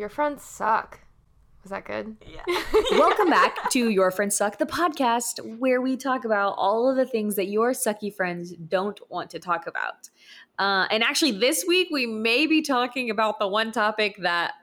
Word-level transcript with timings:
Your 0.00 0.08
friends 0.08 0.42
suck. 0.42 1.00
Was 1.62 1.68
that 1.72 1.84
good? 1.84 2.16
Yeah. 2.26 2.62
Welcome 2.92 3.28
back 3.28 3.68
to 3.72 3.90
Your 3.90 4.10
Friends 4.10 4.34
Suck, 4.34 4.56
the 4.56 4.64
podcast 4.64 5.58
where 5.58 5.82
we 5.82 5.98
talk 5.98 6.24
about 6.24 6.54
all 6.56 6.88
of 6.88 6.96
the 6.96 7.04
things 7.04 7.36
that 7.36 7.48
your 7.48 7.72
sucky 7.72 8.10
friends 8.10 8.54
don't 8.54 8.98
want 9.10 9.28
to 9.28 9.38
talk 9.38 9.66
about. 9.66 10.08
Uh, 10.58 10.86
and 10.90 11.02
actually, 11.04 11.32
this 11.32 11.66
week 11.68 11.88
we 11.92 12.06
may 12.06 12.46
be 12.46 12.62
talking 12.62 13.10
about 13.10 13.38
the 13.38 13.46
one 13.46 13.72
topic 13.72 14.16
that. 14.22 14.54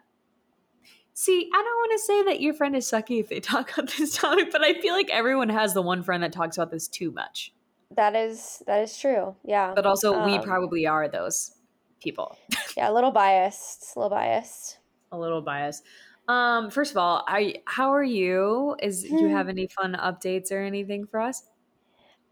See, 1.13 1.47
I 1.53 1.55
don't 1.55 1.65
want 1.65 1.91
to 1.91 1.99
say 2.03 2.23
that 2.23 2.41
your 2.41 2.55
friend 2.55 2.75
is 2.75 2.89
sucky 2.89 3.19
if 3.19 3.29
they 3.29 3.39
talk 3.39 3.71
about 3.77 3.91
this 3.91 4.15
topic, 4.17 4.47
but 4.51 4.63
I 4.63 4.81
feel 4.81 4.95
like 4.95 5.11
everyone 5.11 5.49
has 5.49 5.75
the 5.75 5.83
one 5.83 6.01
friend 6.01 6.23
that 6.23 6.33
talks 6.33 6.57
about 6.57 6.71
this 6.71 6.87
too 6.87 7.11
much. 7.11 7.53
That 7.95 8.15
is 8.15 8.63
that 8.65 8.81
is 8.81 8.97
true. 8.97 9.35
Yeah. 9.45 9.73
But 9.75 9.85
also, 9.85 10.25
we 10.25 10.39
Um, 10.39 10.43
probably 10.43 10.87
are 10.87 11.07
those 11.07 11.51
people. 12.01 12.39
Yeah, 12.75 12.91
a 12.91 12.93
little 12.93 13.11
biased. 13.11 13.95
A 13.95 13.99
little 13.99 14.09
biased. 14.15 14.77
A 15.11 15.17
little 15.17 15.41
biased. 15.41 15.83
Um, 16.27 16.69
first 16.69 16.91
of 16.91 16.97
all, 16.97 17.23
y- 17.27 17.61
how 17.65 17.91
are 17.93 18.03
you? 18.03 18.75
Is 18.81 19.03
do 19.03 19.23
you 19.25 19.29
Hmm. 19.29 19.31
have 19.31 19.47
any 19.49 19.67
fun 19.67 19.93
updates 19.95 20.51
or 20.51 20.59
anything 20.61 21.07
for 21.07 21.19
us? 21.21 21.43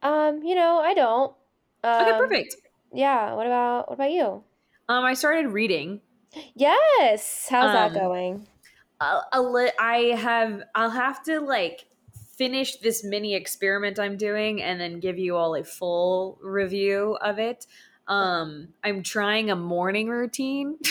Um, 0.01 0.43
you 0.43 0.55
know, 0.55 0.79
I 0.79 0.93
don't. 0.93 1.35
Um, 1.83 2.01
Okay, 2.01 2.13
perfect. 2.13 2.55
Yeah. 2.91 3.33
What 3.33 3.45
about 3.47 3.89
what 3.89 3.95
about 3.95 4.11
you? 4.11 4.43
Um, 4.89 5.03
I 5.05 5.13
started 5.13 5.49
reading. 5.49 6.01
Yes. 6.55 7.47
How's 7.49 7.71
that 7.71 7.91
Um, 7.91 7.93
going? 7.93 8.47
A, 9.01 9.21
a 9.33 9.41
li- 9.41 9.71
I 9.79 9.97
have. 10.17 10.63
I'll 10.75 10.89
have 10.89 11.23
to 11.25 11.39
like 11.41 11.87
finish 12.37 12.77
this 12.77 13.03
mini 13.03 13.35
experiment 13.35 13.99
I'm 13.99 14.17
doing, 14.17 14.61
and 14.61 14.79
then 14.79 14.99
give 14.99 15.17
you 15.19 15.35
all 15.35 15.55
a 15.55 15.63
full 15.63 16.39
review 16.41 17.17
of 17.21 17.39
it. 17.39 17.67
Um, 18.07 18.67
I'm 18.83 19.01
trying 19.01 19.49
a 19.51 19.55
morning 19.55 20.09
routine. 20.09 20.77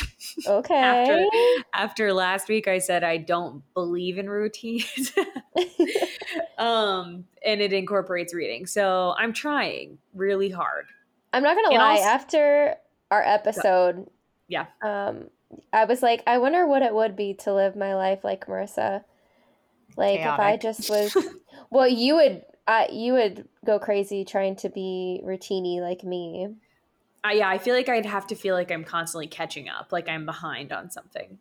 Okay. 0.48 0.74
after 0.74 1.26
after 1.74 2.12
last 2.12 2.48
week, 2.48 2.66
I 2.66 2.78
said 2.78 3.04
I 3.04 3.18
don't 3.18 3.62
believe 3.74 4.16
in 4.18 4.28
routines. 4.28 5.12
um, 6.58 7.24
and 7.44 7.60
it 7.60 7.72
incorporates 7.72 8.34
reading, 8.34 8.66
so 8.66 9.14
I'm 9.18 9.32
trying 9.32 9.98
really 10.14 10.50
hard. 10.50 10.86
I'm 11.32 11.42
not 11.42 11.56
gonna 11.56 11.68
And 11.68 11.76
lie. 11.78 11.90
also- 11.96 12.04
after 12.04 12.76
our 13.10 13.22
episode, 13.22 14.06
Yeah. 14.48 14.66
um, 14.82 15.28
I 15.72 15.84
was 15.84 16.02
like, 16.02 16.22
I 16.26 16.38
wonder 16.38 16.66
what 16.66 16.82
it 16.82 16.94
would 16.94 17.16
be 17.16 17.34
to 17.44 17.52
live 17.52 17.76
my 17.76 17.94
life 17.94 18.24
like 18.24 18.46
Marissa. 18.46 19.04
Like 19.96 20.20
if 20.20 20.26
I 20.26 20.56
just 20.56 20.88
was, 20.90 21.16
well, 21.70 21.86
you 21.86 22.16
would, 22.16 22.42
uh, 22.66 22.86
you 22.90 23.12
would 23.12 23.46
go 23.64 23.78
crazy 23.78 24.24
trying 24.24 24.56
to 24.56 24.68
be 24.68 25.20
routiny 25.24 25.80
like 25.80 26.02
me. 26.02 26.48
I, 27.24 27.32
yeah, 27.32 27.48
I 27.48 27.58
feel 27.58 27.74
like 27.74 27.88
I'd 27.88 28.06
have 28.06 28.26
to 28.28 28.34
feel 28.34 28.54
like 28.54 28.70
I'm 28.70 28.84
constantly 28.84 29.26
catching 29.26 29.68
up, 29.68 29.92
like 29.92 30.08
I'm 30.08 30.26
behind 30.26 30.72
on 30.72 30.90
something. 30.90 31.38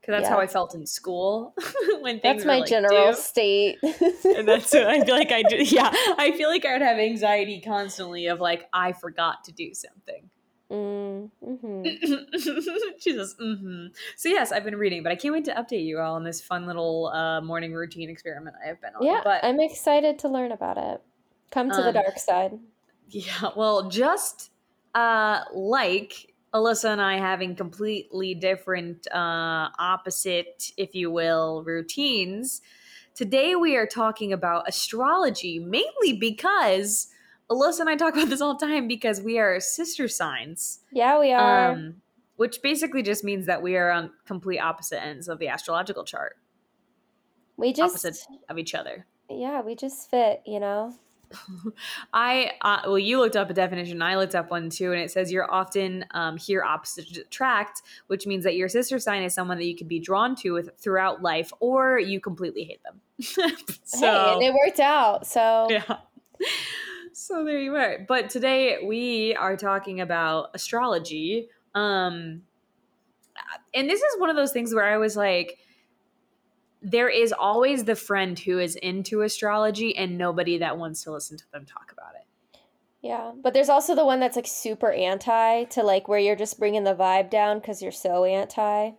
Because 0.00 0.12
that's 0.12 0.28
Yeah. 0.28 0.34
how 0.36 0.40
I 0.40 0.46
felt 0.46 0.74
in 0.74 0.86
school 0.86 1.54
when 2.00 2.20
things 2.20 2.22
That's 2.22 2.44
were, 2.46 2.48
my 2.52 2.58
like, 2.60 2.70
general 2.70 3.12
due. 3.12 3.20
state. 3.20 3.78
And 3.82 4.48
that's 4.48 4.72
what 4.72 4.86
I 4.86 5.04
feel 5.04 5.14
like 5.14 5.30
I 5.30 5.42
do. 5.42 5.56
Yeah, 5.60 5.90
I 5.92 6.32
feel 6.36 6.48
like 6.48 6.64
I 6.64 6.72
would 6.72 6.80
have 6.82 6.98
anxiety 6.98 7.60
constantly 7.60 8.26
of 8.28 8.40
like 8.40 8.66
I 8.72 8.92
forgot 8.94 9.44
to 9.44 9.52
do 9.52 9.74
something. 9.74 10.30
mm, 10.70 11.30
hmm 11.44 11.82
she 12.98 13.12
says, 13.12 13.36
mm-hmm. 13.40 13.86
So 14.16 14.28
yes, 14.30 14.52
I've 14.52 14.64
been 14.64 14.76
reading, 14.76 15.02
but 15.02 15.12
I 15.12 15.16
can't 15.16 15.34
wait 15.34 15.44
to 15.46 15.52
update 15.54 15.84
you 15.84 15.98
all 15.98 16.14
on 16.14 16.24
this 16.24 16.40
fun 16.40 16.66
little 16.66 17.08
uh, 17.08 17.40
morning 17.42 17.74
routine 17.74 18.08
experiment 18.08 18.56
I 18.64 18.68
have 18.68 18.80
been 18.80 18.94
on. 18.94 19.04
Yeah, 19.04 19.20
but 19.22 19.44
I'm 19.44 19.60
excited 19.60 20.18
to 20.20 20.28
learn 20.28 20.52
about 20.52 20.78
it. 20.78 21.02
Come 21.50 21.70
to 21.70 21.76
the 21.76 21.88
Um, 21.88 21.94
dark 21.94 22.18
side. 22.18 22.58
Yeah, 23.10 23.50
well, 23.56 23.88
just 23.90 24.50
uh 24.94 25.40
like 25.54 26.34
Alyssa 26.52 26.90
and 26.90 27.00
I 27.00 27.18
having 27.18 27.54
completely 27.54 28.34
different 28.34 29.06
uh 29.12 29.68
opposite, 29.78 30.72
if 30.76 30.94
you 30.94 31.10
will, 31.10 31.62
routines, 31.64 32.60
today 33.14 33.54
we 33.54 33.76
are 33.76 33.86
talking 33.86 34.32
about 34.32 34.68
astrology 34.68 35.58
mainly 35.58 36.18
because 36.18 37.08
Alyssa 37.50 37.80
and 37.80 37.88
I 37.88 37.96
talk 37.96 38.14
about 38.14 38.28
this 38.28 38.40
all 38.40 38.56
the 38.56 38.66
time 38.66 38.86
because 38.88 39.20
we 39.20 39.38
are 39.38 39.58
sister 39.60 40.08
signs. 40.08 40.80
Yeah, 40.92 41.18
we 41.20 41.32
are. 41.32 41.72
Um 41.72 42.02
which 42.36 42.62
basically 42.62 43.02
just 43.02 43.22
means 43.22 43.44
that 43.44 43.60
we 43.60 43.76
are 43.76 43.90
on 43.90 44.10
complete 44.24 44.60
opposite 44.60 45.02
ends 45.04 45.28
of 45.28 45.38
the 45.38 45.48
astrological 45.48 46.04
chart 46.04 46.38
we 47.58 47.74
just, 47.74 47.90
opposite 47.90 48.16
of 48.48 48.56
each 48.56 48.74
other. 48.74 49.06
yeah, 49.28 49.60
we 49.60 49.74
just 49.74 50.10
fit. 50.10 50.40
You 50.46 50.58
know. 50.60 50.94
I 52.12 52.52
uh, 52.60 52.80
well, 52.86 52.98
you 52.98 53.18
looked 53.18 53.36
up 53.36 53.50
a 53.50 53.54
definition. 53.54 54.02
I 54.02 54.16
looked 54.16 54.34
up 54.34 54.50
one 54.50 54.70
too, 54.70 54.92
and 54.92 55.00
it 55.00 55.10
says 55.10 55.30
you're 55.30 55.50
often 55.50 56.04
um, 56.12 56.36
here 56.36 56.62
opposite 56.62 57.16
attract, 57.16 57.82
which 58.08 58.26
means 58.26 58.44
that 58.44 58.56
your 58.56 58.68
sister 58.68 58.98
sign 58.98 59.22
is 59.22 59.34
someone 59.34 59.58
that 59.58 59.66
you 59.66 59.76
can 59.76 59.86
be 59.86 59.98
drawn 59.98 60.34
to 60.36 60.52
with 60.52 60.70
throughout 60.78 61.22
life, 61.22 61.52
or 61.60 61.98
you 61.98 62.20
completely 62.20 62.64
hate 62.64 62.82
them. 62.82 63.00
hey, 63.18 63.54
so 63.84 64.34
and 64.34 64.42
it 64.42 64.52
worked 64.54 64.80
out. 64.80 65.26
So 65.26 65.68
yeah. 65.70 65.98
So 67.12 67.44
there 67.44 67.58
you 67.58 67.74
are. 67.76 68.04
But 68.06 68.30
today 68.30 68.78
we 68.84 69.34
are 69.34 69.56
talking 69.56 70.00
about 70.00 70.50
astrology. 70.54 71.48
Um 71.74 72.42
and 73.72 73.88
this 73.88 74.00
is 74.00 74.20
one 74.20 74.30
of 74.30 74.36
those 74.36 74.52
things 74.52 74.74
where 74.74 74.84
I 74.84 74.96
was 74.98 75.16
like 75.16 75.58
there 76.82 77.08
is 77.08 77.32
always 77.32 77.84
the 77.84 77.94
friend 77.94 78.38
who 78.38 78.58
is 78.58 78.76
into 78.76 79.22
astrology 79.22 79.96
and 79.96 80.16
nobody 80.16 80.58
that 80.58 80.78
wants 80.78 81.04
to 81.04 81.12
listen 81.12 81.36
to 81.36 81.44
them 81.52 81.66
talk 81.66 81.92
about 81.92 82.14
it. 82.14 82.26
Yeah, 83.02 83.32
but 83.42 83.54
there's 83.54 83.68
also 83.68 83.94
the 83.94 84.04
one 84.04 84.20
that's 84.20 84.36
like 84.36 84.46
super 84.46 84.92
anti 84.92 85.64
to 85.64 85.82
like 85.82 86.08
where 86.08 86.18
you're 86.18 86.36
just 86.36 86.58
bringing 86.58 86.84
the 86.84 86.94
vibe 86.94 87.30
down 87.30 87.58
because 87.58 87.80
you're 87.80 87.92
so 87.92 88.24
anti. 88.24 88.92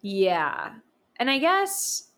Yeah. 0.00 0.74
And 1.16 1.28
I 1.28 1.38
guess 1.38 2.08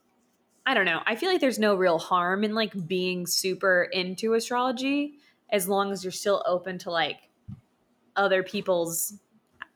I 0.67 0.75
don't 0.75 0.85
know. 0.85 1.01
I 1.07 1.17
feel 1.17 1.31
like 1.31 1.41
there's 1.41 1.59
no 1.59 1.75
real 1.75 1.99
harm 1.99 2.45
in 2.45 2.55
like 2.55 2.87
being 2.87 3.27
super 3.27 3.85
into 3.93 4.35
astrology 4.35 5.15
as 5.51 5.69
long 5.69 5.93
as 5.93 6.05
you're 6.05 6.13
still 6.13 6.43
open 6.47 6.79
to 6.79 6.91
like 6.91 7.17
other 8.17 8.43
people's 8.43 9.15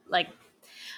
like 0.08 0.28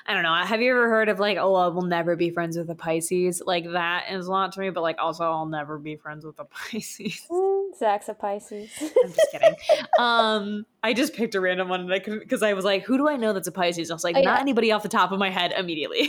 I 0.08 0.14
don't 0.14 0.22
know. 0.22 0.32
Have 0.34 0.62
you 0.62 0.70
ever 0.70 0.88
heard 0.88 1.08
of 1.08 1.18
like, 1.18 1.36
oh, 1.36 1.54
I 1.56 1.66
will 1.68 1.82
never 1.82 2.14
be 2.14 2.30
friends 2.30 2.56
with 2.56 2.70
a 2.70 2.74
Pisces? 2.76 3.42
Like 3.44 3.64
that 3.72 4.06
is 4.12 4.26
a 4.26 4.30
lot 4.30 4.52
to 4.52 4.60
me, 4.60 4.70
but 4.70 4.80
like 4.82 4.96
also 5.00 5.24
I'll 5.24 5.46
never 5.46 5.78
be 5.78 5.96
friends 5.96 6.24
with 6.24 6.38
a 6.38 6.44
Pisces. 6.70 7.26
Mm, 7.30 7.76
Zach's 7.76 8.08
a 8.08 8.14
Pisces. 8.14 8.70
I'm 8.80 9.12
just 9.12 9.26
kidding. 9.32 9.54
um, 9.98 10.64
I 10.82 10.92
just 10.94 11.12
picked 11.14 11.34
a 11.34 11.40
random 11.40 11.68
one 11.68 11.80
and 11.80 11.92
I 11.92 11.98
couldn't 11.98 12.20
because 12.20 12.42
I 12.44 12.52
was 12.52 12.64
like, 12.64 12.84
who 12.84 12.96
do 12.96 13.08
I 13.08 13.16
know 13.16 13.32
that's 13.32 13.48
a 13.48 13.52
Pisces? 13.52 13.90
I 13.90 13.94
was 13.94 14.04
like, 14.04 14.16
Oh, 14.16 14.20
not 14.22 14.36
yeah. 14.36 14.40
anybody 14.40 14.70
off 14.70 14.84
the 14.84 14.88
top 14.88 15.10
of 15.10 15.18
my 15.18 15.28
head 15.30 15.52
immediately. 15.58 16.02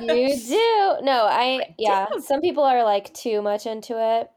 you 0.00 0.36
do. 0.36 0.96
No, 1.04 1.26
I 1.30 1.74
yeah. 1.78 2.06
do. 2.12 2.20
Some 2.20 2.40
people 2.40 2.64
are 2.64 2.82
like 2.84 3.14
too 3.14 3.42
much 3.42 3.64
into 3.66 3.94
it. 3.96 4.28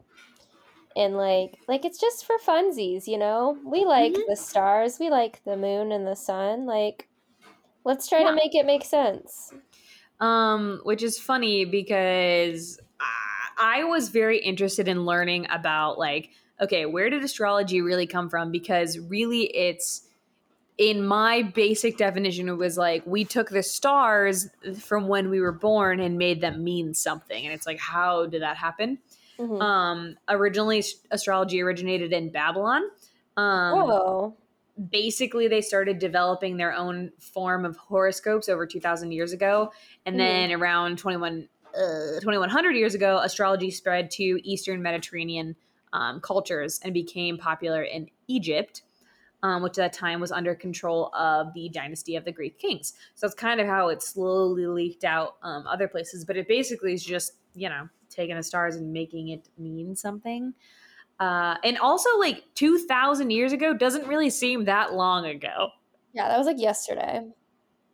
And 0.96 1.18
like 1.18 1.56
like 1.68 1.84
it's 1.84 2.00
just 2.00 2.26
for 2.26 2.36
funsies, 2.46 3.08
you 3.08 3.18
know? 3.18 3.58
We 3.66 3.86
like 3.86 4.14
Mhm. 4.14 4.22
the 4.28 4.36
stars, 4.36 5.00
we 5.00 5.10
like 5.10 5.44
the 5.46 5.58
moon 5.58 5.92
and 5.92 6.06
the 6.06 6.16
sun. 6.16 6.66
Like 6.68 7.08
let's 7.90 8.08
try 8.08 8.20
Yeah. 8.20 8.30
to 8.30 8.36
make 8.36 8.54
it 8.56 8.66
make 8.66 8.86
sense. 8.86 9.54
um, 10.20 10.80
which 10.84 11.02
is 11.02 11.18
funny 11.20 11.66
because 11.66 12.80
I, 13.00 13.80
I 13.82 13.84
was 13.86 14.10
very 14.10 14.38
interested 14.40 14.88
in 14.88 15.06
learning 15.06 15.48
about 15.50 15.98
like, 15.98 16.30
okay, 16.62 16.86
where 16.86 17.10
did 17.10 17.24
astrology 17.24 17.82
really 17.82 18.06
come 18.08 18.30
from? 18.30 18.52
Because 18.52 19.00
really, 19.00 19.44
it's 19.56 20.06
in 20.78 21.06
my 21.06 21.42
basic 21.42 21.98
definition, 21.98 22.48
it 22.48 22.54
was 22.54 22.78
like 22.78 23.02
we 23.06 23.26
took 23.26 23.50
the 23.50 23.64
stars 23.64 24.48
from 24.80 25.08
when 25.08 25.30
we 25.30 25.40
were 25.42 25.52
born 25.52 26.00
and 26.00 26.18
made 26.18 26.40
them 26.42 26.64
mean 26.64 26.94
something, 26.94 27.44
and 27.46 27.54
it's 27.54 27.66
like, 27.66 27.80
how 27.80 28.26
did 28.28 28.42
that 28.42 28.56
happen? 28.58 28.98
Mhm. 29.40 29.62
Um, 29.62 30.18
originally, 30.28 30.84
astrology 31.12 31.62
originated 31.62 32.12
in 32.14 32.30
Babylon. 32.30 32.84
Um, 33.38 33.74
oh. 33.90 34.36
Basically 34.80 35.48
they 35.48 35.62
started 35.62 36.00
developing 36.00 36.58
their 36.58 36.74
own 36.74 37.12
form 37.20 37.66
of 37.66 37.76
horoscopes 37.78 38.48
over 38.48 38.66
2000 38.66 39.12
years 39.12 39.34
ago. 39.34 39.72
And 40.06 40.16
Mhm. 40.16 40.20
then 40.20 40.52
around 40.54 40.98
21 40.98 41.50
uh, 41.76 42.20
2100 42.20 42.72
years 42.72 42.96
ago 42.96 43.20
astrology 43.20 43.70
spread 43.70 44.10
to 44.10 44.40
eastern 44.44 44.82
mediterranean 44.82 45.56
um, 45.94 46.20
cultures 46.20 46.80
and 46.84 46.96
became 46.96 47.38
popular 47.38 47.84
in 47.84 48.10
egypt 48.28 48.82
um, 49.44 49.62
which 49.62 49.78
at 49.78 49.92
that 49.92 49.94
time 49.94 50.20
was 50.20 50.32
under 50.32 50.56
control 50.56 51.14
of 51.14 51.54
the 51.54 51.70
dynasty 51.70 52.16
of 52.16 52.26
the 52.26 52.32
greek 52.32 52.58
kings. 52.58 52.94
So 53.14 53.28
that's 53.28 53.36
kind 53.36 53.62
of 53.62 53.68
how 53.68 53.90
it 53.90 54.02
slowly 54.02 54.66
leaked 54.66 55.04
out 55.04 55.38
um, 55.44 55.68
other 55.68 55.88
places 55.88 56.26
but 56.26 56.38
it 56.38 56.48
basically 56.48 56.94
is 56.94 57.06
just 57.06 57.34
you 57.54 57.70
know 57.70 57.88
taking 58.10 58.36
the 58.36 58.42
stars 58.42 58.76
and 58.76 58.92
making 58.92 59.28
it 59.28 59.48
mean 59.56 59.96
something 59.96 60.56
uh, 61.20 61.56
and 61.64 61.78
also, 61.78 62.10
like 62.18 62.44
2,000 62.56 63.30
years 63.32 63.52
ago 63.52 63.74
doesn't 63.74 64.08
really 64.08 64.30
seem 64.30 64.66
that 64.66 64.94
long 64.94 65.26
ago. 65.26 65.70
Yeah, 66.14 66.28
that 66.30 66.38
was 66.38 66.48
like 66.48 66.60
yesterday. 66.60 67.26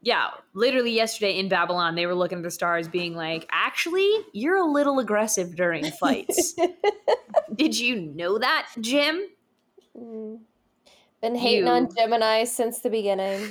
Yeah, 0.01 0.29
literally 0.53 0.91
yesterday 0.91 1.39
in 1.39 1.49
Babylon, 1.49 1.95
they 1.95 2.05
were 2.05 2.13
looking 2.13 2.37
at 2.37 2.43
the 2.43 2.51
stars, 2.51 2.87
being 2.87 3.15
like, 3.15 3.47
actually, 3.51 4.07
you're 4.33 4.57
a 4.57 4.65
little 4.65 4.99
aggressive 4.99 5.55
during 5.55 5.89
fights. 5.91 6.53
Did 7.55 7.79
you 7.79 7.95
know 7.95 8.37
that, 8.37 8.67
Jim? 8.79 9.27
Mm. 9.97 10.39
Been 11.21 11.35
hating 11.35 11.65
You- 11.65 11.71
on 11.71 11.89
Gemini 11.95 12.43
since 12.43 12.81
the 12.81 12.91
beginning. 12.91 13.49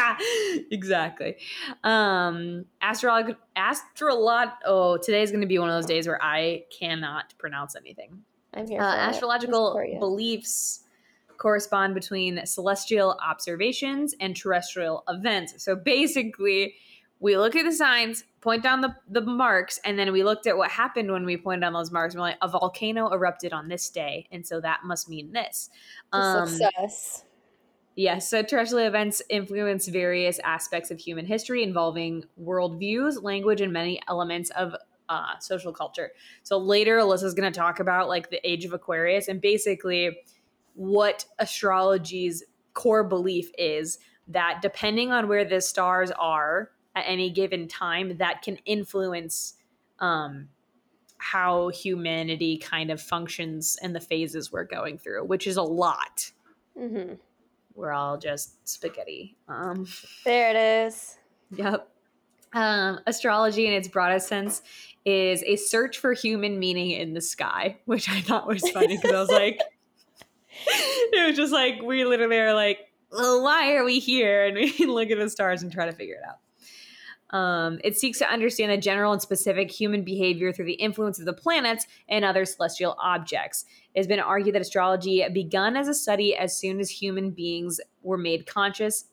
exactly. 0.70 1.36
Um 1.82 2.66
astrolog 2.80 3.34
astrolog 3.56 4.52
oh, 4.64 4.96
today's 4.98 5.30
going 5.32 5.40
to 5.40 5.46
be 5.48 5.58
one 5.58 5.68
of 5.68 5.74
those 5.74 5.86
days 5.86 6.06
where 6.06 6.22
I 6.22 6.64
cannot 6.78 7.34
pronounce 7.38 7.74
anything. 7.74 8.22
I'm 8.54 8.68
here. 8.68 8.80
Uh, 8.80 8.94
astrological 8.94 9.80
beliefs 9.98 10.80
correspond 11.38 11.94
between 11.94 12.44
celestial 12.44 13.18
observations 13.26 14.14
and 14.20 14.36
terrestrial 14.36 15.04
events. 15.08 15.62
So 15.62 15.74
basically, 15.74 16.74
we 17.18 17.36
look 17.36 17.56
at 17.56 17.64
the 17.64 17.72
signs, 17.72 18.24
point 18.40 18.62
down 18.62 18.80
the, 18.80 18.94
the 19.08 19.20
marks, 19.20 19.78
and 19.84 19.98
then 19.98 20.12
we 20.12 20.22
looked 20.22 20.46
at 20.46 20.56
what 20.56 20.70
happened 20.70 21.10
when 21.10 21.24
we 21.24 21.36
pointed 21.36 21.64
on 21.64 21.72
those 21.72 21.90
marks. 21.90 22.14
We're 22.14 22.22
like, 22.22 22.38
a 22.42 22.48
volcano 22.48 23.12
erupted 23.12 23.52
on 23.52 23.68
this 23.68 23.88
day, 23.90 24.26
and 24.30 24.46
so 24.46 24.60
that 24.60 24.80
must 24.84 25.08
mean 25.08 25.32
this. 25.32 25.70
Um, 26.12 26.48
sus. 26.48 27.24
Yes, 27.96 28.30
so 28.30 28.42
terrestrial 28.42 28.86
events 28.86 29.20
influence 29.28 29.88
various 29.88 30.38
aspects 30.40 30.90
of 30.90 30.98
human 30.98 31.26
history 31.26 31.62
involving 31.62 32.24
worldviews, 32.40 33.22
language, 33.22 33.60
and 33.60 33.72
many 33.72 34.00
elements 34.08 34.50
of 34.50 34.74
uh, 35.10 35.38
social 35.40 35.72
culture. 35.72 36.12
So 36.42 36.56
later, 36.56 36.96
Alyssa's 36.98 37.34
going 37.34 37.52
to 37.52 37.58
talk 37.58 37.80
about 37.80 38.08
like 38.08 38.30
the 38.30 38.40
age 38.48 38.64
of 38.64 38.72
Aquarius 38.72 39.28
and 39.28 39.40
basically 39.40 40.16
what 40.74 41.26
astrology's 41.38 42.42
core 42.72 43.04
belief 43.04 43.50
is 43.58 43.98
that 44.28 44.60
depending 44.62 45.10
on 45.10 45.28
where 45.28 45.44
the 45.44 45.60
stars 45.60 46.10
are 46.12 46.70
at 46.94 47.04
any 47.06 47.28
given 47.30 47.68
time, 47.68 48.16
that 48.16 48.40
can 48.40 48.56
influence 48.64 49.54
um, 49.98 50.48
how 51.18 51.68
humanity 51.68 52.56
kind 52.56 52.90
of 52.90 53.02
functions 53.02 53.76
and 53.82 53.94
the 53.94 54.00
phases 54.00 54.50
we're 54.50 54.64
going 54.64 54.96
through, 54.96 55.24
which 55.24 55.46
is 55.46 55.56
a 55.58 55.62
lot 55.62 56.30
hmm 56.78 57.14
we're 57.74 57.92
all 57.92 58.18
just 58.18 58.68
spaghetti. 58.68 59.36
Um, 59.48 59.86
There 60.24 60.50
it 60.50 60.86
is. 60.86 61.16
yep. 61.56 61.88
Um, 62.52 63.00
astrology, 63.06 63.66
in 63.66 63.72
its 63.72 63.88
broadest 63.88 64.28
sense, 64.28 64.62
is 65.04 65.42
a 65.44 65.56
search 65.56 65.98
for 65.98 66.12
human 66.12 66.58
meaning 66.58 66.90
in 66.90 67.14
the 67.14 67.20
sky, 67.20 67.78
which 67.84 68.08
I 68.08 68.20
thought 68.20 68.46
was 68.46 68.68
funny 68.70 68.96
because 68.96 69.12
I 69.12 69.20
was 69.20 69.30
like, 69.30 69.60
it 70.66 71.26
was 71.26 71.36
just 71.36 71.52
like 71.52 71.82
we 71.82 72.04
literally 72.04 72.38
are 72.38 72.54
like, 72.54 72.78
well, 73.10 73.42
why 73.42 73.74
are 73.74 73.84
we 73.84 73.98
here? 73.98 74.46
And 74.46 74.56
we 74.56 74.72
look 74.86 75.10
at 75.10 75.18
the 75.18 75.30
stars 75.30 75.62
and 75.62 75.72
try 75.72 75.86
to 75.86 75.92
figure 75.92 76.16
it 76.16 76.28
out. 76.28 76.38
Um, 77.32 77.78
it 77.84 77.96
seeks 77.96 78.18
to 78.18 78.28
understand 78.28 78.72
the 78.72 78.76
general 78.76 79.12
and 79.12 79.22
specific 79.22 79.70
human 79.70 80.02
behavior 80.02 80.52
through 80.52 80.64
the 80.64 80.72
influence 80.72 81.20
of 81.20 81.26
the 81.26 81.32
planets 81.32 81.86
and 82.08 82.24
other 82.24 82.44
celestial 82.44 82.96
objects. 83.00 83.64
It 83.94 84.00
has 84.00 84.08
been 84.08 84.18
argued 84.18 84.56
that 84.56 84.62
astrology 84.62 85.24
begun 85.32 85.76
as 85.76 85.86
a 85.86 85.94
study 85.94 86.34
as 86.34 86.58
soon 86.58 86.80
as 86.80 86.90
human 86.90 87.30
beings 87.30 87.80
were 88.02 88.18
made 88.18 88.46
conscious, 88.46 89.04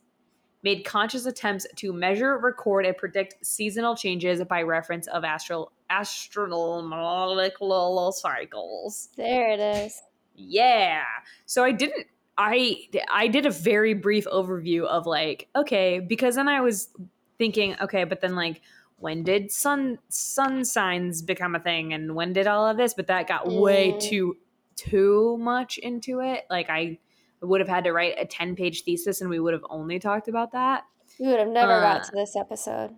made 0.63 0.83
conscious 0.83 1.25
attempts 1.25 1.65
to 1.75 1.93
measure, 1.93 2.37
record, 2.37 2.85
and 2.85 2.97
predict 2.97 3.45
seasonal 3.45 3.95
changes 3.95 4.43
by 4.45 4.63
reference 4.63 5.07
of 5.07 5.23
astral 5.23 5.71
astronomical 5.89 8.11
cycles. 8.11 9.09
There 9.15 9.51
it 9.51 9.59
is. 9.59 10.01
Yeah. 10.35 11.03
So 11.45 11.63
I 11.63 11.71
didn't 11.71 12.07
I 12.37 12.77
I 13.11 13.27
did 13.27 13.45
a 13.45 13.51
very 13.51 13.93
brief 13.93 14.25
overview 14.25 14.85
of 14.85 15.05
like 15.05 15.47
okay, 15.55 15.99
because 15.99 16.35
then 16.35 16.47
I 16.47 16.61
was 16.61 16.89
thinking 17.37 17.75
okay, 17.81 18.03
but 18.03 18.21
then 18.21 18.35
like 18.35 18.61
when 18.99 19.23
did 19.23 19.51
sun 19.51 19.99
sun 20.09 20.65
signs 20.65 21.21
become 21.21 21.55
a 21.55 21.59
thing 21.59 21.93
and 21.93 22.15
when 22.15 22.33
did 22.33 22.47
all 22.47 22.67
of 22.67 22.77
this? 22.77 22.93
But 22.93 23.07
that 23.07 23.27
got 23.27 23.47
way 23.47 23.93
Mm. 23.93 24.01
too 24.01 24.37
too 24.75 25.37
much 25.39 25.77
into 25.79 26.21
it. 26.21 26.45
Like 26.49 26.69
I 26.69 26.99
would 27.41 27.59
have 27.61 27.69
had 27.69 27.83
to 27.83 27.93
write 27.93 28.15
a 28.19 28.25
10-page 28.25 28.83
thesis 28.83 29.21
and 29.21 29.29
we 29.29 29.39
would 29.39 29.53
have 29.53 29.65
only 29.69 29.99
talked 29.99 30.27
about 30.27 30.51
that. 30.53 30.85
We 31.19 31.27
would 31.27 31.39
have 31.39 31.47
never 31.47 31.73
Uh, 31.73 31.81
got 31.81 32.03
to 32.05 32.11
this 32.13 32.35
episode. 32.35 32.95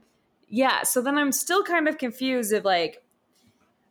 Yeah, 0.47 0.83
so 0.83 1.01
then 1.01 1.17
I'm 1.17 1.31
still 1.31 1.63
kind 1.63 1.87
of 1.87 1.97
confused 1.97 2.53
of 2.53 2.65
like 2.65 3.03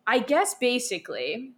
I 0.06 0.20
guess 0.20 0.54
basically 0.54 1.52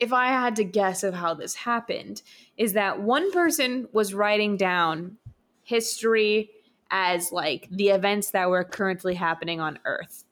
if 0.00 0.12
I 0.12 0.26
had 0.28 0.56
to 0.56 0.64
guess 0.64 1.04
of 1.04 1.14
how 1.14 1.34
this 1.34 1.54
happened 1.54 2.22
is 2.56 2.72
that 2.72 3.00
one 3.00 3.30
person 3.32 3.86
was 3.92 4.12
writing 4.14 4.56
down 4.56 5.18
history 5.62 6.50
as 6.90 7.30
like 7.30 7.68
the 7.70 7.90
events 7.90 8.30
that 8.32 8.50
were 8.50 8.64
currently 8.64 9.14
happening 9.14 9.60
on 9.60 9.78
earth. 9.84 10.24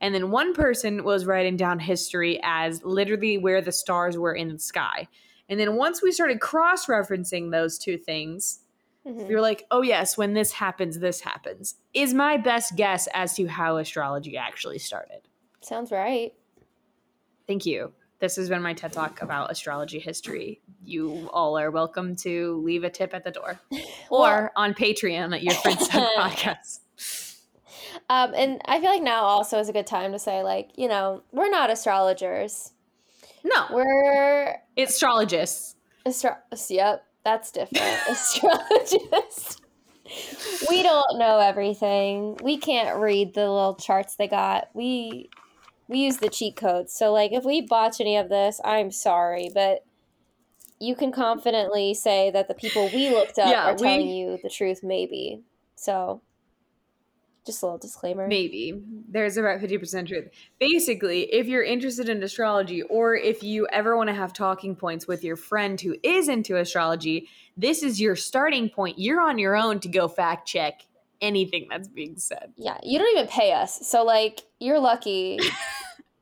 And 0.00 0.14
then 0.14 0.30
one 0.30 0.54
person 0.54 1.04
was 1.04 1.26
writing 1.26 1.56
down 1.56 1.80
history 1.80 2.40
as 2.42 2.82
literally 2.82 3.36
where 3.36 3.60
the 3.60 3.72
stars 3.72 4.16
were 4.16 4.32
in 4.34 4.48
the 4.48 4.58
sky. 4.58 5.08
And 5.50 5.58
then 5.60 5.74
once 5.76 6.00
we 6.02 6.12
started 6.12 6.40
cross 6.40 6.86
referencing 6.86 7.50
those 7.50 7.76
two 7.76 7.98
things, 7.98 8.60
Mhm. 9.04 9.28
you're 9.28 9.40
like, 9.40 9.66
oh, 9.70 9.82
yes, 9.82 10.16
when 10.16 10.32
this 10.34 10.52
happens, 10.52 10.98
this 11.00 11.20
happens, 11.22 11.74
is 11.92 12.14
my 12.14 12.36
best 12.36 12.76
guess 12.76 13.08
as 13.12 13.34
to 13.34 13.46
how 13.46 13.76
astrology 13.78 14.36
actually 14.36 14.78
started. 14.78 15.22
Sounds 15.60 15.90
right. 15.90 16.32
Thank 17.48 17.66
you. 17.66 17.92
This 18.20 18.36
has 18.36 18.48
been 18.50 18.62
my 18.62 18.74
TED 18.74 18.92
Talk 18.92 19.22
about 19.22 19.50
astrology 19.50 19.98
history. 19.98 20.60
You 20.84 21.28
all 21.32 21.58
are 21.58 21.70
welcome 21.70 22.14
to 22.16 22.60
leave 22.62 22.84
a 22.84 22.90
tip 22.90 23.12
at 23.14 23.24
the 23.24 23.30
door 23.30 23.58
or 24.10 24.52
on 24.54 24.74
Patreon 24.74 25.34
at 25.34 25.42
your 25.42 25.54
friend's 25.54 25.88
podcast. 25.88 26.80
Um, 28.08 28.34
and 28.36 28.60
I 28.66 28.80
feel 28.80 28.90
like 28.90 29.02
now 29.02 29.22
also 29.22 29.58
is 29.58 29.68
a 29.68 29.72
good 29.72 29.86
time 29.86 30.12
to 30.12 30.18
say, 30.18 30.42
like, 30.42 30.70
you 30.76 30.86
know, 30.86 31.22
we're 31.32 31.48
not 31.50 31.70
astrologers. 31.70 32.72
No, 33.44 33.66
We're 33.72 34.56
astrologists. 34.76 35.76
astro. 36.06 36.36
Yep, 36.68 37.04
that's 37.24 37.50
different. 37.50 37.84
Astrologists. 38.08 39.56
we 40.68 40.82
don't 40.82 41.18
know 41.18 41.38
everything. 41.38 42.36
We 42.42 42.58
can't 42.58 42.98
read 42.98 43.34
the 43.34 43.42
little 43.42 43.74
charts 43.76 44.16
they 44.16 44.28
got. 44.28 44.68
We 44.74 45.30
we 45.88 45.98
use 45.98 46.18
the 46.18 46.28
cheat 46.28 46.56
codes. 46.56 46.92
So 46.92 47.12
like, 47.12 47.32
if 47.32 47.44
we 47.44 47.62
botch 47.62 48.00
any 48.00 48.16
of 48.16 48.28
this, 48.28 48.60
I'm 48.64 48.90
sorry, 48.90 49.50
but 49.52 49.84
you 50.78 50.94
can 50.94 51.12
confidently 51.12 51.94
say 51.94 52.30
that 52.30 52.48
the 52.48 52.54
people 52.54 52.88
we 52.92 53.10
looked 53.10 53.38
up 53.38 53.48
Yeah, 53.50 53.64
are 53.64 53.74
telling 53.76 54.06
we- 54.06 54.12
you 54.14 54.38
the 54.42 54.48
truth. 54.50 54.80
Maybe. 54.82 55.42
So, 55.76 56.20
just 57.50 57.62
a 57.62 57.66
little 57.66 57.78
disclaimer. 57.78 58.26
Maybe. 58.26 58.80
There's 59.08 59.36
about 59.36 59.60
50% 59.60 60.08
truth. 60.08 60.28
Basically, 60.58 61.22
if 61.32 61.46
you're 61.46 61.62
interested 61.62 62.08
in 62.08 62.22
astrology 62.22 62.82
or 62.82 63.14
if 63.14 63.42
you 63.42 63.66
ever 63.72 63.96
want 63.96 64.08
to 64.08 64.14
have 64.14 64.32
talking 64.32 64.76
points 64.76 65.06
with 65.06 65.24
your 65.24 65.36
friend 65.36 65.80
who 65.80 65.96
is 66.02 66.28
into 66.28 66.56
astrology, 66.56 67.28
this 67.56 67.82
is 67.82 68.00
your 68.00 68.16
starting 68.16 68.68
point. 68.68 68.98
You're 68.98 69.20
on 69.20 69.38
your 69.38 69.56
own 69.56 69.80
to 69.80 69.88
go 69.88 70.08
fact 70.08 70.48
check 70.48 70.82
anything 71.20 71.66
that's 71.70 71.88
being 71.88 72.16
said. 72.16 72.52
Yeah, 72.56 72.78
you 72.82 72.98
don't 72.98 73.16
even 73.16 73.28
pay 73.28 73.52
us. 73.52 73.86
So 73.86 74.04
like, 74.04 74.40
you're 74.58 74.80
lucky. 74.80 75.38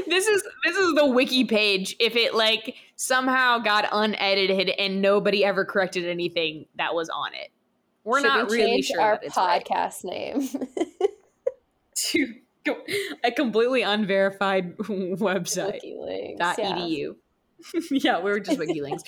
this 0.07 0.27
is 0.27 0.43
this 0.63 0.75
is 0.75 0.95
the 0.95 1.05
wiki 1.05 1.45
page 1.45 1.95
if 1.99 2.15
it 2.15 2.33
like 2.33 2.75
somehow 2.95 3.59
got 3.59 3.85
unedited 3.91 4.69
and 4.69 4.99
nobody 4.99 5.45
ever 5.45 5.63
corrected 5.63 6.05
anything 6.05 6.65
that 6.75 6.95
was 6.95 7.07
on 7.09 7.33
it. 7.35 7.51
We're 8.09 8.21
Should 8.21 8.27
not 8.27 8.49
we 8.49 8.57
really 8.57 8.81
sure 8.81 8.99
our 8.99 9.19
it's 9.21 9.37
right. 9.37 9.63
podcast 9.63 10.03
name. 10.03 10.49
to 11.95 12.33
a 13.23 13.31
completely 13.31 13.83
unverified 13.83 14.77
website 14.77 15.79
yeah. 15.83 16.53
edu. 16.57 17.15
yeah, 17.91 18.19
we 18.19 18.31
were 18.31 18.39
just 18.39 18.57
wiki 18.57 18.81
links. 18.81 19.03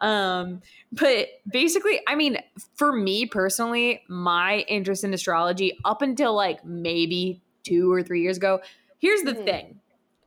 um, 0.00 0.60
but 0.92 1.28
basically, 1.50 2.00
I 2.06 2.14
mean, 2.14 2.36
for 2.74 2.92
me 2.92 3.24
personally, 3.26 4.02
my 4.08 4.58
interest 4.68 5.02
in 5.04 5.14
astrology 5.14 5.78
up 5.84 6.02
until 6.02 6.34
like 6.34 6.62
maybe 6.64 7.40
two 7.64 7.90
or 7.90 8.02
three 8.02 8.20
years 8.22 8.36
ago. 8.36 8.60
Here's 8.98 9.22
the 9.22 9.32
Mhm. 9.32 9.44
thing: 9.44 9.80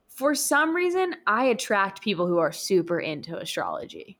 for 0.08 0.34
some 0.34 0.76
reason, 0.76 1.16
I 1.28 1.46
attract 1.46 2.02
people 2.02 2.26
who 2.28 2.40
are 2.40 2.52
super 2.52 3.00
into 3.00 3.38
astrology. 3.38 4.18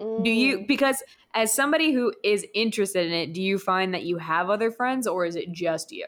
Do 0.00 0.30
you? 0.30 0.60
Mm, 0.60 0.66
Because 0.66 1.02
as 1.34 1.52
somebody 1.52 1.92
who 1.92 2.12
is 2.24 2.46
interested 2.54 3.06
in 3.06 3.12
it, 3.12 3.32
do 3.34 3.42
you 3.42 3.58
find 3.58 3.94
that 3.94 4.02
you 4.02 4.18
have 4.18 4.50
other 4.50 4.70
friends, 4.70 5.06
or 5.06 5.24
is 5.24 5.36
it 5.36 5.52
just 5.52 5.92
you? 5.92 6.06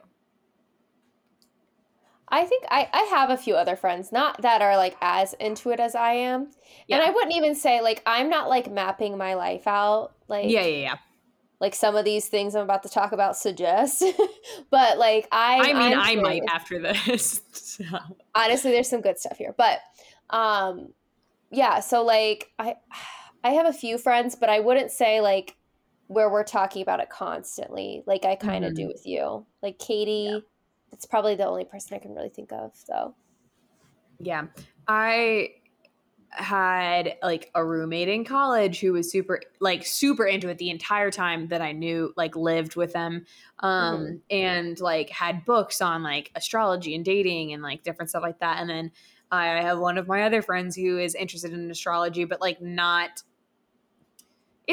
I 2.28 2.44
think 2.44 2.64
I, 2.70 2.88
I 2.94 3.02
have 3.10 3.28
a 3.28 3.36
few 3.36 3.54
other 3.56 3.76
friends, 3.76 4.10
not 4.10 4.40
that 4.40 4.62
are 4.62 4.74
like 4.78 4.96
as 5.02 5.34
into 5.34 5.68
it 5.70 5.78
as 5.80 5.94
I 5.94 6.12
am. 6.12 6.50
Yeah. 6.88 6.96
And 6.96 7.04
I 7.06 7.10
wouldn't 7.10 7.34
even 7.36 7.54
say 7.54 7.82
like 7.82 8.02
I'm 8.06 8.30
not 8.30 8.48
like 8.48 8.70
mapping 8.72 9.18
my 9.18 9.34
life 9.34 9.66
out 9.66 10.14
like 10.28 10.48
Yeah, 10.48 10.62
yeah, 10.64 10.78
yeah. 10.78 10.94
like 11.60 11.74
some 11.74 11.94
of 11.94 12.06
these 12.06 12.28
things 12.28 12.54
I'm 12.54 12.62
about 12.62 12.84
to 12.84 12.88
talk 12.88 13.12
about 13.12 13.36
suggest. 13.36 14.02
but 14.70 14.96
like 14.96 15.28
I 15.30 15.72
I 15.72 15.72
mean, 15.74 15.98
I 15.98 16.16
might 16.16 16.42
after 16.50 16.80
this. 16.80 17.42
so. 17.52 17.84
honestly 18.34 18.70
there's 18.70 18.88
some 18.88 19.02
good 19.02 19.18
stuff 19.18 19.36
here 19.36 19.54
but 19.58 19.80
um 20.30 20.88
yeah 21.50 21.80
so 21.80 22.02
like 22.02 22.50
i 22.58 22.76
i 23.44 23.50
have 23.50 23.66
a 23.66 23.72
few 23.72 23.98
friends 23.98 24.34
but 24.36 24.48
i 24.48 24.60
wouldn't 24.60 24.90
say 24.90 25.20
like 25.20 25.56
where 26.08 26.30
we're 26.30 26.44
talking 26.44 26.82
about 26.82 27.00
it 27.00 27.08
constantly 27.10 28.02
like 28.06 28.24
i 28.24 28.34
kind 28.36 28.64
of 28.64 28.74
do 28.74 28.86
with 28.86 29.06
you 29.06 29.46
like 29.62 29.78
katie 29.78 30.44
it's 30.92 31.06
probably 31.06 31.34
the 31.34 31.46
only 31.46 31.64
person 31.64 31.94
i 31.96 31.98
can 31.98 32.14
really 32.14 32.28
think 32.28 32.52
of 32.52 32.72
though 32.88 33.14
Yeah. 34.18 34.46
I 34.86 35.54
had 36.30 37.16
like 37.22 37.50
a 37.54 37.64
roommate 37.64 38.08
in 38.08 38.24
college 38.24 38.80
who 38.80 38.92
was 38.94 39.10
super 39.10 39.40
like 39.60 39.84
super 39.84 40.24
into 40.24 40.48
it 40.48 40.56
the 40.56 40.70
entire 40.70 41.10
time 41.10 41.48
that 41.48 41.60
I 41.60 41.72
knew 41.72 42.14
like 42.16 42.34
lived 42.36 42.74
with 42.74 42.94
them 42.94 43.26
um 43.58 43.98
Mhm. 44.06 44.20
and 44.30 44.80
like 44.80 45.10
had 45.10 45.44
books 45.44 45.82
on 45.82 46.02
like 46.02 46.30
astrology 46.34 46.94
and 46.94 47.04
dating 47.04 47.52
and 47.52 47.62
like 47.62 47.82
different 47.82 48.08
stuff 48.08 48.22
like 48.22 48.38
that 48.38 48.60
and 48.60 48.70
then 48.70 48.92
I 49.30 49.46
have 49.60 49.78
one 49.78 49.98
of 49.98 50.08
my 50.08 50.22
other 50.22 50.40
friends 50.40 50.74
who 50.74 50.98
is 50.98 51.14
interested 51.14 51.52
in 51.52 51.70
astrology 51.70 52.24
but 52.24 52.40
like 52.40 52.62
not 52.62 53.22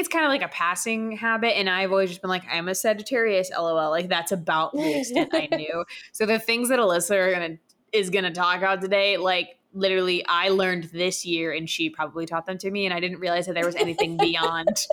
it's 0.00 0.08
kind 0.08 0.24
of 0.24 0.30
like 0.30 0.42
a 0.42 0.48
passing 0.48 1.12
habit 1.12 1.56
and 1.56 1.70
I've 1.70 1.92
always 1.92 2.08
just 2.08 2.20
been 2.22 2.30
like 2.30 2.44
I'm 2.50 2.68
a 2.68 2.74
Sagittarius 2.74 3.50
lol 3.56 3.90
like 3.90 4.08
that's 4.08 4.32
about 4.32 4.72
the 4.72 5.00
extent 5.00 5.30
I 5.32 5.48
knew 5.56 5.84
so 6.12 6.26
the 6.26 6.38
things 6.38 6.68
that 6.70 6.78
Alyssa 6.78 7.16
are 7.16 7.32
gonna 7.32 7.58
is 7.92 8.10
gonna 8.10 8.32
talk 8.32 8.58
about 8.58 8.80
today, 8.80 9.16
like 9.16 9.58
literally, 9.72 10.24
I 10.26 10.48
learned 10.48 10.84
this 10.84 11.24
year, 11.24 11.52
and 11.52 11.68
she 11.68 11.90
probably 11.90 12.26
taught 12.26 12.46
them 12.46 12.58
to 12.58 12.70
me, 12.70 12.86
and 12.86 12.94
I 12.94 13.00
didn't 13.00 13.18
realize 13.18 13.46
that 13.46 13.54
there 13.54 13.66
was 13.66 13.76
anything 13.76 14.16
beyond. 14.16 14.68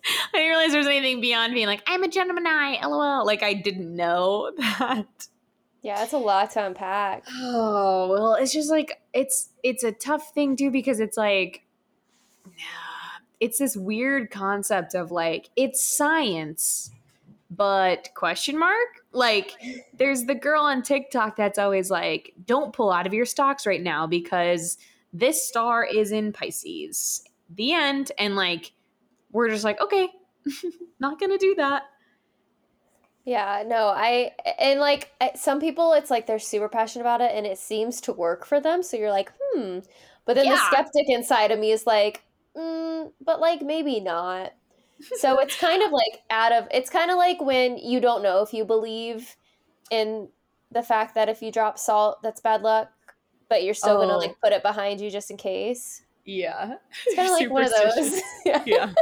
I 0.32 0.38
didn't 0.38 0.48
realize 0.48 0.70
there 0.70 0.78
was 0.78 0.86
anything 0.86 1.20
beyond 1.20 1.54
being 1.54 1.66
like 1.66 1.82
I'm 1.86 2.02
a 2.02 2.08
Gemini, 2.08 2.84
lol. 2.86 3.26
Like 3.26 3.42
I 3.42 3.54
didn't 3.54 3.94
know 3.94 4.52
that. 4.56 5.28
Yeah, 5.82 6.02
it's 6.02 6.12
a 6.12 6.18
lot 6.18 6.52
to 6.52 6.64
unpack. 6.64 7.24
Oh 7.30 8.08
well, 8.08 8.34
it's 8.34 8.52
just 8.52 8.70
like 8.70 9.00
it's 9.12 9.50
it's 9.62 9.82
a 9.82 9.92
tough 9.92 10.32
thing 10.32 10.56
too 10.56 10.70
because 10.70 11.00
it's 11.00 11.16
like 11.16 11.64
it's 13.40 13.58
this 13.58 13.76
weird 13.76 14.30
concept 14.30 14.94
of 14.94 15.10
like 15.10 15.50
it's 15.56 15.84
science 15.84 16.90
but 17.50 18.10
question 18.14 18.58
mark? 18.58 18.88
Like 19.12 19.54
there's 19.94 20.24
the 20.24 20.34
girl 20.34 20.62
on 20.62 20.82
tiktok 20.82 21.36
that's 21.36 21.58
always 21.58 21.90
like 21.90 22.34
don't 22.44 22.72
pull 22.72 22.90
out 22.90 23.06
of 23.06 23.14
your 23.14 23.26
stocks 23.26 23.66
right 23.66 23.82
now 23.82 24.06
because 24.06 24.76
this 25.12 25.42
star 25.42 25.84
is 25.84 26.12
in 26.12 26.32
pisces. 26.32 27.24
The 27.54 27.72
end. 27.72 28.12
And 28.18 28.36
like 28.36 28.72
we're 29.32 29.48
just 29.48 29.64
like 29.64 29.80
okay 29.80 30.08
not 31.00 31.18
gonna 31.18 31.38
do 31.38 31.54
that. 31.56 31.84
Yeah, 33.28 33.62
no, 33.66 33.88
I 33.88 34.32
and 34.58 34.80
like 34.80 35.12
some 35.34 35.60
people, 35.60 35.92
it's 35.92 36.10
like 36.10 36.26
they're 36.26 36.38
super 36.38 36.66
passionate 36.66 37.02
about 37.02 37.20
it, 37.20 37.32
and 37.34 37.46
it 37.46 37.58
seems 37.58 38.00
to 38.02 38.12
work 38.14 38.46
for 38.46 38.58
them. 38.58 38.82
So 38.82 38.96
you're 38.96 39.10
like, 39.10 39.30
hmm. 39.38 39.80
But 40.24 40.34
then 40.36 40.48
the 40.48 40.56
skeptic 40.56 41.08
inside 41.08 41.50
of 41.50 41.58
me 41.58 41.70
is 41.70 41.86
like, 41.86 42.22
mm, 42.58 43.12
but 43.24 43.40
like 43.40 43.62
maybe 43.62 44.00
not. 44.00 44.52
So 45.18 45.38
it's 45.40 45.56
kind 45.58 45.82
of 45.82 45.92
like 45.92 46.22
out 46.30 46.52
of. 46.52 46.66
It's 46.70 46.90
kind 46.90 47.10
of 47.10 47.16
like 47.16 47.40
when 47.40 47.78
you 47.78 48.00
don't 48.00 48.22
know 48.22 48.42
if 48.42 48.52
you 48.52 48.64
believe 48.64 49.36
in 49.90 50.28
the 50.70 50.82
fact 50.82 51.14
that 51.14 51.28
if 51.28 51.40
you 51.40 51.50
drop 51.52 51.78
salt, 51.78 52.22
that's 52.22 52.40
bad 52.40 52.62
luck, 52.62 52.90
but 53.48 53.62
you're 53.64 53.74
still 53.74 53.96
gonna 53.98 54.14
Oh. 54.14 54.18
like 54.18 54.34
put 54.42 54.52
it 54.52 54.62
behind 54.62 55.00
you 55.00 55.10
just 55.10 55.30
in 55.30 55.36
case. 55.38 56.02
yeah 56.26 56.74
It's 57.06 57.16
kind 57.16 57.28
of 57.30 57.34
like 57.40 57.50
one 57.50 57.64
of 57.64 57.70
those. 57.72 58.20
Yeah. 58.44 58.62
yeah. 58.66 58.92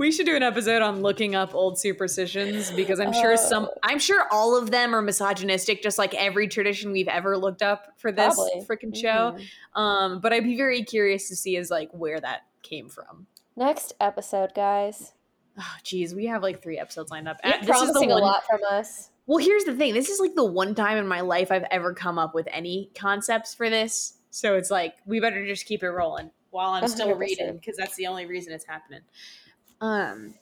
We 0.00 0.10
should 0.10 0.26
do 0.26 0.34
an 0.34 0.42
episode 0.42 0.82
on 0.82 1.00
looking 1.02 1.36
up 1.36 1.54
old 1.54 1.78
superstitions 1.78 2.72
because 2.72 2.98
I'm 2.98 3.12
sure 3.12 3.36
some 3.36 3.66
Oh. 3.70 3.74
I'm 3.84 4.00
sure 4.00 4.24
all 4.32 4.56
of 4.56 4.70
them 4.72 4.92
are 4.94 5.02
misogynistic 5.02 5.80
just 5.82 5.96
like 5.98 6.12
every 6.14 6.48
tradition 6.48 6.90
we've 6.90 7.06
ever 7.08 7.36
looked 7.36 7.62
up 7.62 7.92
for 7.98 8.10
this 8.10 8.36
freaking 8.68 8.96
show. 8.96 9.36
Mhm. 9.76 9.80
Um 9.80 10.20
but 10.20 10.32
I'd 10.32 10.42
be 10.44 10.56
very 10.56 10.82
curious 10.82 11.28
to 11.28 11.36
see 11.36 11.54
is 11.56 11.70
like 11.70 11.90
where 11.92 12.18
that 12.18 12.40
came 12.62 12.88
from. 12.88 13.26
Next 13.56 13.92
episode, 14.00 14.52
guys. 14.54 15.12
Oh 15.58 15.74
geez, 15.82 16.14
we 16.14 16.26
have 16.26 16.42
like 16.42 16.62
3 16.62 16.78
episodes 16.78 17.10
lined 17.10 17.28
up. 17.28 17.38
You're 17.44 17.52
this 17.52 17.62
is 17.62 17.88
the 17.88 17.92
promising 17.92 18.12
a 18.12 18.16
lot 18.16 18.46
from 18.46 18.60
us. 18.70 19.10
Well, 19.26 19.38
here's 19.38 19.64
the 19.64 19.74
thing. 19.74 19.94
This 19.94 20.08
is 20.08 20.18
like 20.20 20.34
the 20.34 20.44
one 20.44 20.74
time 20.74 20.98
in 20.98 21.06
my 21.06 21.20
life 21.20 21.52
I've 21.52 21.66
ever 21.70 21.94
come 21.94 22.18
up 22.18 22.34
with 22.34 22.48
any 22.50 22.90
concepts 22.96 23.54
for 23.54 23.68
this. 23.70 24.14
So 24.30 24.56
it's 24.56 24.70
like 24.70 24.94
we 25.06 25.20
better 25.20 25.46
just 25.46 25.66
keep 25.66 25.82
it 25.82 25.90
rolling 25.90 26.30
while 26.50 26.70
I'm 26.70 26.88
still 26.88 27.08
100%. 27.08 27.18
reading 27.18 27.54
because 27.54 27.76
that's 27.76 27.96
the 27.96 28.06
only 28.06 28.26
reason 28.26 28.52
it's 28.52 28.66
happening. 28.66 29.02
Um 29.80 30.34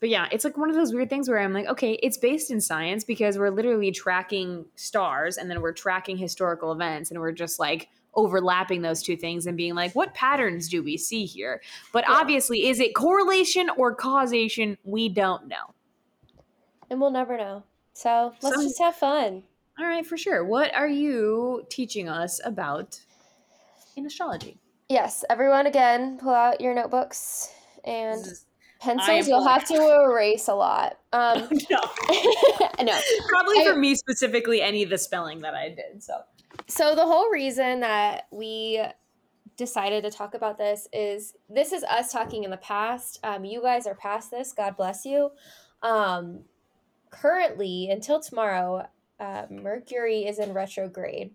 but 0.00 0.08
yeah, 0.08 0.28
it's 0.30 0.44
like 0.44 0.56
one 0.56 0.70
of 0.70 0.76
those 0.76 0.92
weird 0.92 1.10
things 1.10 1.28
where 1.28 1.40
I'm 1.40 1.52
like, 1.52 1.66
okay, 1.66 1.94
it's 1.94 2.16
based 2.16 2.52
in 2.52 2.60
science 2.60 3.02
because 3.02 3.36
we're 3.36 3.50
literally 3.50 3.90
tracking 3.90 4.66
stars 4.76 5.36
and 5.38 5.50
then 5.50 5.60
we're 5.60 5.72
tracking 5.72 6.16
historical 6.16 6.70
events 6.70 7.10
and 7.10 7.18
we're 7.18 7.32
just 7.32 7.58
like 7.58 7.88
overlapping 8.18 8.82
those 8.82 9.02
two 9.02 9.16
things 9.16 9.46
and 9.46 9.56
being 9.56 9.74
like, 9.74 9.94
what 9.94 10.12
patterns 10.12 10.68
do 10.68 10.82
we 10.82 10.96
see 10.96 11.24
here? 11.24 11.62
But 11.92 12.04
Yeah. 12.08 12.14
obviously, 12.16 12.66
is 12.68 12.80
it 12.80 12.94
correlation 12.94 13.70
or 13.76 13.94
causation? 13.94 14.76
We 14.84 15.08
don't 15.08 15.46
know. 15.46 15.74
And 16.90 17.00
we'll 17.00 17.12
never 17.12 17.38
know. 17.38 17.62
So 17.92 18.34
let's 18.42 18.56
Some- 18.56 18.64
just 18.64 18.78
have 18.80 18.96
fun. 18.96 19.44
All 19.78 19.86
right, 19.86 20.04
for 20.04 20.16
sure. 20.16 20.44
What 20.44 20.74
are 20.74 20.88
you 20.88 21.64
teaching 21.70 22.08
us 22.08 22.40
about 22.44 23.00
in 23.96 24.04
astrology? 24.04 24.58
Yes, 24.88 25.24
everyone 25.30 25.66
again, 25.66 26.18
pull 26.18 26.34
out 26.34 26.60
your 26.60 26.74
notebooks 26.74 27.52
and 27.84 28.24
pencils. 28.80 29.28
You'll 29.28 29.46
have 29.46 29.64
to 29.68 29.74
erase 30.02 30.48
a 30.48 30.54
lot. 30.54 30.98
Um, 31.12 31.48
no, 31.70 31.78
no. 32.82 33.00
probably 33.28 33.60
I- 33.60 33.64
for 33.70 33.76
me 33.76 33.94
specifically, 33.94 34.60
any 34.60 34.82
of 34.82 34.90
the 34.90 34.98
spelling 34.98 35.40
that 35.40 35.54
I 35.54 35.68
did. 35.68 36.02
So 36.02 36.14
So 36.68 36.94
the 36.94 37.06
whole 37.06 37.30
reason 37.30 37.80
that 37.80 38.26
we 38.30 38.82
decided 39.56 40.04
to 40.04 40.10
talk 40.10 40.34
about 40.34 40.58
this 40.58 40.86
is 40.92 41.34
this 41.48 41.72
is 41.72 41.82
us 41.84 42.12
talking 42.12 42.44
in 42.44 42.50
the 42.50 42.58
past. 42.58 43.18
Um, 43.24 43.44
you 43.44 43.62
guys 43.62 43.86
are 43.86 43.94
past 43.94 44.30
this. 44.30 44.52
God 44.52 44.76
bless 44.76 45.04
you. 45.04 45.30
Um, 45.82 46.44
currently, 47.10 47.88
until 47.90 48.20
tomorrow, 48.20 48.86
uh, 49.18 49.46
Mercury 49.50 50.26
is 50.26 50.38
in 50.38 50.52
retrograde. 50.52 51.32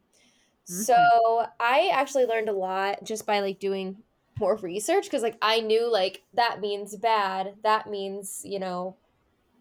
So 0.65 1.45
I 1.59 1.89
actually 1.93 2.25
learned 2.25 2.47
a 2.47 2.53
lot 2.53 3.03
just 3.03 3.25
by 3.25 3.41
like 3.41 3.59
doing 3.59 3.97
more 4.39 4.55
research 4.57 5.05
because 5.05 5.21
like 5.21 5.37
I 5.41 5.59
knew 5.59 5.91
like 5.91 6.23
that 6.35 6.61
means 6.61 6.95
bad, 6.95 7.55
that 7.63 7.89
means 7.89 8.41
you 8.45 8.59
know 8.59 8.95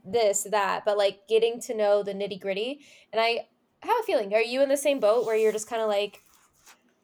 this 0.05 0.47
that, 0.50 0.85
but 0.85 0.97
like 0.97 1.26
getting 1.29 1.61
to 1.62 1.75
know 1.75 2.02
the 2.02 2.14
nitty 2.14 2.41
gritty, 2.41 2.81
and 3.12 3.21
I 3.21 3.49
have 3.83 3.97
a 4.01 4.05
feeling. 4.05 4.35
Are 4.35 4.41
you 4.41 4.62
in 4.62 4.69
the 4.69 4.77
same 4.77 5.01
boat 5.01 5.27
where 5.27 5.37
you're 5.37 5.53
just 5.53 5.69
kind 5.69 5.83
of 5.83 5.89
like 5.89 6.23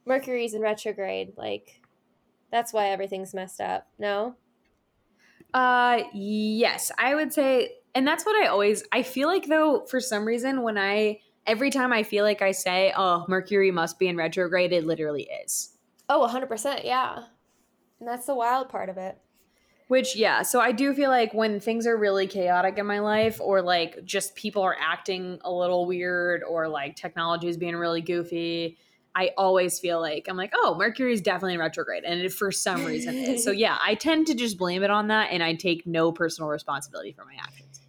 Mercury's 0.07 0.55
in 0.55 0.63
retrograde? 0.63 1.33
Like 1.37 1.81
that's 2.51 2.73
why 2.73 2.89
everything's 2.89 3.35
messed 3.35 3.61
up. 3.61 3.89
No. 3.99 4.37
Uh 5.55 6.03
yes, 6.13 6.91
I 6.99 7.15
would 7.15 7.33
say 7.33 7.73
and 7.95 8.07
that's 8.07 8.25
what 8.25 8.37
I 8.43 8.49
always 8.49 8.85
I 8.93 9.03
feel 9.03 9.29
like 9.29 9.47
though 9.47 9.87
for 9.87 10.01
some 10.01 10.25
reason 10.25 10.63
when 10.63 10.79
I 10.79 11.21
every 11.47 11.71
time 11.71 11.93
I 11.93 12.03
feel 12.03 12.25
like 12.25 12.43
I 12.43 12.53
say, 12.53 12.93
"Oh, 12.95 13.25
Mercury 13.27 13.71
must 13.71 13.99
be 13.99 14.07
in 14.07 14.17
retrograde," 14.17 14.73
it 14.73 14.85
literally 14.85 15.29
is. 15.45 15.79
Oh, 16.09 16.21
100%. 16.21 16.85
Yeah. 16.85 17.25
And 17.99 18.09
that's 18.09 18.27
the 18.27 18.35
wild 18.35 18.69
part 18.69 18.89
of 18.89 18.99
it. 18.99 19.19
Which 19.89 20.15
yeah, 20.17 20.43
so 20.43 20.61
I 20.61 20.73
do 20.73 20.93
feel 20.93 21.11
like 21.11 21.33
when 21.33 21.61
things 21.61 21.87
are 21.87 21.97
really 21.97 22.27
chaotic 22.27 22.77
in 22.77 22.87
my 22.87 22.99
life 22.99 23.41
or 23.41 23.63
like 23.63 24.05
just 24.05 24.35
people 24.35 24.63
are 24.63 24.77
acting 24.79 25.39
a 25.43 25.51
little 25.53 25.87
weird 25.87 26.43
or 26.43 26.69
like 26.69 26.95
technology 26.95 27.49
is 27.49 27.57
being 27.57 27.75
really 27.75 28.03
goofy, 28.03 28.77
I 29.15 29.31
always 29.39 29.81
feel 29.81 29.99
like 29.99 30.27
I'm 30.29 30.37
like, 30.37 30.53
"Oh, 30.55 30.77
Mercury 30.79 31.15
is 31.15 31.23
definitely 31.23 31.55
in 31.55 31.61
retrograde." 31.61 32.05
And 32.05 32.21
it 32.21 32.33
for 32.33 32.53
some 32.53 32.85
reason 32.85 33.17
is. 33.17 33.43
So 33.43 33.51
yeah, 33.65 33.79
I 33.83 33.95
tend 33.95 34.27
to 34.27 34.35
just 34.35 34.59
blame 34.59 34.83
it 34.83 34.91
on 34.91 35.09
that 35.09 35.31
and 35.33 35.43
I 35.43 35.55
take 35.55 35.87
no 35.87 36.13
personal 36.13 36.51
responsibility 36.51 37.13
for 37.13 37.25
my 37.25 37.35
actions. 37.41 37.81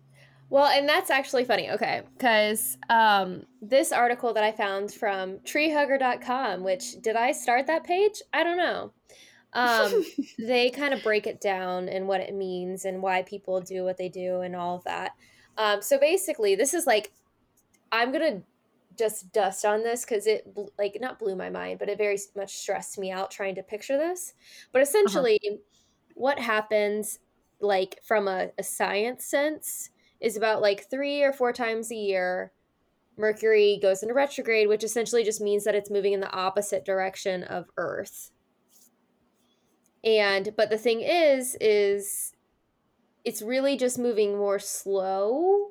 Well, 0.49 0.65
and 0.65 0.89
that's 0.89 1.11
actually 1.11 1.45
funny. 1.45 1.69
Okay. 1.69 2.01
Because 2.17 2.77
um, 2.89 3.43
this 3.61 3.91
article 3.91 4.33
that 4.33 4.43
I 4.43 4.51
found 4.51 4.91
from 4.91 5.37
treehugger.com, 5.39 6.63
which 6.63 6.99
did 7.01 7.15
I 7.15 7.31
start 7.31 7.67
that 7.67 7.83
page? 7.83 8.21
I 8.33 8.43
don't 8.43 8.57
know. 8.57 8.91
Um, 9.53 10.03
they 10.39 10.69
kind 10.69 10.93
of 10.93 11.03
break 11.03 11.27
it 11.27 11.41
down 11.41 11.89
and 11.89 12.07
what 12.07 12.21
it 12.21 12.33
means 12.33 12.85
and 12.85 13.01
why 13.01 13.23
people 13.23 13.61
do 13.61 13.83
what 13.83 13.97
they 13.97 14.09
do 14.09 14.41
and 14.41 14.55
all 14.55 14.75
of 14.75 14.83
that. 14.83 15.11
Um, 15.57 15.81
so 15.81 15.99
basically, 15.99 16.55
this 16.55 16.73
is 16.73 16.85
like, 16.85 17.11
I'm 17.91 18.11
going 18.11 18.33
to 18.33 18.43
just 18.97 19.31
dust 19.31 19.65
on 19.65 19.83
this 19.83 20.05
because 20.05 20.27
it, 20.27 20.47
like, 20.77 20.97
not 21.01 21.19
blew 21.19 21.35
my 21.35 21.49
mind, 21.49 21.79
but 21.79 21.89
it 21.89 21.97
very 21.97 22.17
much 22.35 22.57
stressed 22.57 22.99
me 22.99 23.11
out 23.11 23.31
trying 23.31 23.55
to 23.55 23.63
picture 23.63 23.97
this. 23.97 24.33
But 24.71 24.81
essentially, 24.81 25.39
what 26.15 26.39
happens, 26.39 27.19
like, 27.59 27.99
from 28.03 28.27
a, 28.27 28.49
a 28.57 28.63
science 28.63 29.25
sense, 29.25 29.89
is 30.19 30.35
about 30.35 30.61
like 30.61 30.89
three 30.89 31.23
or 31.23 31.33
four 31.33 31.53
times 31.53 31.91
a 31.91 31.95
year. 31.95 32.51
Mercury 33.17 33.79
goes 33.81 34.01
into 34.01 34.13
retrograde, 34.13 34.67
which 34.67 34.83
essentially 34.83 35.23
just 35.23 35.41
means 35.41 35.65
that 35.65 35.75
it's 35.75 35.89
moving 35.89 36.13
in 36.13 36.19
the 36.19 36.31
opposite 36.31 36.85
direction 36.85 37.43
of 37.43 37.65
Earth. 37.77 38.31
And 40.03 40.53
but 40.55 40.69
the 40.69 40.77
thing 40.77 41.01
is, 41.01 41.55
is 41.59 42.33
it's 43.25 43.41
really 43.41 43.77
just 43.77 43.99
moving 43.99 44.37
more 44.37 44.59
slower 44.59 45.69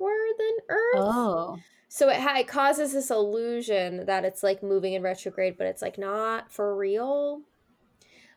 than 0.00 0.56
Earth. 0.68 0.94
Oh. 0.96 1.58
So 1.88 2.08
it, 2.10 2.20
ha- 2.20 2.38
it 2.38 2.48
causes 2.48 2.92
this 2.92 3.10
illusion 3.10 4.06
that 4.06 4.24
it's 4.24 4.42
like 4.42 4.62
moving 4.62 4.92
in 4.92 5.02
retrograde, 5.02 5.56
but 5.56 5.66
it's 5.66 5.82
like 5.82 5.98
not 5.98 6.52
for 6.52 6.76
real. 6.76 7.42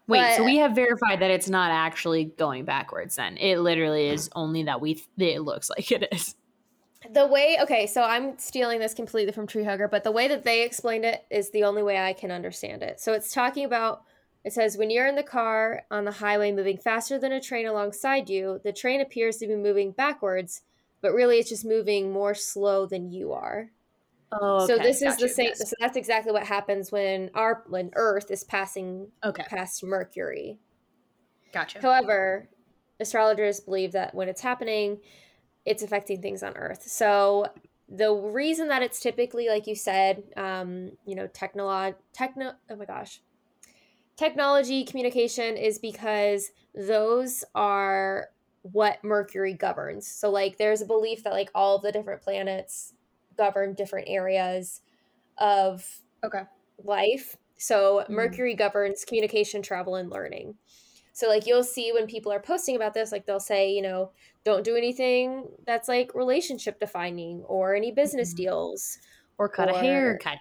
Wait, 0.07 0.35
so 0.35 0.43
we 0.43 0.57
have 0.57 0.73
verified 0.73 1.19
that 1.19 1.31
it's 1.31 1.49
not 1.49 1.71
actually 1.71 2.25
going 2.25 2.65
backwards 2.65 3.15
then. 3.15 3.37
It 3.37 3.59
literally 3.59 4.09
is 4.09 4.29
only 4.35 4.63
that 4.63 4.81
we 4.81 4.95
th- 4.95 5.35
it 5.35 5.41
looks 5.41 5.69
like 5.77 5.91
it 5.91 6.07
is. 6.11 6.35
The 7.09 7.25
way, 7.25 7.57
okay, 7.61 7.87
so 7.87 8.03
I'm 8.03 8.37
stealing 8.37 8.79
this 8.79 8.93
completely 8.93 9.31
from 9.31 9.47
Tree 9.47 9.63
Hugger, 9.63 9.87
but 9.87 10.03
the 10.03 10.11
way 10.11 10.27
that 10.27 10.43
they 10.43 10.63
explained 10.63 11.03
it 11.03 11.25
is 11.31 11.49
the 11.49 11.63
only 11.63 11.81
way 11.81 11.97
I 11.97 12.13
can 12.13 12.29
understand 12.31 12.83
it. 12.83 12.99
So 12.99 13.13
it's 13.13 13.33
talking 13.33 13.65
about 13.65 14.03
It 14.43 14.53
says 14.53 14.77
when 14.77 14.89
you're 14.89 15.07
in 15.07 15.15
the 15.15 15.23
car 15.23 15.83
on 15.91 16.05
the 16.05 16.11
highway 16.11 16.51
moving 16.51 16.77
faster 16.77 17.19
than 17.19 17.31
a 17.31 17.41
train 17.41 17.67
alongside 17.67 18.29
you, 18.29 18.59
the 18.63 18.73
train 18.73 18.99
appears 19.01 19.37
to 19.37 19.47
be 19.47 19.55
moving 19.55 19.91
backwards, 19.91 20.61
but 21.01 21.13
really 21.13 21.37
it's 21.37 21.49
just 21.49 21.65
moving 21.65 22.11
more 22.11 22.33
slow 22.33 22.85
than 22.85 23.11
you 23.11 23.33
are. 23.33 23.69
Oh, 24.31 24.65
so 24.65 24.75
okay, 24.75 24.83
this 24.83 25.01
is 25.01 25.11
got 25.11 25.19
the 25.19 25.27
same. 25.27 25.47
yes. 25.47 25.69
So 25.69 25.75
that's 25.79 25.97
exactly 25.97 26.31
what 26.31 26.47
happens 26.47 26.91
when 26.91 27.29
our 27.35 27.63
when 27.67 27.91
Earth 27.95 28.31
is 28.31 28.43
passing 28.43 29.09
Okay, 29.23 29.43
past 29.47 29.83
Mercury. 29.83 30.57
gotcha. 31.53 31.79
However, 31.79 32.47
astrologers 32.99 33.59
believe 33.59 33.91
that 33.91 34.15
when 34.15 34.29
it's 34.29 34.41
happening, 34.41 34.99
it's 35.65 35.83
affecting 35.83 36.21
things 36.21 36.43
on 36.43 36.55
Earth. 36.55 36.83
So 36.83 37.47
the 37.89 38.13
reason 38.13 38.69
that 38.69 38.81
it's 38.81 39.01
typically, 39.01 39.49
like 39.49 39.67
you 39.67 39.75
said, 39.75 40.23
um, 40.37 40.91
you 41.05 41.15
know, 41.15 41.27
technolo- 41.27 41.95
techno, 42.13 42.53
oh 42.69 42.75
my 42.75 42.85
gosh, 42.85 43.21
technology, 44.21 44.85
communication 44.85 45.57
is 45.57 45.79
because 45.79 46.51
those 46.75 47.43
are 47.55 48.27
what 48.61 49.03
Mercury 49.03 49.53
governs. 49.55 50.05
So 50.07 50.29
like, 50.29 50.57
there's 50.57 50.81
a 50.81 50.85
belief 50.85 51.23
that 51.23 51.33
like 51.33 51.49
all 51.55 51.77
of 51.77 51.81
the 51.81 51.91
different 51.91 52.21
planets 52.21 52.93
govern 53.35 53.73
different 53.73 54.07
areas 54.07 54.81
of 55.39 56.01
Okay. 56.23 56.43
life. 56.83 57.35
So 57.57 58.05
Mhm. 58.07 58.09
Mercury 58.11 58.53
governs 58.53 59.05
communication, 59.05 59.63
travel, 59.63 59.95
and 59.95 60.09
learning. 60.11 60.55
So 61.13 61.27
like 61.27 61.47
you'll 61.47 61.63
see 61.63 61.91
when 61.91 62.05
people 62.05 62.31
are 62.31 62.39
posting 62.39 62.75
about 62.75 62.93
this, 62.93 63.11
like 63.11 63.25
they'll 63.25 63.39
say, 63.39 63.71
you 63.71 63.81
know, 63.81 64.11
don't 64.43 64.63
do 64.63 64.75
anything 64.75 65.47
that's 65.65 65.87
like 65.87 66.13
relationship 66.13 66.79
defining 66.79 67.41
or 67.47 67.73
any 67.73 67.91
business 67.91 68.33
Mhm. 68.33 68.37
deals. 68.37 68.99
Or 69.39 69.49
cut 69.49 69.69
a 69.69 69.73
haircut. 69.73 70.37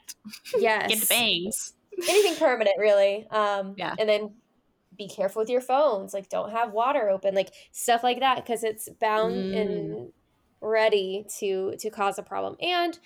Yes. 0.59 0.89
Get 0.89 1.01
the 1.01 1.07
bangs. 1.07 1.73
Anything 2.09 2.37
permanent 2.37 2.77
really. 2.79 3.27
Um 3.31 3.75
Yeah. 3.77 3.95
and 3.99 4.09
then 4.09 4.35
be 4.97 5.09
careful 5.09 5.41
with 5.41 5.49
your 5.51 5.61
phones. 5.61 6.13
Like 6.13 6.29
don't 6.29 6.51
have 6.51 6.73
water 6.73 7.09
open, 7.11 7.35
like 7.35 7.53
stuff 7.73 8.03
like 8.03 8.21
that, 8.21 8.37
because 8.37 8.65
it's 8.65 8.89
bound 9.01 9.35
Mm. 9.35 9.61
and 9.61 10.13
ready 10.61 11.25
to 11.39 11.75
to 11.79 11.91
cause 11.91 12.19
a 12.19 12.23
problem. 12.23 12.57
And 12.61 12.99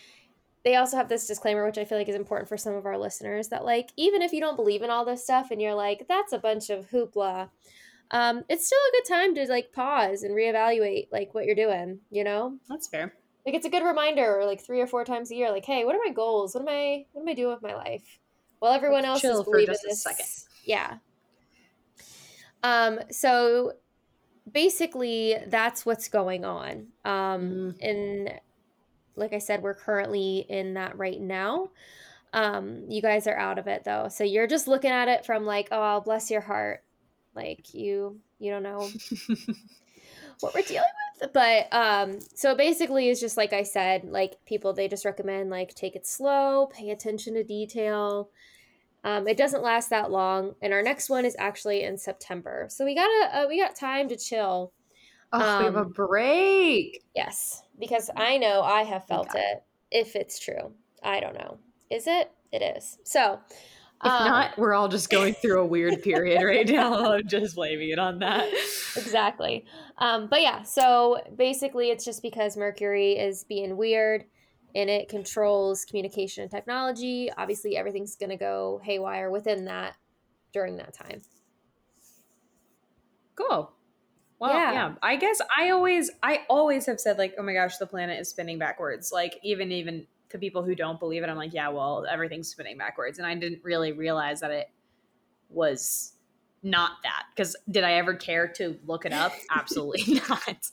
they 0.65 0.77
also 0.77 0.97
have 0.97 1.09
this 1.11 1.27
disclaimer, 1.27 1.65
which 1.67 1.77
I 1.79 1.85
feel 1.85 1.99
like 1.99 2.09
is 2.09 2.17
important 2.17 2.49
for 2.49 2.57
some 2.57 2.75
of 2.75 2.87
our 2.87 2.99
listeners, 2.99 3.49
that 3.49 3.65
like 3.65 3.91
even 3.97 4.23
if 4.23 4.33
you 4.33 4.41
don't 4.41 4.57
believe 4.57 4.83
in 4.83 4.91
all 4.91 5.05
this 5.05 5.23
stuff 5.23 5.51
and 5.51 5.61
you're 5.61 5.75
like, 5.75 6.07
that's 6.09 6.33
a 6.33 6.39
bunch 6.39 6.71
of 6.71 6.89
hoopla, 6.91 7.51
um, 8.11 8.45
it's 8.49 8.67
still 8.67 8.79
a 8.79 8.93
good 8.97 9.15
time 9.15 9.35
to 9.35 9.47
like 9.47 9.73
pause 9.73 10.23
and 10.23 10.35
reevaluate 10.35 11.09
like 11.13 11.35
what 11.35 11.45
you're 11.45 11.55
doing, 11.55 12.01
you 12.11 12.25
know? 12.25 12.57
That's 12.69 12.89
fair. 12.89 13.13
Like 13.45 13.55
it's 13.55 13.67
a 13.67 13.71
good 13.71 13.85
reminder, 13.85 14.43
like 14.47 14.65
three 14.65 14.81
or 14.81 14.87
four 14.87 15.05
times 15.05 15.31
a 15.31 15.35
year, 15.35 15.51
like, 15.51 15.67
hey, 15.67 15.85
what 15.85 15.95
are 15.95 16.01
my 16.05 16.13
goals? 16.13 16.55
What 16.55 16.63
am 16.63 16.69
I 16.69 17.05
what 17.13 17.23
am 17.23 17.29
I 17.29 17.35
doing 17.35 17.53
with 17.53 17.63
my 17.63 17.75
life? 17.75 18.19
Well, 18.65 18.73
everyone 18.73 19.03
Let's 19.03 19.09
else 19.09 19.21
chill 19.21 19.41
is 19.41 19.45
for 19.45 19.51
believing 19.51 19.75
just 19.75 19.85
a 19.85 19.89
this. 19.89 20.03
second. 20.03 20.27
Yeah. 20.65 20.95
Um, 22.63 22.99
so 23.11 23.75
basically 24.51 25.37
that's 25.49 25.85
what's 25.85 26.09
going 26.09 26.47
on. 26.47 26.87
Um 27.05 27.75
Mm. 27.83 27.83
and 27.83 28.41
like 29.17 29.35
I 29.35 29.39
said, 29.39 29.63
we're 29.63 29.75
currently 29.75 30.47
in 30.49 30.73
that 30.75 30.97
right 30.97 31.21
now. 31.21 31.69
Um, 32.33 32.87
you 32.89 33.03
guys 33.03 33.27
are 33.27 33.37
out 33.37 33.59
of 33.59 33.67
it 33.67 33.85
though. 33.85 34.09
So 34.09 34.25
you're 34.25 34.47
just 34.47 34.67
looking 34.67 34.91
at 34.91 35.09
it 35.09 35.27
from 35.27 35.45
like, 35.45 35.69
oh, 35.71 36.01
bless 36.01 36.31
your 36.31 36.41
heart. 36.41 36.83
Like 37.35 37.75
you 37.75 38.19
you 38.45 38.51
don't 38.53 38.63
know 38.63 38.89
what 40.41 40.55
we're 40.55 40.63
dealing 40.63 40.85
with. 41.21 41.33
But 41.33 41.73
um, 41.73 42.19
so 42.35 42.55
basically 42.55 43.09
it's 43.09 43.21
just 43.21 43.37
like 43.37 43.53
I 43.53 43.63
said, 43.63 44.05
like 44.05 44.37
people 44.47 44.73
they 44.73 44.89
just 44.89 45.05
recommend 45.05 45.51
like 45.51 45.75
take 45.75 45.97
it 45.97 46.07
slow, 46.07 46.67
pay 46.67 46.91
attention 46.91 47.35
to 47.35 47.45
detail. 47.45 48.31
Um, 49.05 49.29
it 49.29 49.37
doesn't 49.37 49.63
last 49.63 49.91
that 49.91 50.11
long, 50.11 50.55
and 50.63 50.73
our 50.73 50.83
next 50.83 51.11
one 51.11 51.25
is 51.27 51.37
actually 51.39 51.83
in 51.83 51.99
September. 51.99 52.67
So 52.71 52.85
we 52.85 52.95
got 52.95 53.09
a 53.09 53.45
uh, 53.45 53.47
we 53.49 53.61
got 53.61 53.77
time 53.77 54.09
to 54.09 54.17
chill. 54.17 54.73
Oh, 55.33 55.59
we 55.59 55.65
have 55.65 55.77
a 55.77 55.81
Um, 55.81 55.93
break. 55.93 57.03
Yes, 57.15 57.63
because 57.79 58.11
I 58.17 58.39
know 58.39 58.63
I 58.63 58.83
have 58.83 59.07
felt 59.07 59.29
got 59.29 59.37
it. 59.37 59.63
If 59.91 60.17
it's 60.17 60.39
true, 60.39 60.73
I 61.03 61.21
don't 61.21 61.35
know. 61.35 61.59
Is 61.91 62.07
it? 62.07 62.31
It 62.53 62.63
is. 62.77 62.99
So, 63.05 63.41
If 64.05 64.11
um, 64.11 64.27
not, 64.27 64.59
we're 64.59 64.75
all 64.75 64.89
just 64.89 65.09
going 65.09 65.35
through 65.35 65.61
a 65.61 65.67
weird 65.67 66.03
period 66.03 66.43
right 66.43 66.69
now. 66.69 67.13
I'm 67.15 67.27
just 67.27 67.55
blaming 67.55 67.89
it 67.91 67.99
on 67.99 68.19
that. 68.19 68.47
exactly. 68.97 69.65
Um, 69.99 70.27
but 70.29 70.43
yeah, 70.43 70.63
so 70.63 71.21
basically, 71.37 71.91
it's 71.91 72.05
just 72.05 72.21
because 72.23 72.57
Mercury 72.57 73.13
is 73.13 73.45
being 73.45 73.77
weird 73.77 74.25
and 74.75 74.91
it 74.91 75.09
controls 75.09 75.85
communication 75.85 76.43
and 76.43 76.51
technology. 76.51 77.31
Obviously, 77.39 77.77
everything's 77.77 78.17
going 78.17 78.31
to 78.31 78.37
go 78.37 78.81
haywire 78.85 79.31
within 79.31 79.65
that 79.67 79.95
during 80.53 80.77
that 80.77 80.93
time. 80.93 81.23
Cool. 83.37 83.73
Well, 84.39 84.53
Yeah. 84.53 84.73
yeah. 84.73 84.95
I 85.03 85.17
guess 85.17 85.41
I 85.57 85.71
always 85.71 86.11
I 86.23 86.41
always 86.49 86.87
have 86.87 87.01
said 87.01 87.19
like, 87.19 87.35
oh 87.39 87.43
my 87.43 87.55
gosh, 87.55 87.79
the 87.79 87.87
planet 87.87 88.21
is 88.21 88.29
spinning 88.29 88.59
backwards. 88.59 89.11
Like 89.13 89.39
even 89.43 89.73
even 89.73 90.07
to 90.35 90.39
people 90.39 90.65
who 90.65 90.75
don't 90.75 90.99
believe 90.99 91.23
it, 91.23 91.29
I'm 91.29 91.37
like, 91.37 91.55
yeah, 91.55 91.69
well, 91.69 92.05
everything's 92.11 92.49
spinning 92.49 92.77
backwards. 92.77 93.19
And 93.19 93.27
I 93.27 93.35
didn't 93.37 93.61
really 93.63 93.93
realize 93.93 94.41
that 94.41 94.51
it 94.51 94.69
was 95.49 96.15
not 96.65 96.93
that. 97.05 97.27
Because 97.35 97.57
did 97.71 97.85
I 97.85 97.95
ever 97.95 98.15
care 98.15 98.49
to 98.57 98.77
look 98.85 99.07
it 99.07 99.13
up? 99.13 99.33
Absolutely 99.55 100.21
not. 100.29 100.71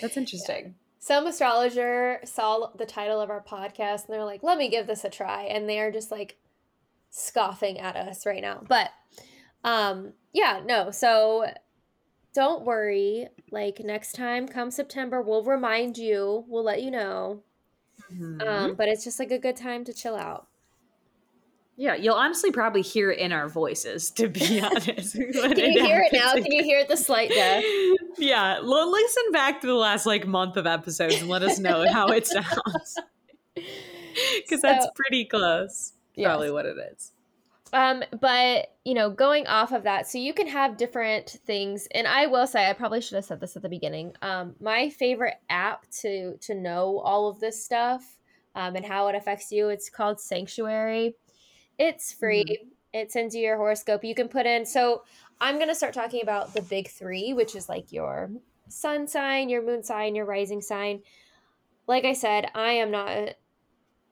That's 0.00 0.16
interesting. 0.16 0.74
Some 0.98 1.26
astrologer 1.26 2.20
saw 2.24 2.70
the 2.74 2.86
title 2.86 3.20
of 3.20 3.28
our 3.28 3.42
podcast 3.42 4.06
and 4.06 4.14
they're 4.14 4.24
like, 4.24 4.42
let 4.42 4.56
me 4.56 4.70
give 4.70 4.86
this 4.86 5.04
a 5.04 5.10
try. 5.10 5.42
And 5.42 5.68
they're 5.68 5.92
just 5.92 6.10
like 6.10 6.38
scoffing 7.10 7.78
at 7.78 7.96
us 7.96 8.24
right 8.24 8.40
now. 8.40 8.62
But 8.66 8.90
um, 9.62 10.14
yeah, 10.32 10.62
no. 10.64 10.90
So 10.90 11.52
don't 12.34 12.64
worry. 12.64 13.28
Like 13.50 13.80
next 13.80 14.12
time, 14.12 14.48
come 14.48 14.70
September, 14.70 15.20
we'll 15.20 15.44
remind 15.44 15.98
you, 15.98 16.44
we'll 16.48 16.64
let 16.64 16.82
you 16.82 16.90
know. 16.90 17.42
Mhm. 18.10 18.46
Um, 18.46 18.74
but 18.74 18.88
it's 18.88 19.04
just 19.04 19.18
like 19.18 19.30
a 19.30 19.38
good 19.38 19.56
time 19.56 19.84
to 19.84 19.92
chill 19.92 20.16
out. 20.16 20.46
yeah, 21.76 21.94
you'll 21.94 22.14
honestly 22.14 22.52
probably 22.52 22.82
hear 22.82 23.10
it 23.10 23.18
in 23.18 23.32
our 23.32 23.48
voices, 23.48 24.10
to 24.12 24.28
be 24.28 24.60
honest. 24.62 25.14
Can 25.16 25.56
you 25.72 25.82
hear 25.84 26.02
it 26.02 26.12
now? 26.12 26.34
Can 26.34 26.52
you 26.52 26.62
hear 26.62 26.84
the 26.84 26.96
slight 26.96 27.30
death? 27.30 27.64
yeah, 28.18 28.60
listen 28.60 29.22
back 29.32 29.60
to 29.62 29.66
the 29.66 29.74
last 29.74 30.04
like 30.06 30.26
month 30.26 30.56
of 30.56 30.66
episodes 30.66 31.16
and 31.20 31.28
let 31.30 31.42
us 31.42 31.58
know 31.58 31.84
how 31.90 32.08
it 32.08 32.26
sounds. 32.26 32.98
Because 33.54 34.60
that's 34.60 34.86
pretty 34.94 35.24
close. 35.24 35.92
Yes. 36.14 36.26
Probably 36.28 36.50
what 36.50 36.66
it 36.66 36.76
is. 36.92 37.12
Um, 37.72 38.04
but 38.20 38.68
you 38.84 38.94
know, 38.94 39.10
going 39.10 39.46
off 39.46 39.72
of 39.72 39.84
that, 39.84 40.06
so 40.06 40.18
you 40.18 40.34
can 40.34 40.46
have 40.46 40.76
different 40.76 41.38
things, 41.46 41.88
and 41.92 42.06
I 42.06 42.26
will 42.26 42.46
say, 42.46 42.68
I 42.68 42.74
probably 42.74 43.00
should 43.00 43.14
have 43.14 43.24
said 43.24 43.40
this 43.40 43.56
at 43.56 43.62
the 43.62 43.68
beginning. 43.68 44.12
Um, 44.20 44.54
my 44.60 44.90
favorite 44.90 45.36
app 45.48 45.86
to 46.02 46.36
to 46.42 46.54
know 46.54 47.00
all 47.00 47.28
of 47.28 47.40
this 47.40 47.64
stuff, 47.64 48.18
um, 48.54 48.76
and 48.76 48.84
how 48.84 49.08
it 49.08 49.14
affects 49.14 49.50
you, 49.50 49.68
it's 49.70 49.88
called 49.88 50.20
Sanctuary. 50.20 51.14
It's 51.78 52.12
free. 52.12 52.58
It 52.92 53.10
sends 53.10 53.34
you 53.34 53.42
your 53.42 53.56
horoscope. 53.56 54.04
You 54.04 54.14
can 54.14 54.28
put 54.28 54.44
in. 54.44 54.66
So 54.66 55.04
I'm 55.40 55.58
gonna 55.58 55.74
start 55.74 55.94
talking 55.94 56.22
about 56.22 56.52
the 56.52 56.62
big 56.62 56.88
three, 56.88 57.32
which 57.32 57.56
is 57.56 57.68
like 57.68 57.90
your 57.90 58.30
sun 58.68 59.06
sign, 59.06 59.48
your 59.48 59.62
moon 59.62 59.82
sign, 59.82 60.14
your 60.14 60.26
rising 60.26 60.60
sign. 60.60 61.02
Like 61.86 62.04
I 62.04 62.12
said, 62.12 62.50
I 62.54 62.72
am 62.72 62.90
not 62.90 63.08
an 63.08 63.30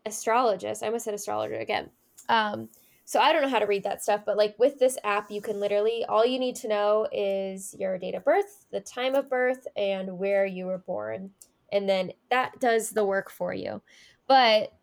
astrologist. 0.06 0.82
I 0.82 0.86
almost 0.86 1.04
said 1.04 1.14
astrologer 1.14 1.56
again. 1.56 1.90
Um, 2.28 2.68
so 3.10 3.18
I 3.18 3.32
don't 3.32 3.42
know 3.42 3.48
how 3.48 3.58
to 3.58 3.66
read 3.66 3.82
that 3.82 4.04
stuff, 4.04 4.20
but 4.24 4.36
like 4.36 4.56
with 4.56 4.78
this 4.78 4.96
app, 5.02 5.32
you 5.32 5.40
can 5.40 5.58
literally 5.58 6.04
all 6.08 6.24
you 6.24 6.38
need 6.38 6.54
to 6.56 6.68
know 6.68 7.08
is 7.10 7.74
your 7.76 7.98
date 7.98 8.14
of 8.14 8.24
birth, 8.24 8.66
the 8.70 8.78
time 8.78 9.16
of 9.16 9.28
birth, 9.28 9.66
and 9.76 10.16
where 10.16 10.46
you 10.46 10.66
were 10.66 10.78
born, 10.78 11.32
and 11.72 11.88
then 11.88 12.12
that 12.30 12.60
does 12.60 12.90
the 12.90 13.04
work 13.04 13.28
for 13.28 13.52
you. 13.52 13.82
But 14.28 14.74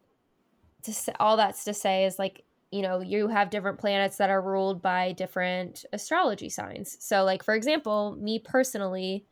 to 0.83 0.93
all 1.21 1.37
that's 1.37 1.63
to 1.63 1.73
say 1.73 2.03
is 2.03 2.19
like 2.19 2.43
you 2.69 2.81
know 2.81 2.99
you 2.99 3.29
have 3.29 3.49
different 3.49 3.79
planets 3.79 4.17
that 4.17 4.29
are 4.29 4.41
ruled 4.41 4.81
by 4.81 5.13
different 5.13 5.85
astrology 5.93 6.49
signs. 6.49 6.97
So 6.99 7.23
like 7.23 7.43
for 7.43 7.55
example, 7.55 8.17
me 8.19 8.39
personally, 8.39 9.25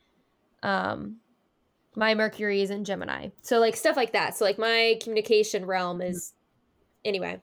um, 0.63 1.17
my 1.97 2.15
Mercury 2.15 2.61
is 2.61 2.69
in 2.69 2.85
Gemini, 2.85 3.31
so 3.41 3.59
like 3.59 3.75
stuff 3.75 3.97
like 3.97 4.13
that. 4.13 4.37
So 4.37 4.45
like 4.45 4.57
my 4.57 4.97
communication 5.03 5.65
realm 5.65 6.01
is 6.01 6.31
anyway. 7.03 7.41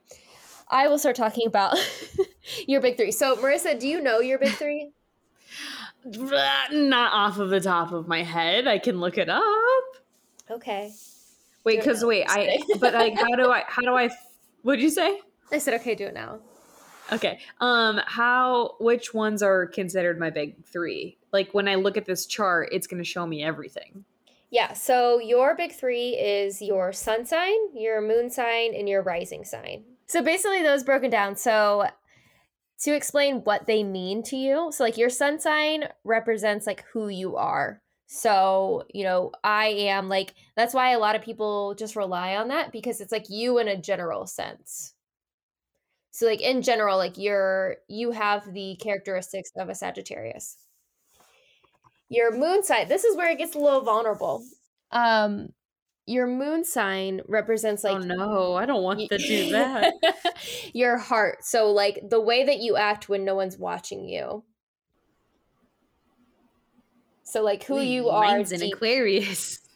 I 0.72 0.88
will 0.88 0.98
start 0.98 1.16
talking 1.16 1.46
about 1.46 1.76
your 2.66 2.80
big 2.80 2.96
three. 2.96 3.12
So, 3.12 3.36
Marissa, 3.36 3.78
do 3.78 3.86
you 3.86 4.00
know 4.00 4.20
your 4.20 4.38
big 4.38 4.54
three? 4.54 4.90
Not 6.04 7.12
off 7.12 7.38
of 7.38 7.50
the 7.50 7.60
top 7.60 7.92
of 7.92 8.08
my 8.08 8.22
head. 8.22 8.66
I 8.66 8.78
can 8.78 8.98
look 8.98 9.18
it 9.18 9.28
up. 9.28 9.44
Okay. 10.50 10.90
Wait, 11.64 11.78
because 11.78 12.04
wait, 12.04 12.24
I 12.28 12.58
but 12.80 12.92
like 12.94 13.14
how 13.14 13.36
do 13.36 13.50
I 13.50 13.62
how 13.68 13.82
do 13.82 13.94
I 13.94 14.10
what 14.62 14.76
did 14.76 14.82
you 14.82 14.90
say? 14.90 15.20
I 15.52 15.58
said, 15.58 15.74
okay, 15.74 15.94
do 15.94 16.06
it 16.06 16.14
now. 16.14 16.40
Okay. 17.12 17.38
Um 17.60 18.00
how 18.06 18.74
which 18.80 19.14
ones 19.14 19.42
are 19.42 19.66
considered 19.66 20.18
my 20.18 20.30
big 20.30 20.64
3? 20.64 21.16
Like 21.32 21.52
when 21.52 21.68
I 21.68 21.76
look 21.76 21.96
at 21.96 22.06
this 22.06 22.26
chart, 22.26 22.70
it's 22.72 22.86
going 22.86 23.02
to 23.02 23.08
show 23.08 23.26
me 23.26 23.44
everything. 23.44 24.04
Yeah. 24.50 24.74
So, 24.74 25.18
your 25.18 25.56
big 25.56 25.72
three 25.72 26.10
is 26.10 26.60
your 26.60 26.92
sun 26.92 27.24
sign, 27.24 27.56
your 27.74 28.02
moon 28.02 28.28
sign, 28.28 28.74
and 28.74 28.86
your 28.86 29.00
rising 29.00 29.46
sign. 29.46 29.84
So, 30.12 30.22
basically, 30.22 30.62
those 30.62 30.84
broken 30.84 31.10
down. 31.10 31.36
So, 31.36 31.86
to 32.82 32.94
explain 32.94 33.44
what 33.44 33.66
they 33.66 33.84
mean 33.84 34.22
to 34.24 34.36
you. 34.36 34.70
So 34.72 34.82
like 34.82 34.98
your 34.98 35.08
sun 35.08 35.38
sign 35.38 35.84
represents 36.04 36.66
like 36.66 36.84
who 36.92 37.08
you 37.08 37.36
are. 37.36 37.80
So, 38.06 38.84
you 38.92 39.04
know, 39.04 39.30
I 39.44 39.66
am 39.68 40.08
like 40.08 40.34
that's 40.56 40.74
why 40.74 40.90
a 40.90 40.98
lot 40.98 41.14
of 41.14 41.22
people 41.22 41.74
just 41.76 41.96
rely 41.96 42.36
on 42.36 42.48
that 42.48 42.72
because 42.72 43.00
it's 43.00 43.12
like 43.12 43.30
you 43.30 43.58
in 43.58 43.68
a 43.68 43.80
general 43.80 44.26
sense. 44.26 44.94
So 46.10 46.26
like 46.26 46.40
in 46.40 46.60
general 46.60 46.98
like 46.98 47.16
you're 47.16 47.76
you 47.88 48.10
have 48.10 48.52
the 48.52 48.76
characteristics 48.82 49.52
of 49.56 49.68
a 49.68 49.74
Sagittarius. 49.74 50.56
Your 52.08 52.36
moon 52.36 52.64
sign, 52.64 52.88
this 52.88 53.04
is 53.04 53.16
where 53.16 53.30
it 53.30 53.38
gets 53.38 53.54
a 53.54 53.60
little 53.60 53.80
vulnerable. 53.82 54.44
Um 54.90 55.50
your 56.06 56.26
moon 56.26 56.64
sign 56.64 57.20
represents 57.28 57.84
like 57.84 57.96
oh 57.96 57.98
no, 57.98 58.54
I 58.54 58.66
don't 58.66 58.82
want 58.82 59.00
to 59.08 59.18
do 59.18 59.50
that. 59.52 59.94
your 60.72 60.98
heart. 60.98 61.44
So 61.44 61.70
like 61.70 62.00
the 62.08 62.20
way 62.20 62.44
that 62.44 62.58
you 62.58 62.76
act 62.76 63.08
when 63.08 63.24
no 63.24 63.34
one's 63.34 63.56
watching 63.56 64.08
you. 64.08 64.44
So 67.22 67.42
like 67.42 67.64
who 67.64 67.80
you 67.80 68.08
are. 68.08 68.24
Mine's 68.24 68.52
in 68.52 68.60
deep- 68.60 68.74
Aquarius. 68.74 69.58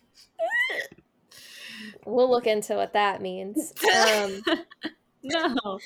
We'll 2.09 2.31
look 2.31 2.47
into 2.47 2.77
what 2.77 2.93
that 2.93 3.21
means. 3.21 3.73
Um, 3.93 4.43
no. 5.27 5.79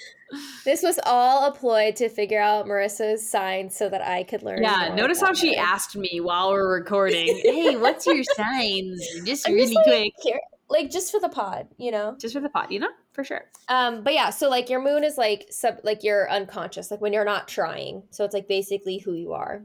this 0.64 0.82
was 0.82 0.98
all 1.04 1.46
a 1.46 1.52
ploy 1.52 1.92
to 1.92 2.08
figure 2.08 2.40
out 2.40 2.66
Marissa's 2.66 3.28
sign 3.28 3.70
so 3.70 3.88
that 3.88 4.02
I 4.02 4.22
could 4.24 4.42
learn. 4.42 4.62
Yeah, 4.62 4.94
notice 4.94 5.20
how 5.20 5.32
she 5.32 5.56
asked 5.56 5.96
me 5.96 6.20
while 6.20 6.50
we're 6.50 6.72
recording. 6.72 7.26
hey, 7.42 7.76
what's 7.76 8.06
your 8.06 8.22
signs? 8.22 9.04
Just 9.24 9.48
I'm 9.48 9.54
really 9.54 9.74
just, 9.74 9.88
like, 9.88 10.12
quick. 10.20 10.40
like 10.68 10.90
just 10.90 11.10
for 11.10 11.20
the 11.20 11.28
pod, 11.28 11.68
you 11.78 11.90
know. 11.90 12.16
Just 12.20 12.34
for 12.34 12.40
the 12.40 12.48
pod, 12.48 12.70
you 12.70 12.80
know? 12.80 12.90
For 13.12 13.24
sure. 13.24 13.42
Um, 13.68 14.02
but 14.02 14.14
yeah, 14.14 14.30
so 14.30 14.48
like 14.48 14.70
your 14.70 14.80
moon 14.80 15.04
is 15.04 15.18
like 15.18 15.46
sub 15.50 15.78
like 15.82 16.02
you're 16.04 16.30
unconscious, 16.30 16.90
like 16.90 17.00
when 17.00 17.12
you're 17.12 17.24
not 17.24 17.48
trying. 17.48 18.04
So 18.10 18.24
it's 18.24 18.34
like 18.34 18.48
basically 18.48 18.98
who 18.98 19.14
you 19.14 19.32
are. 19.32 19.62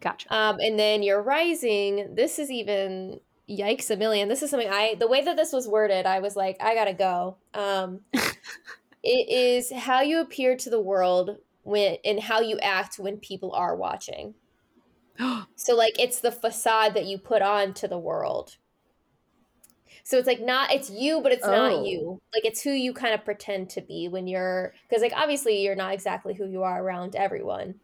Gotcha. 0.00 0.32
Um, 0.34 0.58
and 0.60 0.78
then 0.78 1.02
your 1.02 1.22
rising, 1.22 2.14
this 2.14 2.38
is 2.38 2.50
even 2.50 3.20
yikes 3.48 3.90
a 3.90 3.96
million. 3.96 4.28
This 4.28 4.42
is 4.42 4.50
something 4.50 4.68
I 4.70 4.94
the 4.98 5.08
way 5.08 5.22
that 5.24 5.36
this 5.36 5.52
was 5.52 5.68
worded, 5.68 6.06
I 6.06 6.20
was 6.20 6.36
like, 6.36 6.56
I 6.60 6.74
gotta 6.74 6.94
go. 6.94 7.36
Um 7.54 8.00
it 9.02 9.28
is 9.28 9.70
how 9.72 10.00
you 10.00 10.20
appear 10.20 10.56
to 10.56 10.70
the 10.70 10.80
world 10.80 11.38
when 11.62 11.96
and 12.04 12.20
how 12.20 12.40
you 12.40 12.58
act 12.60 12.98
when 12.98 13.18
people 13.18 13.52
are 13.52 13.76
watching. 13.76 14.34
So 15.56 15.74
like 15.76 15.98
it's 15.98 16.20
the 16.20 16.32
facade 16.32 16.94
that 16.94 17.06
you 17.06 17.18
put 17.18 17.40
on 17.42 17.72
to 17.74 17.88
the 17.88 17.98
world. 17.98 18.56
So 20.02 20.18
it's 20.18 20.26
like 20.26 20.40
not 20.40 20.72
it's 20.72 20.90
you, 20.90 21.20
but 21.22 21.32
it's 21.32 21.44
Oh. 21.46 21.50
not 21.50 21.86
you. 21.86 22.20
Like 22.34 22.44
it's 22.44 22.62
who 22.62 22.70
you 22.70 22.92
kind 22.92 23.14
of 23.14 23.24
pretend 23.24 23.70
to 23.70 23.80
be 23.80 24.08
when 24.08 24.26
you're 24.26 24.74
because 24.88 25.02
like 25.02 25.14
obviously 25.16 25.62
you're 25.62 25.76
not 25.76 25.94
exactly 25.94 26.34
who 26.34 26.46
you 26.46 26.62
are 26.62 26.82
around 26.82 27.16
everyone. 27.16 27.76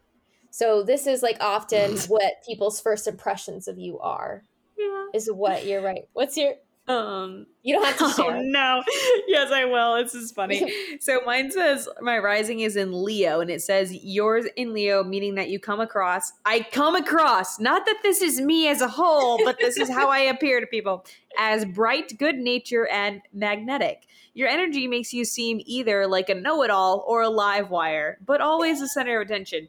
So 0.51 0.83
this 0.83 1.07
is 1.07 1.23
like 1.23 1.37
often 1.41 1.97
what 2.09 2.43
people's 2.45 2.79
first 2.81 3.07
impressions 3.07 3.67
of 3.67 3.79
you 3.79 3.99
are 3.99 4.43
yeah. 4.81 5.05
is 5.13 5.31
what 5.31 5.65
you're 5.65 5.81
right. 5.81 6.03
What's 6.13 6.37
your 6.37 6.53
Um 6.87 7.45
you 7.61 7.75
don't 7.75 7.85
have 7.85 8.15
to 8.15 8.23
Oh 8.23 8.41
no. 8.41 8.83
Yes, 9.27 9.51
I 9.51 9.65
will. 9.65 10.01
This 10.03 10.15
is 10.15 10.31
funny. 10.31 10.73
so 10.99 11.21
mine 11.25 11.51
says 11.51 11.87
my 12.01 12.17
rising 12.17 12.61
is 12.61 12.75
in 12.75 13.03
Leo 13.03 13.39
and 13.39 13.51
it 13.51 13.61
says 13.61 13.93
yours 14.03 14.45
in 14.55 14.73
Leo, 14.73 15.03
meaning 15.03 15.35
that 15.35 15.49
you 15.49 15.59
come 15.59 15.79
across 15.79 16.31
I 16.45 16.65
come 16.71 16.95
across, 16.95 17.59
not 17.59 17.85
that 17.85 17.99
this 18.01 18.21
is 18.21 18.41
me 18.41 18.67
as 18.67 18.81
a 18.81 18.87
whole, 18.87 19.43
but 19.45 19.57
this 19.59 19.77
is 19.77 19.89
how 19.89 20.09
I 20.09 20.19
appear 20.19 20.59
to 20.59 20.67
people 20.67 21.05
as 21.37 21.65
bright, 21.65 22.17
good 22.17 22.37
nature 22.37 22.87
and 22.87 23.21
magnetic. 23.31 24.07
Your 24.33 24.47
energy 24.47 24.87
makes 24.87 25.13
you 25.13 25.25
seem 25.25 25.61
either 25.65 26.07
like 26.07 26.29
a 26.29 26.35
know-it-all 26.35 27.03
or 27.05 27.21
a 27.21 27.29
live 27.29 27.69
wire, 27.69 28.17
but 28.25 28.39
always 28.39 28.79
the 28.79 28.87
center 28.87 29.19
of 29.19 29.27
attention. 29.27 29.67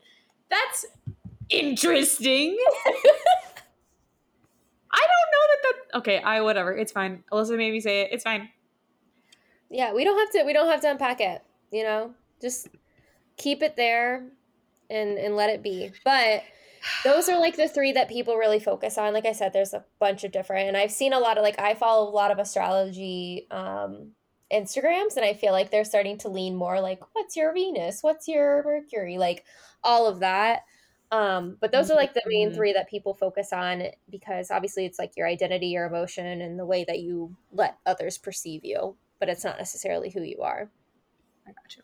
That's 0.48 0.86
interesting. 1.48 2.56
I 4.92 5.00
don't 5.00 5.32
know 5.32 5.46
that 5.48 5.62
that 5.62 5.98
okay, 5.98 6.18
I 6.22 6.40
whatever. 6.40 6.76
It's 6.76 6.92
fine. 6.92 7.24
Alyssa 7.32 7.56
made 7.56 7.72
me 7.72 7.80
say 7.80 8.02
it. 8.02 8.10
It's 8.12 8.24
fine. 8.24 8.48
Yeah, 9.70 9.94
we 9.94 10.04
don't 10.04 10.18
have 10.18 10.30
to 10.32 10.44
we 10.44 10.52
don't 10.52 10.68
have 10.68 10.82
to 10.82 10.90
unpack 10.90 11.20
it, 11.20 11.42
you 11.70 11.82
know? 11.82 12.14
Just 12.40 12.68
keep 13.36 13.62
it 13.62 13.76
there 13.76 14.24
and 14.90 15.18
and 15.18 15.34
let 15.34 15.50
it 15.50 15.62
be. 15.62 15.90
But 16.04 16.42
those 17.04 17.28
are 17.28 17.38
like 17.38 17.56
the 17.56 17.68
three 17.68 17.92
that 17.92 18.08
people 18.08 18.36
really 18.36 18.60
focus 18.60 18.98
on. 18.98 19.14
Like 19.14 19.24
I 19.24 19.32
said, 19.32 19.52
there's 19.52 19.72
a 19.72 19.84
bunch 19.98 20.24
of 20.24 20.32
different 20.32 20.68
and 20.68 20.76
I've 20.76 20.92
seen 20.92 21.12
a 21.12 21.18
lot 21.18 21.38
of 21.38 21.42
like 21.42 21.58
I 21.58 21.74
follow 21.74 22.08
a 22.08 22.12
lot 22.12 22.30
of 22.30 22.38
astrology 22.38 23.46
um 23.50 24.12
Instagrams 24.52 25.16
and 25.16 25.24
I 25.24 25.32
feel 25.32 25.52
like 25.52 25.70
they're 25.70 25.84
starting 25.84 26.18
to 26.18 26.28
lean 26.28 26.54
more 26.54 26.80
like 26.80 27.00
what's 27.14 27.36
your 27.36 27.54
Venus? 27.54 28.02
What's 28.02 28.28
your 28.28 28.62
Mercury? 28.64 29.16
Like 29.16 29.44
all 29.82 30.06
of 30.06 30.20
that. 30.20 30.64
Um, 31.12 31.58
but 31.60 31.70
those 31.70 31.90
are 31.90 31.94
like 31.94 32.14
the 32.14 32.22
main 32.24 32.50
Mhm. 32.50 32.54
three 32.54 32.72
that 32.72 32.88
people 32.88 33.12
focus 33.12 33.52
on 33.52 33.84
because 34.08 34.50
obviously 34.50 34.86
it's 34.86 34.98
like 34.98 35.14
your 35.14 35.26
identity, 35.26 35.66
your 35.66 35.84
emotion, 35.84 36.40
and 36.40 36.58
the 36.58 36.64
way 36.64 36.84
that 36.84 37.00
you 37.00 37.36
let 37.52 37.76
others 37.84 38.16
perceive 38.16 38.64
you, 38.64 38.96
but 39.18 39.28
it's 39.28 39.44
not 39.44 39.58
necessarily 39.58 40.08
who 40.08 40.22
you 40.22 40.40
are. 40.40 40.70
I 41.46 41.52
got 41.52 41.76
you. 41.76 41.82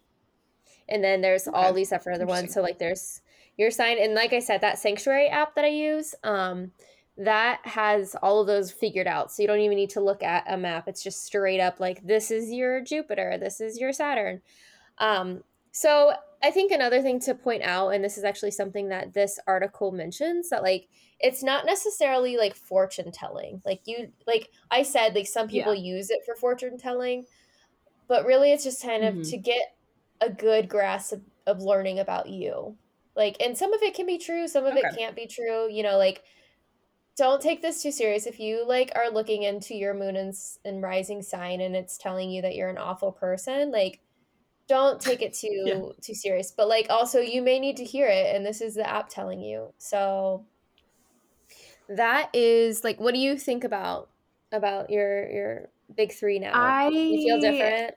And 0.89 1.05
then 1.05 1.21
there's 1.21 1.47
all 1.47 1.75
these 1.75 1.91
different 1.91 2.17
other 2.17 2.27
ones. 2.27 2.55
So 2.55 2.63
like 2.63 2.79
there's 2.79 3.21
your 3.59 3.71
sign, 3.71 3.99
and 3.99 4.15
like 4.15 4.33
I 4.33 4.39
said, 4.39 4.63
that 4.63 4.79
sanctuary 4.79 5.29
app 5.29 5.55
that 5.57 5.65
I 5.67 5.69
use, 5.69 6.15
um, 6.25 6.73
that 7.19 7.61
has 7.67 8.15
all 8.23 8.41
of 8.41 8.47
those 8.47 8.71
figured 8.71 9.09
out. 9.09 9.31
So 9.31 9.43
you 9.43 9.49
don't 9.49 9.61
even 9.61 9.77
need 9.77 9.91
to 9.91 10.01
look 10.01 10.23
at 10.23 10.51
a 10.51 10.57
map. 10.57 10.89
It's 10.89 11.03
just 11.03 11.25
straight 11.25 11.61
up 11.61 11.81
like 11.81 12.07
this 12.07 12.31
is 12.31 12.51
your 12.51 12.81
Jupiter, 12.81 13.37
this 13.37 13.61
is 13.61 13.79
your 13.79 13.93
Saturn. 13.93 14.41
Um, 14.97 15.45
so 15.79 16.13
I 16.43 16.51
think 16.51 16.73
another 16.73 17.03
thing 17.03 17.21
to 17.21 17.37
point 17.37 17.63
out, 17.63 17.91
and 17.91 18.03
this 18.03 18.19
is 18.19 18.25
actually 18.25 18.51
something 18.51 18.89
that 18.89 19.15
this 19.15 19.39
article 19.47 19.93
mentions, 19.93 20.51
that 20.51 20.65
like 20.65 20.89
it's 21.21 21.43
not 21.45 21.67
necessarily 21.67 22.37
like 22.37 22.57
fortune 22.57 23.13
telling. 23.13 23.63
Like 23.65 23.83
you 23.85 24.13
like 24.27 24.49
I 24.73 24.83
said, 24.83 25.15
like 25.15 25.29
some 25.29 25.47
people 25.47 25.73
use 25.75 26.11
it 26.11 26.25
for 26.27 26.35
fortune 26.35 26.79
telling, 26.79 27.27
but 28.09 28.27
really 28.27 28.53
it's 28.53 28.65
just 28.65 28.83
kind 28.83 29.05
of 29.05 29.15
Mhm. 29.17 29.31
to 29.31 29.37
get 29.39 29.77
a 30.21 30.31
good 30.31 30.69
grasp 30.69 31.13
of, 31.13 31.23
of 31.47 31.61
learning 31.63 32.01
about 32.01 32.29
you. 32.29 32.77
Like 33.17 33.37
and 33.41 33.57
some 33.57 33.73
of 33.73 33.83
it 33.83 33.95
can 33.95 34.07
be 34.07 34.19
true, 34.19 34.49
some 34.49 34.67
of 34.67 34.77
it 34.77 34.85
can't 34.97 35.17
be 35.17 35.29
true. 35.29 35.71
You 35.71 35.85
know, 35.85 35.99
like 35.99 36.25
don't 37.17 37.43
take 37.43 37.63
this 37.63 37.83
too 37.83 37.91
serious 37.93 38.27
if 38.27 38.39
you 38.39 38.65
like 38.67 38.93
are 38.95 39.11
looking 39.11 39.43
into 39.43 39.75
your 39.75 39.95
moon 39.95 40.17
and, 40.17 40.35
and 40.65 40.83
rising 40.83 41.23
sign 41.23 41.61
and 41.61 41.75
it's 41.75 41.99
telling 41.99 42.31
you 42.31 42.43
that 42.43 42.55
you're 42.55 42.69
an 42.69 42.79
awful 42.79 43.13
person 43.13 43.71
like 43.73 44.01
don't 44.69 45.01
take 45.01 45.23
it 45.23 45.33
too 45.35 45.49
Yeah. 45.65 45.81
too 46.03 46.15
serious 46.15 46.53
but 46.53 46.69
like 46.69 46.87
also 46.91 47.21
you 47.21 47.43
may 47.43 47.59
need 47.59 47.77
to 47.77 47.85
hear 47.85 48.07
it 48.09 48.35
and 48.35 48.45
this 48.47 48.61
is 48.61 48.75
the 48.75 48.89
app 48.89 49.09
telling 49.09 49.41
you 49.41 49.73
so 49.79 50.47
that 51.89 52.31
is 52.35 52.85
like 52.85 53.01
what 53.01 53.15
do 53.15 53.21
you 53.21 53.37
think 53.39 53.65
about 53.65 54.11
about 54.53 54.91
your 54.91 55.31
your 55.31 55.69
big 55.95 56.13
three 56.13 56.39
now 56.39 56.75
I 56.75 56.91
you 57.09 57.19
feel 57.19 57.39
different 57.39 57.95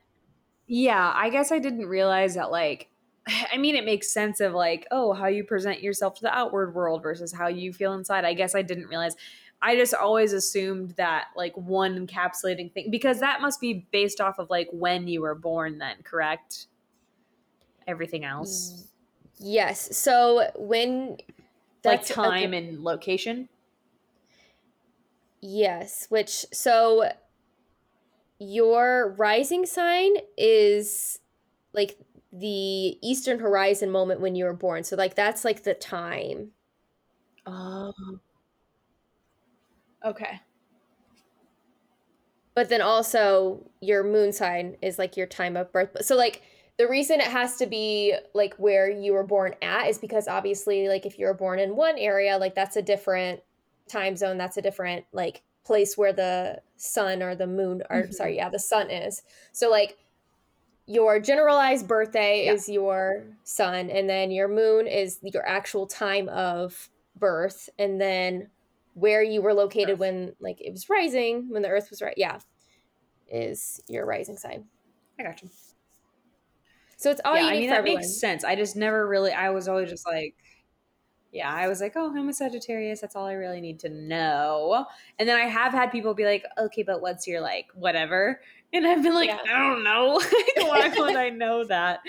Yeah, 0.66 1.12
I 1.14 1.30
guess 1.30 1.52
I 1.52 1.58
didn't 1.58 1.86
realize 1.86 2.34
that 2.34 2.50
like 2.50 2.90
I 3.28 3.58
mean 3.58 3.76
it 3.76 3.84
makes 3.84 4.12
sense 4.12 4.40
of 4.40 4.52
like, 4.54 4.86
oh, 4.90 5.12
how 5.12 5.26
you 5.26 5.44
present 5.44 5.82
yourself 5.82 6.14
to 6.16 6.22
the 6.22 6.34
outward 6.36 6.74
world 6.74 7.02
versus 7.02 7.32
how 7.32 7.48
you 7.48 7.72
feel 7.72 7.92
inside. 7.94 8.24
I 8.24 8.34
guess 8.34 8.54
I 8.54 8.62
didn't 8.62 8.88
realize. 8.88 9.16
I 9.62 9.76
just 9.76 9.94
always 9.94 10.32
assumed 10.32 10.92
that 10.92 11.28
like 11.36 11.56
one 11.56 12.06
encapsulating 12.06 12.72
thing 12.72 12.90
because 12.90 13.20
that 13.20 13.40
must 13.40 13.60
be 13.60 13.86
based 13.92 14.20
off 14.20 14.38
of 14.38 14.50
like 14.50 14.68
when 14.72 15.08
you 15.08 15.22
were 15.22 15.34
born 15.36 15.78
then, 15.78 16.02
correct? 16.02 16.66
Everything 17.86 18.24
else. 18.24 18.72
Mm, 18.72 18.88
yes 19.44 19.96
so 19.96 20.50
when 20.56 21.16
like 21.84 22.06
that's 22.06 22.10
a 22.10 22.14
good- 22.14 22.14
time 22.14 22.54
and 22.54 22.82
location. 22.84 23.48
Yes, 25.40 26.06
which 26.08 26.46
so 26.52 27.10
your 28.38 29.14
rising 29.18 29.66
sign 29.66 30.14
is 30.36 31.20
like 31.72 31.98
the 32.32 32.98
eastern 33.06 33.38
horizon 33.38 33.90
moment 33.90 34.20
when 34.20 34.34
you 34.34 34.44
were 34.44 34.54
born. 34.54 34.84
So 34.84 34.96
like 34.96 35.14
that's 35.14 35.44
like 35.44 35.62
the 35.64 35.74
time. 35.74 36.52
Oh. 37.46 37.92
Okay. 40.04 40.40
But 42.54 42.68
then 42.68 42.82
also 42.82 43.70
your 43.80 44.04
moon 44.04 44.32
sign 44.32 44.76
is 44.82 44.98
like 44.98 45.16
your 45.16 45.26
time 45.26 45.56
of 45.56 45.72
birth. 45.72 46.04
So 46.04 46.16
like 46.16 46.42
the 46.78 46.88
reason 46.88 47.20
it 47.20 47.26
has 47.28 47.56
to 47.56 47.66
be 47.66 48.14
like 48.34 48.54
where 48.56 48.90
you 48.90 49.12
were 49.14 49.24
born 49.24 49.54
at 49.62 49.88
is 49.88 49.98
because 49.98 50.28
obviously 50.28 50.88
like 50.88 51.06
if 51.06 51.18
you 51.18 51.26
were 51.26 51.34
born 51.34 51.58
in 51.58 51.76
one 51.76 51.96
area, 51.98 52.36
like 52.38 52.54
that's 52.54 52.76
a 52.76 52.82
different 52.82 53.40
time 53.88 54.16
zone, 54.16 54.36
that's 54.38 54.56
a 54.56 54.62
different 54.62 55.04
like 55.12 55.42
place 55.64 55.96
where 55.96 56.12
the 56.12 56.60
sun 56.76 57.22
or 57.22 57.34
the 57.34 57.46
moon 57.46 57.82
or 57.88 58.04
Mhm. 58.04 58.14
sorry, 58.14 58.36
yeah, 58.36 58.48
the 58.50 58.58
sun 58.58 58.90
is. 58.90 59.22
So 59.52 59.70
like 59.70 59.96
your 60.86 61.20
generalized 61.20 61.86
birthday 61.88 62.44
Yeah. 62.44 62.52
is 62.54 62.68
your 62.68 63.24
sun 63.44 63.88
and 63.88 64.10
then 64.10 64.30
your 64.30 64.48
moon 64.48 64.86
is 64.86 65.20
your 65.22 65.46
actual 65.46 65.86
time 65.86 66.28
of 66.28 66.90
birth 67.16 67.70
and 67.78 68.00
then 68.00 68.50
where 68.94 69.22
you 69.22 69.40
were 69.40 69.54
located 69.54 69.98
when 69.98 70.34
like 70.40 70.60
it 70.60 70.70
was 70.70 70.88
rising 70.88 71.48
when 71.50 71.62
the 71.62 71.68
earth 71.68 71.88
was 71.90 72.02
right 72.02 72.14
yeah 72.16 72.38
is 73.28 73.80
your 73.88 74.04
rising 74.04 74.36
sign 74.36 74.64
I 75.18 75.22
got 75.22 75.42
you. 75.42 75.50
So 76.96 77.10
it's 77.10 77.20
all 77.24 77.36
yeah, 77.36 77.46
I 77.46 77.52
mean 77.52 77.70
that 77.70 77.78
everyone. 77.78 78.00
makes 78.00 78.20
sense. 78.20 78.44
I 78.44 78.54
just 78.54 78.76
never 78.76 79.06
really. 79.06 79.32
I 79.32 79.50
was 79.50 79.68
always 79.68 79.90
just 79.90 80.06
like, 80.06 80.36
yeah, 81.32 81.52
I 81.52 81.68
was 81.68 81.80
like, 81.80 81.94
oh, 81.96 82.14
I'm 82.16 82.28
a 82.28 82.32
Sagittarius. 82.32 83.00
That's 83.00 83.16
all 83.16 83.26
I 83.26 83.32
really 83.32 83.60
need 83.60 83.80
to 83.80 83.88
know. 83.88 84.86
And 85.18 85.28
then 85.28 85.36
I 85.36 85.46
have 85.46 85.72
had 85.72 85.90
people 85.90 86.14
be 86.14 86.24
like, 86.24 86.44
okay, 86.58 86.82
but 86.82 87.00
what's 87.00 87.26
your 87.26 87.40
like 87.40 87.66
whatever? 87.74 88.40
And 88.72 88.86
I've 88.86 89.02
been 89.02 89.14
like, 89.14 89.28
Yeah. 89.28 89.40
I 89.52 89.58
don't 89.58 89.82
know. 89.82 90.20
Why 90.58 90.92
would 90.96 91.16
I 91.16 91.30
know 91.30 91.64
that? 91.64 92.00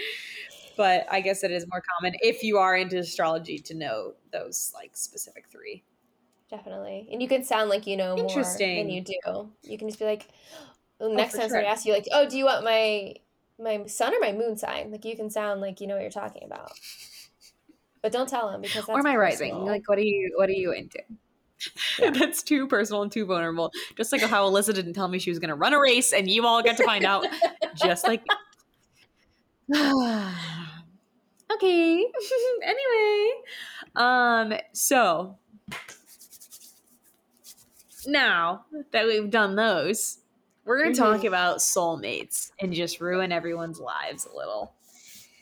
But 0.77 1.05
I 1.11 1.21
guess 1.21 1.43
it 1.43 1.51
is 1.51 1.65
more 1.71 1.81
common 1.97 2.13
if 2.21 2.43
you 2.43 2.57
are 2.57 2.75
into 2.75 2.97
astrology 2.97 3.59
to 3.59 3.75
know 3.75 4.13
those 4.31 4.71
like 4.75 4.95
specific 4.95 5.45
three. 5.51 5.83
Definitely. 6.53 7.09
And 7.11 7.19
you 7.19 7.27
can 7.27 7.43
sound 7.43 7.71
like 7.71 7.87
you 7.87 7.97
know 7.97 8.15
more 8.15 8.43
than 8.59 8.87
you 8.87 9.01
do. 9.01 9.49
You 9.63 9.75
can 9.75 9.87
just 9.87 9.97
be 9.97 10.05
like, 10.05 10.27
next 11.01 11.31
for 11.31 11.39
time 11.39 11.49
somebody 11.49 11.65
sure. 11.65 11.71
asks 11.71 11.85
you, 11.87 11.93
like, 11.93 12.07
oh, 12.11 12.29
do 12.29 12.37
you 12.37 12.45
want 12.45 12.63
my 12.63 13.15
my 13.59 13.87
sun 13.87 14.13
or 14.13 14.19
my 14.19 14.33
moon 14.33 14.55
sign? 14.55 14.91
Like, 14.91 15.03
you 15.03 15.15
can 15.15 15.31
sound 15.31 15.61
like 15.61 15.81
you 15.81 15.87
know 15.87 15.95
what 15.95 16.01
you're 16.01 16.11
talking 16.11 16.43
about. 16.45 16.73
But 18.03 18.11
don't 18.11 18.29
tell 18.29 18.51
them 18.51 18.61
because 18.61 18.85
that's 18.85 18.89
or 18.89 19.01
my 19.01 19.15
rising. 19.15 19.65
Like, 19.65 19.89
what 19.89 19.97
are 19.97 20.03
you? 20.03 20.31
What 20.35 20.47
are 20.47 20.53
you 20.53 20.73
into? 20.73 20.99
Yeah. 21.97 22.09
That's 22.19 22.43
too 22.43 22.67
personal 22.67 23.01
and 23.01 23.11
too 23.11 23.25
vulnerable. 23.25 23.71
Just 23.95 24.11
like 24.11 24.21
how 24.21 24.47
Alyssa 24.47 24.75
didn't 24.75 24.93
tell 24.93 25.07
me 25.07 25.17
she 25.17 25.31
was 25.31 25.39
going 25.39 25.49
to 25.49 25.55
run 25.55 25.73
a 25.73 25.79
race, 25.79 26.13
and 26.13 26.29
you 26.29 26.45
all 26.45 26.61
get 26.61 26.77
to 26.77 26.83
find 26.83 27.03
out. 27.03 27.25
just 27.75 28.05
like. 28.05 28.23
okay. 31.51 32.05
anyway, 32.63 33.31
um. 33.95 34.53
So 34.73 35.37
now 38.07 38.65
that 38.91 39.05
we've 39.05 39.29
done 39.29 39.55
those, 39.55 40.19
we're 40.65 40.81
going 40.81 40.93
to 40.93 40.99
talk 40.99 41.21
Mhm. 41.21 41.27
about 41.27 41.57
soulmates 41.57 42.51
and 42.59 42.73
just 42.73 43.01
ruin 43.01 43.31
everyone's 43.31 43.79
lives 43.79 44.25
a 44.25 44.35
little. 44.35 44.73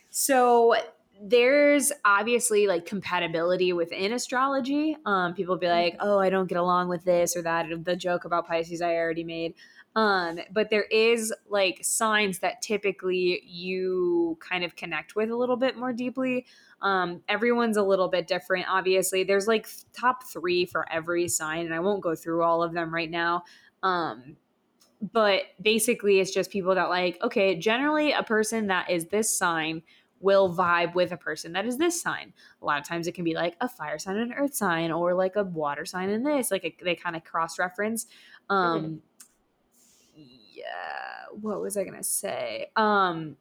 So 0.09 0.75
there's 1.23 1.91
obviously 2.03 2.65
like 2.65 2.85
compatibility 2.85 3.73
within 3.73 4.11
astrology. 4.13 4.97
Um, 5.05 5.35
people 5.35 5.55
be 5.57 5.67
like, 5.67 5.95
"Oh, 5.99 6.17
I 6.17 6.29
don't 6.31 6.47
get 6.47 6.57
along 6.57 6.89
with 6.89 7.03
this 7.03 7.35
or 7.37 7.43
that." 7.43 7.67
The 7.85 7.95
joke 7.95 8.25
about 8.25 8.47
Pisces 8.47 8.81
I 8.81 8.95
already 8.95 9.23
made. 9.23 9.53
Um, 9.95 10.39
but 10.53 10.69
there 10.69 10.83
is 10.83 11.33
like 11.49 11.79
signs 11.83 12.39
that 12.39 12.61
typically 12.61 13.41
you 13.45 14.37
kind 14.39 14.63
of 14.63 14.75
connect 14.75 15.15
with 15.15 15.29
a 15.29 15.35
little 15.35 15.57
bit 15.57 15.77
more 15.77 15.91
deeply. 15.91 16.45
Um, 16.81 17.21
everyone's 17.27 17.77
a 17.77 17.83
little 17.83 18.07
bit 18.07 18.25
different. 18.27 18.67
Obviously, 18.69 19.23
there's 19.23 19.47
like 19.47 19.67
top 19.93 20.23
three 20.31 20.65
for 20.65 20.91
every 20.91 21.27
sign, 21.27 21.65
and 21.65 21.73
I 21.73 21.79
won't 21.79 22.01
go 22.01 22.15
through 22.15 22.43
all 22.43 22.63
of 22.63 22.73
them 22.73 22.93
right 22.93 23.11
now. 23.11 23.43
Um, 23.83 24.37
but 25.11 25.41
basically, 25.61 26.19
it's 26.19 26.31
just 26.31 26.51
people 26.51 26.75
that 26.75 26.89
like, 26.89 27.17
okay, 27.21 27.55
generally 27.55 28.13
a 28.13 28.23
person 28.23 28.67
that 28.67 28.89
is 28.89 29.07
this 29.07 29.29
sign 29.29 29.81
will 30.19 30.53
vibe 30.55 30.93
with 30.93 31.11
a 31.11 31.17
person 31.17 31.51
that 31.53 31.65
is 31.65 31.77
this 31.77 31.99
sign. 32.01 32.31
A 32.61 32.65
lot 32.65 32.79
of 32.79 32.87
times 32.87 33.07
it 33.07 33.13
can 33.13 33.23
be 33.23 33.33
like 33.33 33.55
a 33.59 33.67
fire 33.67 33.97
sign 33.97 34.17
and 34.17 34.31
an 34.31 34.37
earth 34.37 34.55
sign, 34.55 34.91
or 34.91 35.15
like 35.15 35.35
a 35.35 35.43
water 35.43 35.85
sign 35.85 36.09
and 36.09 36.25
this. 36.25 36.49
Like 36.51 36.63
a, 36.63 36.75
they 36.83 36.95
kind 36.95 37.15
of 37.15 37.23
cross 37.23 37.59
reference. 37.59 38.05
Um, 38.49 39.01
yeah, 40.61 41.25
what 41.39 41.61
was 41.61 41.77
I 41.77 41.83
gonna 41.83 42.03
say? 42.03 42.71
Um, 42.75 43.37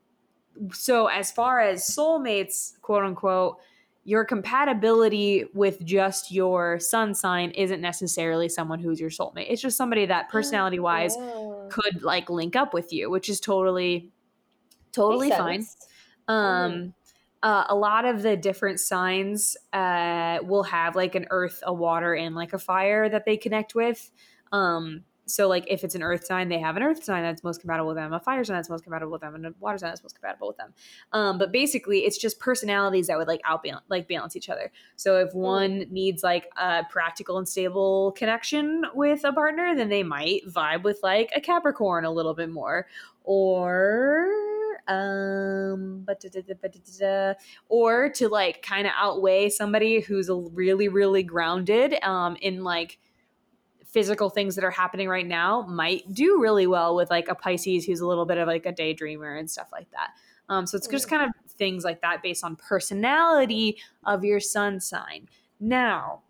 so 0.73 1.07
as 1.07 1.31
far 1.31 1.61
as 1.61 1.83
soulmates, 1.85 2.81
quote 2.81 3.05
unquote, 3.05 3.59
your 4.05 4.25
compatibility 4.25 5.45
with 5.55 5.85
just 5.85 6.33
your 6.33 6.81
sun 6.81 7.15
sign 7.15 7.51
isn't 7.51 7.81
necessarily 7.81 8.49
someone 8.49 8.79
who's 8.79 8.99
your 8.99 9.11
soulmate. 9.11 9.47
It's 9.51 9.63
just 9.63 9.77
somebody 9.77 10.07
that 10.07 10.29
personality 10.31 10.79
wise 10.81 11.15
Oh. 11.17 11.69
could 11.71 12.03
like 12.03 12.31
link 12.31 12.57
up 12.57 12.75
with 12.75 12.93
you, 12.93 13.11
which 13.11 13.29
is 13.29 13.41
totally 13.41 14.11
totally 14.93 15.31
fine. 15.31 15.67
Um, 16.29 16.95
uh, 17.43 17.65
a 17.69 17.75
lot 17.75 18.05
of 18.05 18.23
the 18.23 18.37
different 18.37 18.81
signs 18.81 19.57
uh, 19.73 20.39
will 20.43 20.65
have 20.65 20.97
like 20.97 21.15
an 21.15 21.27
earth, 21.31 21.63
a 21.65 21.73
water, 21.73 22.15
and 22.15 22.35
like 22.35 22.53
a 22.53 22.59
fire 22.59 23.09
that 23.09 23.25
they 23.25 23.37
connect 23.37 23.75
with. 23.75 24.11
Um, 24.53 25.05
so 25.31 25.49
like 25.49 25.65
if 25.69 25.85
it's 25.85 25.95
an 25.95 26.03
earth 26.03 26.25
sign, 26.25 26.49
they 26.49 26.59
have 26.59 26.77
an 26.77 26.83
earth 26.83 27.05
sign 27.05 27.23
that's 27.23 27.45
most 27.45 27.61
compatible 27.61 27.89
with 27.89 27.97
them, 27.97 28.13
a 28.13 28.21
fire 28.21 28.45
sign 28.45 28.57
that's 28.57 28.71
most 28.71 28.85
compatible 28.85 29.13
with 29.13 29.21
them, 29.21 29.35
and 29.35 29.47
a 29.47 29.55
water 29.61 29.79
sign 29.79 29.91
that's 29.91 30.03
most 30.03 30.15
compatible 30.15 30.49
with 30.49 30.57
them. 30.57 30.73
Um, 31.13 31.39
but 31.39 31.53
basically, 31.53 32.01
it's 32.01 32.19
just 32.19 32.39
personalities 32.39 33.07
that 33.07 33.19
would 33.19 33.29
like 33.29 33.41
outbalance, 33.43 33.83
like 33.89 34.09
balance 34.09 34.37
each 34.37 34.49
other. 34.49 34.73
So 34.97 35.17
if 35.17 35.35
one 35.35 35.87
needs 35.91 36.23
like 36.23 36.51
a 36.57 36.85
practical 36.91 37.39
and 37.39 37.49
stable 37.49 38.13
connection 38.13 38.85
with 38.95 39.25
a 39.25 39.33
partner, 39.33 39.75
then 39.75 39.89
they 39.89 40.03
might 40.03 40.47
vibe 40.47 40.83
with 40.83 41.01
like 41.03 41.31
a 41.35 41.41
Capricorn 41.41 42.05
a 42.05 42.11
little 42.11 42.35
bit 42.35 42.51
more, 42.51 42.87
or 43.25 44.27
um, 44.89 46.03
but 46.07 46.25
or 47.69 48.09
to 48.09 48.29
like 48.29 48.63
kind 48.63 48.87
of 48.87 48.93
outweigh 48.97 49.49
somebody 49.49 50.01
who's 50.01 50.29
a 50.29 50.35
really 50.35 50.89
really 50.89 51.23
grounded 51.23 51.95
um 52.03 52.37
in 52.41 52.65
like 52.65 52.99
physical 53.93 54.31
things 54.31 54.55
that 54.55 54.65
are 54.65 54.71
happening 54.71 55.09
right 55.09 55.27
now 55.27 55.63
might 55.63 56.13
do 56.13 56.41
really 56.41 56.67
well 56.67 56.95
with 56.95 57.11
like 57.11 57.29
a 57.29 57.35
Pisces 57.35 57.85
who's 57.85 58.01
a 58.01 58.07
little 58.07 58.27
bit 58.27 58.39
of 58.39 58.47
like 58.47 58.67
a 58.67 58.73
daydreamer 58.73 59.39
and 59.39 59.51
stuff 59.51 59.69
like 59.73 59.91
that. 59.91 60.11
Um, 60.49 60.67
so 60.67 60.77
it's 60.77 60.89
just 60.89 61.09
kind 61.09 61.23
of 61.23 61.31
things 61.53 61.85
like 61.85 62.01
that 62.03 62.23
based 62.23 62.43
on 62.45 62.57
personality 62.57 63.79
of 64.05 64.25
your 64.25 64.41
sun 64.41 64.81
sign. 64.81 65.29
Now, 65.61 66.23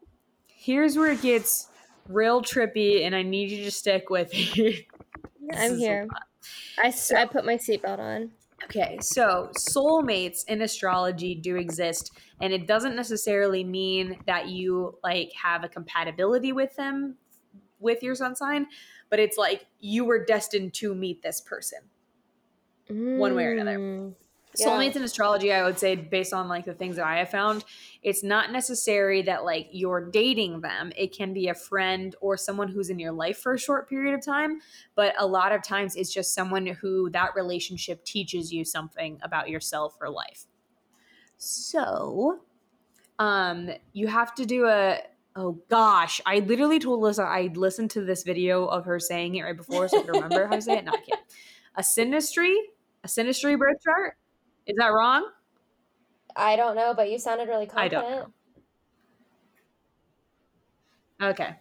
here's 0.46 0.96
where 0.96 1.12
it 1.12 1.23
gets 1.23 1.68
real 2.09 2.42
trippy, 2.42 3.05
and 3.07 3.14
I 3.14 3.23
need 3.23 3.51
you 3.51 3.64
to 3.64 3.70
stick 3.70 4.11
with 4.11 4.33
me. 4.33 4.87
I'm 5.55 5.79
here. 5.79 6.07
I 6.12 6.87
I, 6.87 6.88
s- 6.88 7.12
I 7.12 7.27
put 7.27 7.44
my 7.44 7.57
seatbelt 7.57 7.99
on. 7.99 8.33
Okay, 8.64 8.99
so 9.01 9.51
soulmates 9.57 10.44
in 10.46 10.61
astrology 10.61 11.35
do 11.35 11.57
exist, 11.57 12.12
and 12.40 12.53
it 12.53 12.66
doesn't 12.66 12.94
necessarily 12.94 13.64
mean 13.64 14.18
that 14.27 14.49
you 14.49 14.99
like 15.03 15.33
have 15.33 15.64
a 15.64 15.68
compatibility 15.68 16.53
with 16.53 16.77
them 16.77 17.16
with 17.81 18.03
your 18.03 18.14
sun 18.14 18.37
sign, 18.37 18.66
but 19.09 19.19
it's 19.19 19.37
like 19.37 19.66
you 19.81 20.05
were 20.05 20.25
destined 20.25 20.75
to 20.75 20.95
meet 20.95 21.23
this 21.23 21.40
person. 21.40 21.81
One 22.88 23.35
way 23.35 23.47
or 23.47 23.53
another. 23.53 23.79
Mm, 23.79 24.14
yeah. 24.59 24.66
Soulmates 24.66 24.97
in 24.97 25.05
astrology, 25.05 25.53
I 25.53 25.62
would 25.62 25.79
say, 25.79 25.95
based 25.95 26.33
on 26.33 26.49
like 26.49 26.64
the 26.64 26.75
things 26.75 26.97
that 26.97 27.07
I 27.07 27.19
have 27.19 27.31
found, 27.31 27.64
it's 28.03 28.25
not 28.25 28.51
necessary 28.51 29.23
that 29.23 29.45
like 29.45 29.69
you're 29.71 30.11
dating 30.11 30.61
them. 30.61 30.93
It 30.97 31.16
can 31.16 31.33
be 31.33 31.49
a 31.49 31.55
friend 31.55 32.16
or 32.21 32.37
someone 32.37 32.69
who's 32.69 32.90
in 32.90 32.99
your 32.99 33.12
life 33.12 33.38
for 33.38 33.55
a 33.55 33.59
short 33.59 33.88
period 33.88 34.14
of 34.14 34.25
time, 34.25 34.61
but 34.97 35.14
a 35.19 35.27
lot 35.27 35.53
of 35.53 35.62
times 35.62 35.95
it's 35.95 36.12
just 36.12 36.35
someone 36.35 36.66
who 36.66 37.11
that 37.11 37.37
relationship 37.37 38.05
teaches 38.05 38.53
you 38.53 38.64
something 38.64 39.21
about 39.23 39.49
yourself 39.49 39.97
or 40.01 40.11
life. 40.11 40.47
So, 41.37 42.40
um, 43.21 43.71
you 43.93 44.09
have 44.09 44.35
to 44.35 44.45
do 44.45 44.66
a 44.66 44.99
oh 45.40 45.59
gosh, 45.68 46.20
I 46.26 46.40
literally 46.40 46.79
told 46.79 47.00
Lisa 47.00 47.22
I 47.22 47.50
listened 47.55 47.90
to 47.92 48.05
this 48.05 48.22
video 48.22 48.66
of 48.66 48.85
her 48.85 49.00
saying 49.00 49.37
it 49.37 49.42
right 49.42 49.57
before, 49.57 49.88
so 49.88 49.98
I 49.98 50.03
can 50.03 50.12
remember 50.12 50.46
how 50.46 50.55
to 50.55 50.62
say 50.62 50.79
it. 50.79 50.85
No, 50.85 50.92
I 50.92 50.98
can't. 50.98 51.20
A 51.76 51.83
synastry, 51.83 52.55
a 53.05 53.09
synastry 53.09 53.59
birth 53.59 53.79
chart. 53.83 54.16
Is 54.66 54.76
that 54.76 54.88
wrong? 54.88 55.31
I 56.37 56.57
don't 56.57 56.76
know, 56.76 56.92
but 56.94 57.11
you 57.11 57.18
sounded 57.18 57.48
really 57.48 57.68
I 57.74 57.88
confident. 57.88 58.26
don't 61.18 61.31
Okay. 61.31 61.57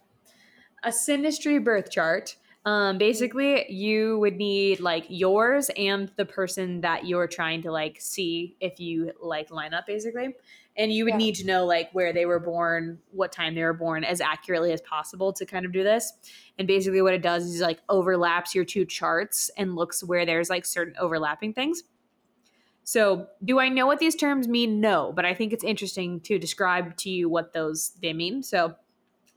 A 0.82 0.88
synastry 0.88 1.62
birth 1.62 1.90
chart. 1.90 2.36
Um, 2.66 2.98
basically, 2.98 3.70
you 3.72 4.18
would 4.18 4.36
need 4.36 4.80
like 4.80 5.06
yours 5.08 5.70
and 5.76 6.12
the 6.16 6.26
person 6.26 6.82
that 6.82 7.06
you're 7.06 7.26
trying 7.26 7.62
to 7.62 7.72
like 7.72 7.98
see 8.00 8.56
if 8.60 8.78
you 8.78 9.12
like 9.20 9.50
line 9.50 9.72
up, 9.72 9.86
basically. 9.86 10.34
And 10.76 10.92
you 10.92 11.04
would 11.04 11.14
Yeah. 11.14 11.16
need 11.16 11.34
to 11.36 11.46
know 11.46 11.64
like 11.64 11.90
where 11.92 12.12
they 12.12 12.26
were 12.26 12.38
born, 12.38 13.00
what 13.12 13.32
time 13.32 13.54
they 13.54 13.62
were 13.62 13.72
born, 13.72 14.04
as 14.04 14.20
accurately 14.20 14.72
as 14.72 14.80
possible 14.82 15.32
to 15.32 15.46
kind 15.46 15.64
of 15.64 15.72
do 15.72 15.82
this. 15.82 16.12
And 16.58 16.68
basically, 16.68 17.00
what 17.02 17.14
it 17.14 17.22
does 17.22 17.44
is 17.46 17.60
like 17.60 17.80
overlaps 17.88 18.54
your 18.54 18.64
two 18.66 18.84
charts 18.84 19.50
and 19.56 19.74
looks 19.74 20.04
where 20.04 20.26
there's 20.26 20.50
like 20.50 20.66
certain 20.66 20.94
overlapping 20.98 21.54
things. 21.54 21.82
So, 22.84 23.28
do 23.44 23.58
I 23.60 23.68
know 23.68 23.86
what 23.86 24.00
these 24.00 24.16
terms 24.16 24.48
mean? 24.48 24.80
No, 24.80 25.12
but 25.14 25.24
I 25.24 25.32
think 25.34 25.52
it's 25.52 25.64
interesting 25.64 26.20
to 26.22 26.38
describe 26.38 26.96
to 26.98 27.10
you 27.10 27.28
what 27.28 27.52
those 27.52 27.90
they 28.02 28.12
mean. 28.12 28.42
So, 28.42 28.74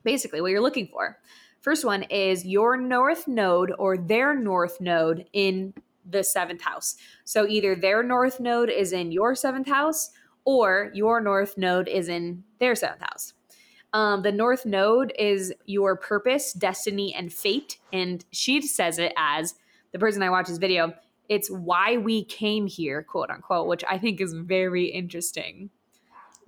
basically, 0.03 0.41
what 0.41 0.51
you're 0.51 0.61
looking 0.61 0.87
for. 0.87 1.19
First 1.63 1.85
one 1.85 2.03
is 2.03 2.45
your 2.45 2.75
north 2.75 3.25
node 3.25 3.71
or 3.79 3.97
their 3.97 4.37
north 4.37 4.81
node 4.81 5.25
in 5.31 5.73
the 6.05 6.21
seventh 6.21 6.61
house. 6.61 6.97
So, 7.23 7.47
either 7.47 7.73
their 7.73 8.03
north 8.03 8.41
node 8.41 8.69
is 8.69 8.91
in 8.91 9.13
your 9.13 9.33
seventh 9.33 9.69
house 9.69 10.11
or 10.43 10.91
your 10.93 11.21
north 11.21 11.57
node 11.57 11.87
is 11.87 12.09
in 12.09 12.43
their 12.59 12.75
seventh 12.75 13.01
house. 13.01 13.33
Um, 13.93 14.23
the 14.23 14.31
north 14.33 14.65
node 14.65 15.13
is 15.17 15.53
your 15.65 15.95
purpose, 15.95 16.51
destiny, 16.51 17.15
and 17.15 17.31
fate. 17.31 17.77
And 17.93 18.25
she 18.31 18.61
says 18.61 18.99
it 18.99 19.13
as 19.15 19.55
the 19.93 19.99
person 19.99 20.21
I 20.21 20.31
watch 20.31 20.47
this 20.47 20.57
video, 20.57 20.93
it's 21.29 21.49
why 21.49 21.95
we 21.95 22.25
came 22.25 22.67
here, 22.67 23.03
quote 23.03 23.29
unquote, 23.29 23.67
which 23.67 23.85
I 23.89 23.97
think 23.97 24.19
is 24.19 24.33
very 24.33 24.87
interesting 24.87 25.69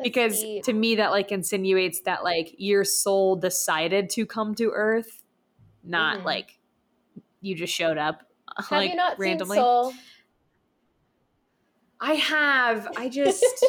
because 0.03 0.41
deep. 0.41 0.63
to 0.63 0.73
me 0.73 0.95
that 0.95 1.11
like 1.11 1.31
insinuates 1.31 2.01
that 2.01 2.23
like 2.23 2.53
your 2.57 2.83
soul 2.83 3.35
decided 3.35 4.09
to 4.11 4.25
come 4.25 4.53
to 4.55 4.71
earth 4.71 5.23
not 5.83 6.19
Mhm. 6.19 6.25
like 6.25 6.59
you 7.41 7.55
just 7.55 7.73
showed 7.73 7.97
up 7.97 8.23
have 8.57 8.71
like 8.71 8.89
you 8.91 8.95
not 8.95 9.17
randomly 9.19 9.57
seen 9.57 9.63
Soul? 9.63 9.93
I 11.99 12.13
have. 12.15 12.87
I 12.97 13.09
just. 13.09 13.43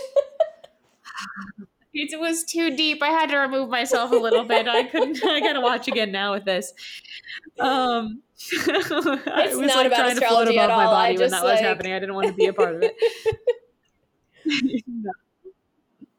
it 1.94 2.18
was 2.20 2.44
too 2.44 2.76
deep. 2.76 3.02
I 3.02 3.08
had 3.08 3.30
to 3.30 3.36
remove 3.38 3.70
myself 3.70 4.10
a 4.10 4.16
little 4.16 4.44
bit. 4.44 4.68
I 4.68 4.84
couldn't. 4.84 5.24
I 5.24 5.40
gotta 5.40 5.60
watch 5.60 5.88
again 5.88 6.12
now 6.12 6.32
with 6.32 6.44
this. 6.44 6.72
Um, 7.58 8.22
it's 8.36 8.68
I 9.26 9.54
was 9.54 9.58
not 9.58 9.76
like 9.76 9.86
about 9.86 9.96
trying 9.96 10.14
to 10.16 10.26
float 10.26 10.48
astrology 10.48 10.58
at 10.58 10.64
above 10.66 10.76
my 10.76 10.84
all. 10.84 10.94
I 10.94 11.06
body 11.06 11.18
when 11.18 11.30
just, 11.30 11.32
that 11.32 11.44
was 11.44 11.60
happening. 11.60 11.92
I 11.92 11.98
didn't 12.00 12.14
want 12.14 12.26
to 12.28 12.34
be 12.34 12.46
a 12.46 12.52
part 12.52 12.74
of 12.76 12.82
it. 12.82 12.96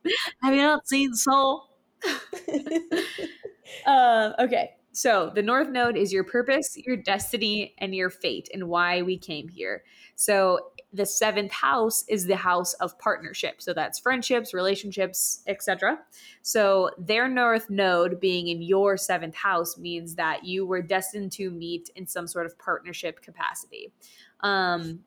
Have 0.41 0.53
you 0.53 0.61
not 0.61 0.87
seen 0.87 1.13
Soul? 1.13 1.69
Uh, 3.85 4.31
okay, 4.39 4.71
so 4.91 5.31
the 5.33 5.43
North 5.43 5.69
Node 5.69 5.97
is 5.97 6.11
your 6.11 6.23
purpose, 6.23 6.77
your 6.77 6.97
destiny, 6.97 7.75
and 7.77 7.93
your 7.93 8.09
fate, 8.09 8.49
and 8.53 8.67
why 8.67 9.01
we 9.01 9.17
came 9.17 9.47
here. 9.47 9.83
So 10.15 10.71
the 10.93 11.05
seventh 11.05 11.51
house 11.51 12.03
is 12.07 12.25
the 12.25 12.35
house 12.35 12.73
of 12.75 12.97
partnership. 12.97 13.61
So 13.61 13.73
that's 13.73 13.99
friendships, 13.99 14.53
relationships, 14.53 15.43
etc. 15.47 15.99
So 16.41 16.91
their 16.97 17.27
North 17.27 17.69
Node 17.69 18.19
being 18.19 18.47
in 18.47 18.61
your 18.61 18.97
seventh 18.97 19.35
house 19.35 19.77
means 19.77 20.15
that 20.15 20.45
you 20.45 20.65
were 20.65 20.81
destined 20.81 21.31
to 21.33 21.51
meet 21.51 21.89
in 21.95 22.07
some 22.07 22.27
sort 22.27 22.45
of 22.45 22.57
partnership 22.57 23.21
capacity. 23.21 23.91
Um, 24.41 25.01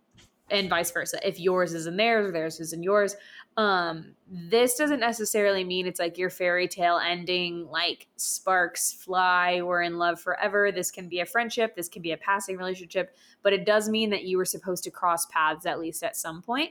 and 0.50 0.68
vice 0.68 0.90
versa. 0.90 1.18
If 1.26 1.38
yours 1.38 1.74
is 1.74 1.86
in 1.86 1.96
theirs 1.96 2.26
or 2.26 2.32
theirs 2.32 2.60
is 2.60 2.72
in 2.72 2.82
yours, 2.82 3.16
um 3.56 4.14
this 4.28 4.76
doesn't 4.76 5.00
necessarily 5.00 5.64
mean 5.64 5.86
it's 5.86 5.98
like 5.98 6.16
your 6.16 6.30
fairy 6.30 6.68
tale 6.68 6.98
ending 6.98 7.66
like 7.68 8.06
sparks 8.16 8.92
fly 8.92 9.60
we're 9.60 9.82
in 9.82 9.98
love 9.98 10.20
forever 10.20 10.70
this 10.70 10.90
can 10.90 11.08
be 11.08 11.20
a 11.20 11.26
friendship 11.26 11.74
this 11.74 11.88
can 11.88 12.00
be 12.00 12.12
a 12.12 12.16
passing 12.16 12.56
relationship 12.56 13.16
but 13.42 13.52
it 13.52 13.66
does 13.66 13.88
mean 13.88 14.08
that 14.10 14.24
you 14.24 14.38
were 14.38 14.44
supposed 14.44 14.84
to 14.84 14.90
cross 14.90 15.26
paths 15.26 15.66
at 15.66 15.80
least 15.80 16.04
at 16.04 16.16
some 16.16 16.40
point 16.40 16.70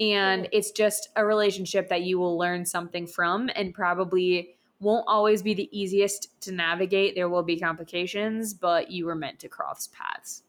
and 0.00 0.48
it's 0.52 0.72
just 0.72 1.08
a 1.16 1.24
relationship 1.24 1.88
that 1.88 2.02
you 2.02 2.18
will 2.18 2.36
learn 2.36 2.66
something 2.66 3.06
from 3.06 3.48
and 3.54 3.72
probably 3.72 4.56
won't 4.80 5.04
always 5.08 5.42
be 5.42 5.54
the 5.54 5.70
easiest 5.72 6.40
to 6.40 6.52
navigate 6.52 7.14
there 7.14 7.28
will 7.28 7.44
be 7.44 7.58
complications 7.58 8.52
but 8.52 8.90
you 8.90 9.06
were 9.06 9.14
meant 9.14 9.38
to 9.38 9.48
cross 9.48 9.88
paths 9.92 10.42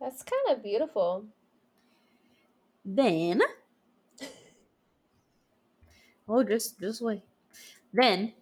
That's 0.00 0.22
kind 0.22 0.56
of 0.56 0.62
beautiful. 0.62 1.24
Then, 2.84 3.42
oh, 6.28 6.42
just 6.42 6.80
just 6.80 7.02
wait. 7.02 7.22
Then, 7.92 8.32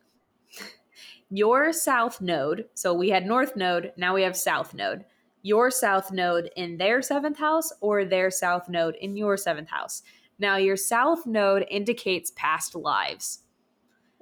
your 1.31 1.73
south 1.73 2.21
node. 2.21 2.67
So 2.75 2.95
we 2.95 3.11
had 3.11 3.27
north 3.27 3.57
node. 3.57 3.93
Now 3.97 4.15
we 4.15 4.23
have 4.23 4.37
south 4.37 4.75
node. 4.75 5.05
Your 5.43 5.71
south 5.71 6.11
node 6.11 6.51
in 6.57 6.79
their 6.79 7.03
seventh 7.03 7.39
house, 7.39 7.73
or 7.81 8.05
their 8.05 8.31
south 8.31 8.69
node 8.69 8.97
in 8.97 9.17
your 9.17 9.37
seventh 9.37 9.69
house. 9.69 10.03
Now, 10.39 10.57
your 10.57 10.77
south 10.77 11.27
node 11.27 11.67
indicates 11.71 12.33
past 12.35 12.75
lives. 12.75 13.41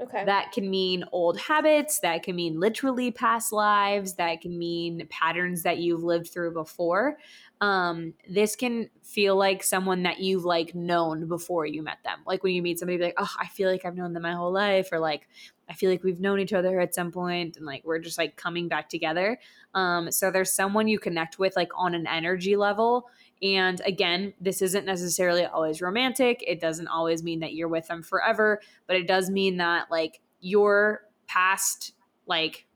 Okay. 0.01 0.25
That 0.25 0.51
can 0.53 0.69
mean 0.69 1.05
old 1.13 1.39
habits. 1.39 2.01
That 2.01 2.23
can 2.23 2.35
mean 2.35 2.59
literally 2.59 3.13
past 3.13 3.53
lives. 3.53 4.15
That 4.15 4.41
can 4.41 4.59
mean 4.59 5.07
patterns 5.11 5.63
that 5.63 5.79
you've 5.79 6.03
lived 6.03 6.29
through 6.29 6.55
before. 6.55 7.19
Um, 7.63 8.15
this 8.29 8.57
can 8.57 8.91
feel 9.05 9.37
like 9.37 9.63
someone 9.63 10.03
that 10.03 10.19
you've 10.19 10.45
like 10.45 10.75
known 10.75 11.29
before 11.29 11.65
you 11.65 11.81
met 11.81 11.99
them. 12.03 12.19
Like 12.27 12.43
when 12.43 12.55
you 12.55 12.61
meet 12.61 12.81
somebody, 12.81 12.99
like, 12.99 13.15
oh, 13.17 13.31
I 13.39 13.47
feel 13.47 13.71
like 13.71 13.85
I've 13.85 13.95
known 13.95 14.15
them 14.15 14.25
my 14.25 14.35
whole 14.35 14.53
life, 14.53 14.89
or 14.91 14.99
like 14.99 15.29
I 15.71 15.75
feel 15.75 15.89
like 15.89 16.03
we've 16.03 16.19
known 16.19 16.41
each 16.41 16.53
other 16.53 16.81
at 16.81 16.93
some 16.93 17.13
point, 17.13 17.57
and 17.57 17.65
like 17.65 17.85
we're 17.85 18.01
just 18.01 18.19
like 18.19 18.37
coming 18.37 18.67
back 18.67 18.89
together. 18.89 19.39
Um, 19.75 20.11
so 20.11 20.33
there's 20.33 20.53
someone 20.53 20.89
you 20.89 20.99
connect 20.99 21.39
with 21.39 21.55
like 21.55 21.71
on 21.77 21.95
an 21.95 22.09
energy 22.09 22.57
level. 22.57 23.09
And 23.45 23.81
again, 23.87 24.35
this 24.41 24.61
isn't 24.61 24.85
necessarily 24.85 25.45
always 25.45 25.81
romantic. 25.81 26.43
It 26.45 26.61
doesn't 26.61 26.89
always 26.89 27.23
mean 27.23 27.39
that 27.41 27.55
you're 27.55 27.69
with 27.69 27.87
them 27.87 28.03
forever, 28.03 28.61
but 28.89 28.97
it 28.97 29.07
does 29.07 29.31
mean 29.31 29.59
that 29.59 29.89
like 29.89 30.21
your 30.41 31.03
past 31.29 31.93
like 32.27 32.67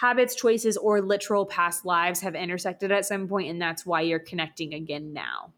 habits, 0.00 0.34
choices, 0.34 0.78
or 0.78 1.02
literal 1.02 1.44
past 1.44 1.84
lives 1.84 2.20
have 2.22 2.34
intersected 2.34 2.90
at 2.90 3.04
some 3.04 3.28
point, 3.28 3.50
and 3.50 3.60
that's 3.60 3.84
why 3.84 4.00
you're 4.00 4.18
connecting 4.18 4.72
again 4.72 5.12
now. 5.12 5.52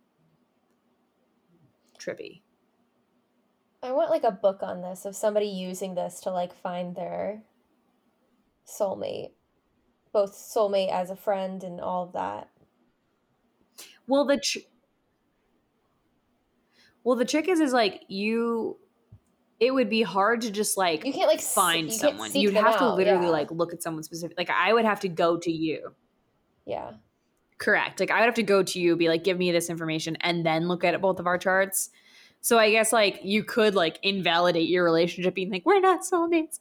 Trippy. 1.96 2.42
I 3.84 3.92
want 3.92 4.10
like 4.10 4.24
a 4.24 4.32
book 4.32 4.58
on 4.62 4.82
this 4.82 5.04
of 5.04 5.14
somebody 5.14 5.46
using 5.46 5.94
this 5.94 6.20
to 6.20 6.30
like 6.30 6.52
find 6.54 6.96
their 6.96 7.42
soulmate, 8.66 9.30
both 10.12 10.32
soulmate 10.32 10.90
as 10.90 11.10
a 11.10 11.16
friend 11.16 11.62
and 11.62 11.80
all 11.80 12.04
of 12.04 12.12
that. 12.12 12.48
Well, 14.08 14.24
the 14.24 14.38
tr- 14.38 14.58
well, 17.04 17.16
the 17.16 17.24
trick 17.24 17.48
is, 17.48 17.60
is 17.60 17.72
like 17.72 18.02
you. 18.08 18.78
It 19.62 19.72
would 19.72 19.88
be 19.88 20.02
hard 20.02 20.40
to 20.40 20.50
just 20.50 20.76
like 20.76 21.04
You 21.04 21.12
can't 21.12 21.28
like 21.28 21.40
find 21.40 21.86
you 21.86 21.92
someone. 21.92 22.32
You'd 22.34 22.54
have 22.54 22.78
to 22.78 22.82
out, 22.82 22.96
literally 22.96 23.26
yeah. 23.26 23.30
like 23.30 23.48
look 23.52 23.72
at 23.72 23.80
someone 23.80 24.02
specific. 24.02 24.36
Like 24.36 24.50
I 24.50 24.72
would 24.72 24.84
have 24.84 24.98
to 25.00 25.08
go 25.08 25.36
to 25.36 25.52
you. 25.52 25.94
yeah. 26.66 26.94
Correct. 27.58 28.00
Like 28.00 28.10
I 28.10 28.18
would 28.18 28.24
have 28.24 28.34
to 28.34 28.42
go 28.42 28.64
to 28.64 28.80
you, 28.80 28.96
be 28.96 29.08
like, 29.08 29.22
give 29.22 29.38
me 29.38 29.52
this 29.52 29.70
information, 29.70 30.16
and 30.20 30.44
then 30.44 30.66
look 30.66 30.82
at 30.82 31.00
both 31.00 31.20
of 31.20 31.28
our 31.28 31.38
charts. 31.38 31.90
So 32.40 32.58
I 32.58 32.72
guess 32.72 32.92
like 32.92 33.20
you 33.22 33.44
could 33.44 33.76
like 33.76 34.00
invalidate 34.02 34.68
your 34.68 34.82
relationship, 34.82 35.36
being 35.36 35.52
like, 35.52 35.64
we're 35.64 35.78
not 35.78 36.00
soulmates. 36.00 36.58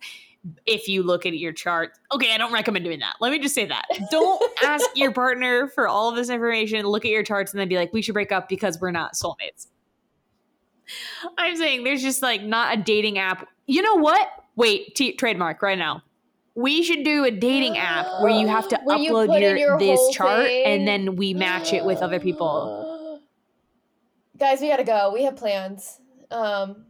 If 0.67 0.87
you 0.87 1.01
look 1.01 1.25
at 1.25 1.35
your 1.35 1.53
chart, 1.53 1.93
okay, 2.11 2.35
I 2.35 2.37
don't 2.37 2.53
recommend 2.53 2.85
doing 2.85 2.99
that. 2.99 3.15
Let 3.19 3.31
me 3.31 3.39
just 3.39 3.55
say 3.55 3.65
that. 3.65 3.85
Don't 4.11 4.43
ask 4.63 4.85
your 4.93 5.11
partner 5.11 5.69
for 5.69 5.87
all 5.87 6.07
of 6.07 6.15
this 6.15 6.29
information. 6.29 6.85
Look 6.85 7.03
at 7.03 7.09
your 7.09 7.23
charts 7.23 7.51
and 7.51 7.59
then 7.59 7.67
be 7.67 7.77
like, 7.77 7.93
we 7.93 8.03
should 8.03 8.13
break 8.13 8.31
up 8.31 8.47
because 8.47 8.79
we're 8.79 8.91
not 8.91 9.13
soulmates. 9.13 9.65
I'm 11.37 11.55
saying 11.55 11.83
there's 11.83 12.01
just 12.01 12.21
like 12.21 12.41
not 12.43 12.77
a 12.77 12.81
dating 12.81 13.17
app. 13.17 13.47
You 13.67 13.81
know 13.81 13.95
what? 13.95 14.27
Wait, 14.55 14.95
t- 14.95 15.13
trademark 15.13 15.61
right 15.61 15.77
now. 15.77 16.03
We 16.55 16.83
should 16.83 17.05
do 17.05 17.23
a 17.23 17.31
dating 17.31 17.77
app 17.77 18.05
where 18.21 18.29
you 18.31 18.47
have 18.47 18.67
to 18.69 18.79
Where 18.83 18.97
you 18.97 19.11
upload 19.13 19.27
put 19.27 19.41
your, 19.41 19.55
your 19.55 19.79
this 19.79 19.99
chart 20.13 20.45
thing. 20.47 20.65
and 20.65 20.87
then 20.87 21.15
we 21.15 21.33
match 21.33 21.71
it 21.73 21.85
with 21.85 21.99
other 21.99 22.19
people. 22.19 23.19
Guys, 24.37 24.59
we 24.59 24.67
gotta 24.69 24.83
go. 24.83 25.11
We 25.13 25.23
have 25.23 25.35
plans. 25.35 25.99
Um, 26.29 26.85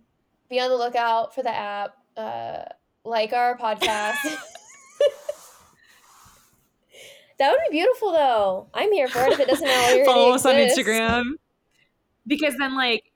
be 0.50 0.60
on 0.60 0.70
the 0.70 0.76
lookout 0.78 1.36
for 1.36 1.44
the 1.44 1.54
app. 1.54 1.96
Uh, 2.18 2.64
like 3.04 3.34
our 3.34 3.58
podcast. 3.58 4.16
that 7.40 7.52
would 7.52 7.60
be 7.70 7.78
beautiful, 7.78 8.12
though. 8.12 8.68
I'm 8.74 8.92
here 8.92 9.08
for 9.08 9.22
it. 9.24 9.34
If 9.34 9.40
it 9.40 9.48
doesn't 9.48 9.68
already 9.68 10.06
Follow 10.06 10.32
us 10.32 10.46
on. 10.46 10.56
Instagram. 10.56 11.32
Because 12.28 12.56
then 12.58 12.76
like 12.76 13.11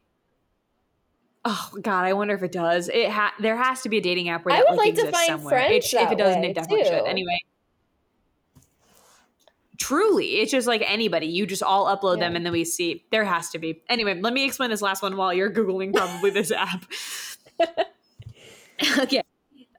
Oh 1.47 1.69
God, 1.79 2.05
I 2.05 2.13
wonder 2.13 2.33
if 2.33 2.41
it 2.41 2.51
does. 2.51 2.89
It 2.89 3.09
ha- 3.09 3.35
there 3.39 3.55
has 3.55 3.81
to 3.83 3.89
be 3.89 3.97
a 3.97 4.01
dating 4.01 4.29
app 4.29 4.45
where 4.45 4.55
I 4.55 4.57
that 4.57 4.65
would 4.67 4.77
like, 4.77 4.95
like 4.97 5.05
to 5.05 5.11
find 5.11 5.27
somewhere. 5.27 5.59
It 5.59 5.67
friends 5.67 5.85
sh- 5.85 5.93
if 5.93 6.11
it 6.11 6.17
doesn't, 6.17 6.43
it 6.43 6.55
definitely 6.55 6.85
should. 6.85 7.05
Anyway, 7.05 7.39
truly, 9.77 10.37
it's 10.37 10.51
just 10.51 10.67
like 10.67 10.81
anybody. 10.85 11.27
You 11.27 11.45
just 11.45 11.61
all 11.61 11.85
upload 11.85 12.19
them 12.19 12.35
and 12.35 12.43
then 12.43 12.51
we 12.51 12.65
see. 12.65 13.05
There 13.11 13.23
has 13.23 13.51
to 13.51 13.59
be. 13.59 13.83
Anyway, 13.89 14.19
let 14.19 14.33
me 14.33 14.43
explain 14.43 14.71
this 14.71 14.81
last 14.81 15.03
one 15.03 15.17
while 15.17 15.33
you're 15.33 15.51
googling 15.51 15.93
probably 15.93 16.31
this 16.31 16.51
app. 16.51 16.85
okay. 18.99 19.21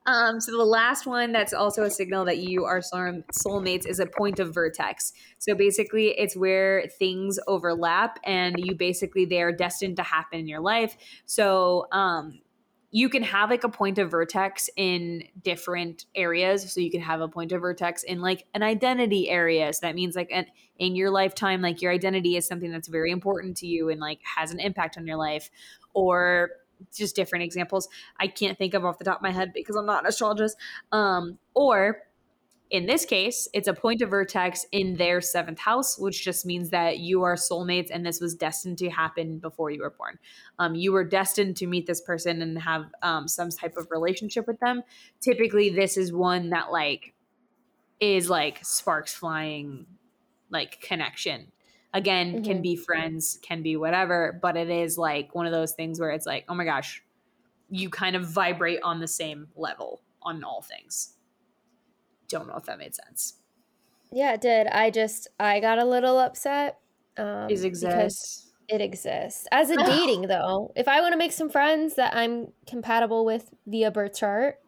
Um, 0.06 0.40
so 0.40 0.52
the 0.52 0.64
last 0.64 1.06
one 1.06 1.32
that's 1.32 1.52
also 1.52 1.82
a 1.82 1.90
signal 1.90 2.24
that 2.26 2.38
you 2.38 2.64
are 2.64 2.80
soul- 2.80 3.22
soulmates 3.32 3.86
is 3.86 3.98
a 3.98 4.06
point 4.06 4.38
of 4.38 4.54
vertex. 4.54 5.12
So 5.38 5.54
basically, 5.54 6.08
it's 6.18 6.36
where 6.36 6.88
things 6.98 7.38
overlap, 7.48 8.18
and 8.24 8.54
you 8.58 8.76
basically 8.76 9.24
they 9.24 9.42
are 9.42 9.52
destined 9.52 9.96
to 9.96 10.04
happen 10.04 10.38
in 10.38 10.46
your 10.46 10.60
life. 10.60 10.96
So 11.24 11.88
um, 11.90 12.40
you 12.92 13.08
can 13.08 13.24
have 13.24 13.50
like 13.50 13.64
a 13.64 13.68
point 13.68 13.98
of 13.98 14.10
vertex 14.10 14.70
in 14.76 15.24
different 15.42 16.06
areas. 16.14 16.72
So 16.72 16.80
you 16.80 16.90
can 16.90 17.00
have 17.00 17.20
a 17.20 17.28
point 17.28 17.52
of 17.52 17.60
vertex 17.60 18.04
in 18.04 18.20
like 18.20 18.46
an 18.54 18.62
identity 18.62 19.28
area. 19.28 19.72
So 19.72 19.80
that 19.82 19.94
means 19.94 20.14
like 20.14 20.30
an, 20.32 20.46
in 20.78 20.94
your 20.94 21.10
lifetime, 21.10 21.60
like 21.60 21.82
your 21.82 21.92
identity 21.92 22.36
is 22.36 22.46
something 22.46 22.70
that's 22.70 22.88
very 22.88 23.10
important 23.10 23.56
to 23.58 23.66
you 23.66 23.90
and 23.90 24.00
like 24.00 24.20
has 24.36 24.52
an 24.52 24.60
impact 24.60 24.96
on 24.96 25.06
your 25.06 25.16
life, 25.16 25.50
or 25.94 26.50
just 26.94 27.16
different 27.16 27.44
examples. 27.44 27.88
I 28.18 28.26
can't 28.26 28.58
think 28.58 28.74
of 28.74 28.84
off 28.84 28.98
the 28.98 29.04
top 29.04 29.18
of 29.18 29.22
my 29.22 29.30
head 29.30 29.52
because 29.54 29.76
I'm 29.76 29.86
not 29.86 30.04
an 30.04 30.08
astrologist. 30.08 30.56
Um, 30.92 31.38
or 31.54 32.02
in 32.68 32.86
this 32.86 33.04
case, 33.04 33.48
it's 33.52 33.68
a 33.68 33.74
point 33.74 34.02
of 34.02 34.10
vertex 34.10 34.66
in 34.72 34.96
their 34.96 35.20
seventh 35.20 35.60
house, 35.60 35.98
which 35.98 36.24
just 36.24 36.44
means 36.44 36.70
that 36.70 36.98
you 36.98 37.22
are 37.22 37.36
soulmates 37.36 37.90
and 37.92 38.04
this 38.04 38.20
was 38.20 38.34
destined 38.34 38.78
to 38.78 38.90
happen 38.90 39.38
before 39.38 39.70
you 39.70 39.82
were 39.82 39.94
born. 39.96 40.18
Um, 40.58 40.74
you 40.74 40.92
were 40.92 41.04
destined 41.04 41.56
to 41.58 41.66
meet 41.66 41.86
this 41.86 42.00
person 42.00 42.42
and 42.42 42.58
have 42.58 42.86
um, 43.02 43.28
some 43.28 43.50
type 43.50 43.76
of 43.76 43.86
relationship 43.90 44.48
with 44.48 44.58
them. 44.58 44.82
Typically, 45.20 45.70
this 45.70 45.96
is 45.96 46.12
one 46.12 46.50
that 46.50 46.72
like 46.72 47.14
is 48.00 48.28
like 48.28 48.64
sparks 48.64 49.14
flying, 49.14 49.86
like 50.50 50.80
connection. 50.80 51.52
Again, 51.96 52.42
can 52.44 52.58
Mhm. 52.58 52.62
be 52.62 52.76
friends, 52.76 53.38
can 53.40 53.62
be 53.62 53.74
whatever, 53.76 54.38
but 54.42 54.54
it 54.54 54.68
is 54.68 54.98
like 54.98 55.34
one 55.34 55.46
of 55.46 55.52
those 55.52 55.72
things 55.72 55.98
where 55.98 56.10
it's 56.10 56.26
like, 56.26 56.44
oh 56.46 56.54
my 56.54 56.64
gosh, 56.66 57.02
you 57.70 57.88
kind 57.88 58.14
of 58.14 58.28
vibrate 58.28 58.80
on 58.82 59.00
the 59.00 59.08
same 59.08 59.48
level 59.56 60.02
on 60.20 60.44
all 60.44 60.60
things. 60.60 61.16
Don't 62.28 62.46
know 62.48 62.56
if 62.56 62.64
that 62.64 62.76
made 62.78 62.94
sense. 62.94 63.38
Yeah, 64.12 64.34
it 64.34 64.42
did. 64.42 64.66
I 64.66 64.90
just 64.90 65.28
I 65.40 65.58
got 65.60 65.78
a 65.78 65.84
little 65.86 66.18
upset. 66.18 66.78
Um, 67.16 67.48
Is 67.50 67.62
because 67.62 67.82
exist. 67.94 68.52
it 68.68 68.82
exists 68.82 69.46
as 69.50 69.70
a 69.70 69.76
dating 69.84 70.28
though. 70.28 70.72
If 70.76 70.88
I 70.88 71.00
want 71.00 71.12
to 71.12 71.18
make 71.18 71.32
some 71.32 71.48
friends 71.48 71.94
that 71.94 72.14
I'm 72.14 72.52
compatible 72.66 73.24
with 73.24 73.54
via 73.66 73.90
birth 73.90 74.14
chart, 74.18 74.60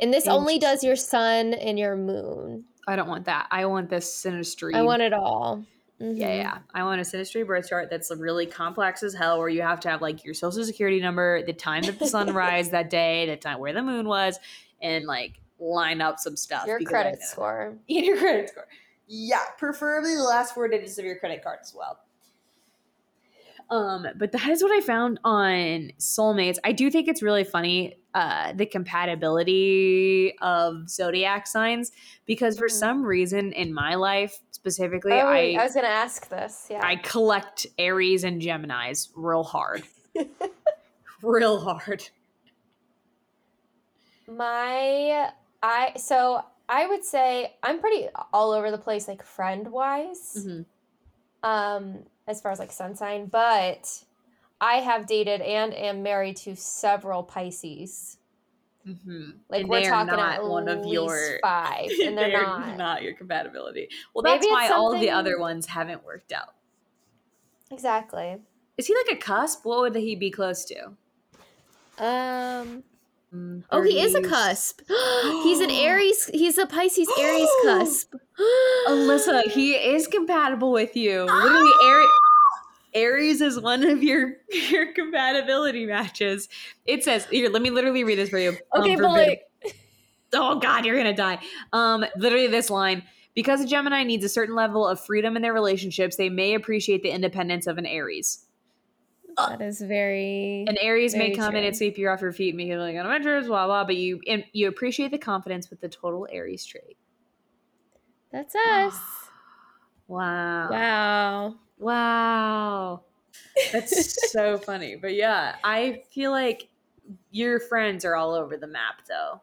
and 0.00 0.12
this 0.12 0.26
only 0.26 0.58
does 0.58 0.82
your 0.82 0.96
sun 0.96 1.54
and 1.54 1.78
your 1.78 1.96
moon. 1.96 2.64
I 2.88 2.96
don't 2.96 3.08
want 3.08 3.26
that. 3.26 3.46
I 3.52 3.66
want 3.66 3.88
this 3.88 4.10
synastry. 4.12 4.74
I 4.74 4.82
want 4.82 5.00
it 5.00 5.12
all. 5.12 5.64
Yeah, 6.12 6.28
Mhm. 6.28 6.36
yeah. 6.42 6.58
I 6.74 6.82
want 6.84 7.00
a 7.00 7.04
synastry 7.04 7.46
birth 7.46 7.68
chart 7.68 7.88
that's 7.90 8.10
really 8.16 8.46
complex 8.46 9.02
as 9.02 9.14
hell, 9.14 9.38
where 9.38 9.48
you 9.48 9.62
have 9.62 9.80
to 9.80 9.90
have 9.90 10.02
like 10.02 10.24
your 10.24 10.34
social 10.34 10.64
security 10.64 11.00
number, 11.00 11.42
the 11.42 11.52
time 11.52 11.82
that 11.84 11.98
the 11.98 12.06
sun 12.06 12.32
rise 12.34 12.70
that 12.70 12.90
day, 12.90 13.26
the 13.26 13.36
time 13.36 13.58
where 13.58 13.72
the 13.72 13.82
moon 13.82 14.06
was, 14.06 14.38
and 14.82 15.06
like 15.06 15.40
line 15.58 16.00
up 16.00 16.18
some 16.18 16.36
stuff. 16.36 16.66
Your 16.66 16.80
credit 16.80 17.22
score. 17.22 17.76
your 17.86 18.16
credit 18.18 18.50
score. 18.50 18.66
Yeah, 19.06 19.44
preferably 19.58 20.14
the 20.14 20.22
last 20.22 20.54
four 20.54 20.68
digits 20.68 20.98
of 20.98 21.04
your 21.04 21.18
credit 21.18 21.42
card 21.42 21.58
as 21.62 21.74
well. 21.76 21.98
Um, 23.70 24.06
but 24.16 24.32
that 24.32 24.48
is 24.48 24.62
what 24.62 24.72
I 24.72 24.80
found 24.80 25.18
on 25.24 25.90
soulmates. 25.98 26.58
I 26.64 26.72
do 26.72 26.90
think 26.90 27.08
it's 27.08 27.22
really 27.22 27.44
funny 27.44 27.96
uh, 28.14 28.52
the 28.52 28.64
compatibility 28.66 30.34
of 30.40 30.88
zodiac 30.88 31.46
signs 31.46 31.90
because 32.26 32.56
for 32.56 32.68
Mhm. 32.68 32.72
some 32.78 33.02
reason 33.04 33.52
in 33.52 33.74
my 33.74 33.96
life 33.96 34.38
specifically, 34.52 35.12
Oh, 35.12 35.26
I 35.26 35.56
I 35.58 35.64
was 35.64 35.74
gonna 35.74 35.88
ask 35.88 36.28
this. 36.28 36.68
Yeah. 36.70 36.80
I 36.82 36.96
collect 36.96 37.66
Aries 37.78 38.22
and 38.24 38.40
Geminis 38.40 39.10
real 39.14 39.42
hard, 39.42 39.82
real 41.22 41.58
hard. 41.60 42.08
My 44.26 45.30
I 45.62 45.92
so 45.96 46.44
I 46.68 46.86
would 46.86 47.04
say 47.04 47.54
I'm 47.62 47.80
pretty 47.80 48.08
all 48.32 48.52
over 48.52 48.70
the 48.70 48.78
place 48.78 49.06
like 49.08 49.22
friend 49.22 49.68
wise. 49.70 50.36
Mhm. 50.38 50.64
Um 51.42 52.04
as 52.26 52.40
far 52.40 52.52
as 52.52 52.58
like 52.58 52.72
sun 52.72 52.94
sign, 52.96 53.26
but 53.26 54.04
I 54.64 54.76
have 54.76 55.06
dated 55.06 55.40
and 55.42 55.74
am 55.74 56.02
married 56.02 56.36
to 56.38 56.56
several 56.56 57.22
Pisces. 57.22 58.16
Mm-hmm. 58.86 59.30
Like 59.48 59.60
And 59.62 59.68
we're 59.68 59.82
talking 59.82 60.06
not 60.16 60.34
at 60.36 60.44
one 60.44 60.68
of 60.68 60.86
your- 60.86 61.38
five, 61.42 61.88
and 62.02 62.16
they're, 62.16 62.32
not. 62.76 63.02
your 63.02 63.14
compatibility. 63.14 63.88
Well, 64.14 64.22
Maybe 64.22 64.46
that's 64.46 64.52
why 64.52 64.68
all 64.68 64.98
the 64.98 65.10
other 65.10 65.38
ones 65.38 65.66
haven't 65.66 66.04
worked 66.04 66.32
out. 66.32 66.54
Exactly. 67.70 68.36
Is 68.76 68.86
he 68.86 68.94
like 68.94 69.16
a 69.18 69.20
cusp? 69.20 69.64
What 69.64 69.80
would 69.80 69.96
he 69.96 70.16
be 70.16 70.30
close 70.30 70.64
to? 70.66 70.84
Um. 71.98 72.82
Mm, 73.34 73.64
Oh, 73.70 73.82
he 73.82 74.00
is 74.00 74.14
a 74.14 74.22
cusp. 74.22 74.80
he's 75.42 75.60
an 75.60 75.70
Aries. 75.70 76.30
He's 76.32 76.56
a 76.58 76.66
Pisces 76.66 77.08
Aries 77.18 77.48
cusp. 77.64 78.14
Alyssa, 78.88 79.42
he 79.50 79.72
is 79.74 80.06
compatible 80.06 80.70
with 80.72 80.94
you. 80.96 81.24
Literally, 81.24 81.70
Aries, 81.84 82.08
Aries 82.94 83.40
is 83.40 83.58
one 83.60 83.84
of 83.84 84.02
your 84.02 84.34
your 84.70 84.92
compatibility 84.92 85.86
matches. 85.86 86.48
It 86.86 87.02
says 87.04 87.26
here. 87.26 87.50
Let 87.50 87.62
me 87.62 87.70
literally 87.70 88.04
read 88.04 88.18
this 88.18 88.30
for 88.30 88.38
you. 88.38 88.56
um, 88.74 88.82
Okay, 88.82 88.96
but 88.96 89.10
like, 89.10 89.42
oh 90.36 90.58
god 90.58 90.84
you're 90.84 90.96
gonna 90.96 91.14
die 91.14 91.38
um 91.72 92.04
literally 92.16 92.48
this 92.48 92.68
line 92.68 93.04
because 93.34 93.60
a 93.60 93.66
gemini 93.66 94.02
needs 94.02 94.24
a 94.24 94.28
certain 94.28 94.54
level 94.56 94.86
of 94.86 94.98
freedom 95.00 95.36
in 95.36 95.42
their 95.42 95.52
relationships 95.52 96.16
they 96.16 96.28
may 96.28 96.54
appreciate 96.54 97.02
the 97.04 97.10
independence 97.10 97.66
of 97.68 97.78
an 97.78 97.86
aries 97.86 98.46
that 99.36 99.60
is 99.60 99.80
very. 99.80 100.64
an 100.68 100.76
aries 100.80 101.14
may 101.14 101.26
Very 101.26 101.36
come 101.36 101.54
in 101.54 101.60
true. 101.60 101.66
and 101.68 101.76
sweep 101.76 101.98
you 101.98 102.08
off 102.08 102.20
your 102.20 102.32
feet 102.32 102.54
make 102.56 102.66
you 102.66 102.76
like 102.78 102.96
on 102.96 103.06
adventures 103.06 103.46
blah 103.46 103.66
blah 103.66 103.84
but 103.84 103.94
you 103.96 104.20
and 104.26 104.44
you 104.52 104.66
appreciate 104.66 105.12
the 105.12 105.18
confidence 105.18 105.70
with 105.70 105.80
the 105.80 105.88
total 105.88 106.26
aries 106.32 106.64
trait 106.64 106.96
That's 108.32 108.54
us. 108.56 108.98
wow 110.08 110.68
Wow. 110.70 111.54
Wow 111.78 113.02
that's 113.70 114.30
so 114.32 114.58
funny 114.58 114.96
but 114.96 115.14
yeah 115.14 115.56
i 115.64 116.02
feel 116.10 116.30
like 116.30 116.68
your 117.30 117.60
friends 117.60 118.04
are 118.04 118.16
all 118.16 118.34
over 118.34 118.56
the 118.56 118.66
map 118.66 119.02
though 119.08 119.40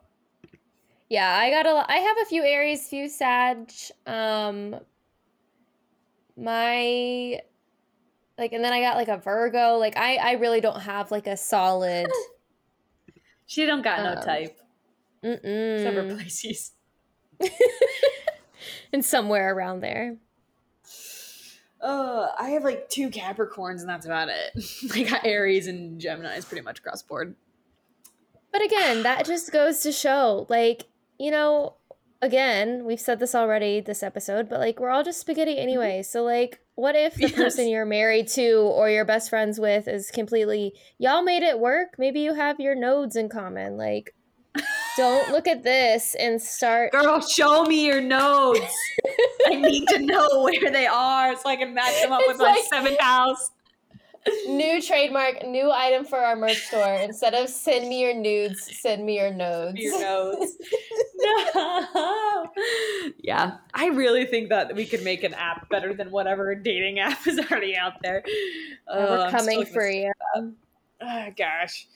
Yeah, 1.09 1.37
I 1.37 1.49
got 1.49 1.65
a. 1.65 1.85
I 1.91 1.97
have 1.97 2.17
a 2.21 2.25
few 2.25 2.43
Aries, 2.43 2.87
few 2.87 3.09
Sag. 3.09 3.71
Um, 4.05 4.79
my 6.37 7.41
like, 8.37 8.53
and 8.53 8.63
then 8.63 8.73
I 8.73 8.81
got 8.81 8.97
like 8.97 9.07
a 9.09 9.17
Virgo. 9.17 9.77
Like, 9.77 9.97
I 9.97 10.17
I 10.17 10.31
really 10.33 10.61
don't 10.61 10.81
have 10.81 11.11
like 11.11 11.27
a 11.27 11.37
solid. 11.37 12.19
she 13.45 13.65
don't 13.65 13.81
got 13.83 14.03
no 14.03 14.15
Um, 14.15 14.15
type 14.15 14.59
except 15.75 15.95
for 15.95 16.03
Mm-mm. 16.03 16.17
pisces 16.17 16.73
and 18.93 19.03
somewhere 19.03 19.53
around 19.53 19.81
there. 19.81 20.17
Uh, 21.81 22.27
I 22.39 22.49
have 22.51 22.63
like 22.63 22.89
two 22.89 23.09
Capricorns 23.09 23.81
and 23.81 23.89
that's 23.89 24.05
about 24.05 24.29
it. 24.29 24.93
I 24.95 25.03
got 25.03 25.25
Aries 25.25 25.67
and 25.67 25.99
Gemini's 25.99 26.45
pretty 26.45 26.63
much 26.63 26.79
across 26.79 27.01
board. 27.01 27.35
But 28.51 28.63
again, 28.63 29.03
that 29.03 29.25
just 29.25 29.51
goes 29.51 29.79
to 29.81 29.91
show, 29.91 30.45
like, 30.49 30.87
you 31.17 31.31
know, 31.31 31.75
again, 32.21 32.83
we've 32.85 32.99
said 32.99 33.19
this 33.19 33.33
already 33.33 33.79
this 33.79 34.03
episode, 34.03 34.49
but 34.49 34.59
like, 34.59 34.79
we're 34.79 34.89
all 34.89 35.03
just 35.03 35.21
spaghetti 35.21 35.57
anyway. 35.57 36.03
So, 36.03 36.23
like, 36.23 36.59
what 36.75 36.95
if 36.95 37.15
the 37.15 37.21
Yes. 37.29 37.31
person 37.31 37.69
you're 37.69 37.85
married 37.85 38.27
to 38.29 38.51
or 38.57 38.89
you're 38.89 39.05
best 39.05 39.29
friends 39.29 39.59
with 39.59 39.87
is 39.87 40.11
completely, 40.11 40.73
y'all 40.99 41.23
made 41.23 41.43
it 41.43 41.59
work? 41.59 41.95
Maybe 41.97 42.19
you 42.19 42.33
have 42.33 42.59
your 42.59 42.75
nodes 42.75 43.15
in 43.15 43.29
common. 43.29 43.77
Like, 43.77 44.13
don't 45.01 45.31
look 45.31 45.47
at 45.47 45.63
this 45.63 46.15
and 46.15 46.41
start. 46.41 46.91
Girl, 46.91 47.19
show 47.21 47.63
me 47.63 47.85
your 47.87 48.01
nodes. 48.01 48.59
I 49.47 49.55
need 49.55 49.87
to 49.89 49.99
know 49.99 50.43
where 50.43 50.71
they 50.71 50.85
are 50.85 51.35
so 51.35 51.49
I 51.49 51.55
can 51.55 51.73
match 51.73 52.01
them 52.01 52.11
up 52.11 52.21
with 52.27 52.35
It's 52.35 52.39
my 52.39 52.51
like- 52.51 52.63
seventh 52.65 52.99
house. 52.99 53.51
New 54.47 54.79
trademark, 54.83 55.47
new 55.47 55.71
item 55.71 56.05
for 56.05 56.19
our 56.19 56.35
merch 56.35 56.59
store. 56.67 56.93
Instead 56.93 57.33
of 57.33 57.49
send 57.49 57.89
me 57.89 58.01
your 58.01 58.13
nudes, 58.13 58.69
send 58.79 59.03
me 59.03 59.17
your 59.17 59.33
nodes. 59.33 59.79
Your 59.79 59.99
nodes. 59.99 60.57
no. 61.17 62.47
Yeah, 63.17 63.57
I 63.73 63.87
really 63.87 64.25
think 64.25 64.49
that 64.49 64.75
we 64.75 64.85
could 64.85 65.03
make 65.03 65.23
an 65.23 65.33
app 65.33 65.69
better 65.69 65.93
than 65.95 66.11
whatever 66.11 66.53
dating 66.53 66.99
app 66.99 67.25
is 67.25 67.39
already 67.39 67.75
out 67.75 67.93
there. 68.03 68.23
Oh, 68.87 69.23
we're 69.23 69.31
coming 69.31 69.65
so 69.65 69.71
for 69.71 69.89
you. 69.89 70.11
Oh, 70.35 71.27
gosh. 71.35 71.87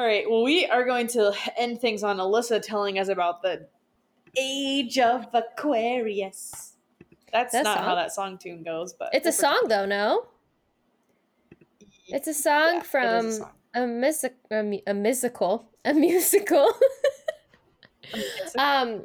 All 0.00 0.06
right. 0.06 0.24
Well, 0.30 0.42
we 0.42 0.64
are 0.64 0.86
going 0.86 1.08
to 1.08 1.30
end 1.58 1.82
things 1.82 2.02
on 2.02 2.16
Alyssa 2.16 2.62
telling 2.62 2.98
us 2.98 3.08
about 3.08 3.42
the 3.42 3.66
age 4.34 4.98
of 4.98 5.26
Aquarius. 5.34 6.72
That's 7.30 7.52
That 7.52 7.64
not 7.64 7.80
how 7.80 7.94
that 7.96 8.10
song 8.10 8.38
tune 8.38 8.62
goes, 8.62 8.94
but 8.94 9.10
It's 9.12 9.26
a 9.26 9.32
song, 9.32 9.66
though, 9.68 9.84
no? 9.84 10.24
It's 12.08 12.26
a 12.28 12.32
song 12.32 12.76
Yeah, 12.76 12.80
is 12.80 12.86
a 12.86 12.88
from 12.88 13.30
song. 13.30 13.50
a, 13.74 13.86
music, 13.86 14.36
a, 14.50 14.62
mu- 14.62 14.78
a 14.86 14.94
musical. 14.94 15.68
A 15.84 15.92
musical. 16.08 16.72
um 18.58 19.02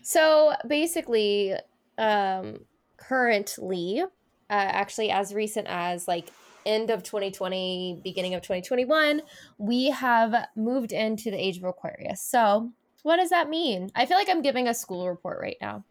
so 0.00 0.54
basically 0.66 1.52
um 1.98 2.60
currently 2.96 4.00
uh, 4.00 4.06
actually 4.48 5.10
as 5.10 5.34
recent 5.34 5.66
as 5.68 6.08
like 6.08 6.30
end 6.66 6.90
of 6.90 7.02
2020 7.02 8.00
beginning 8.02 8.34
of 8.34 8.42
2021 8.42 9.22
we 9.58 9.90
have 9.90 10.46
moved 10.56 10.92
into 10.92 11.30
the 11.30 11.36
age 11.36 11.58
of 11.58 11.64
aquarius. 11.64 12.20
So 12.20 12.72
what 13.02 13.16
does 13.16 13.30
that 13.30 13.50
mean? 13.50 13.90
I 13.94 14.06
feel 14.06 14.16
like 14.16 14.28
i'm 14.30 14.40
giving 14.42 14.66
a 14.66 14.74
school 14.74 15.08
report 15.08 15.38
right 15.40 15.58
now. 15.60 15.84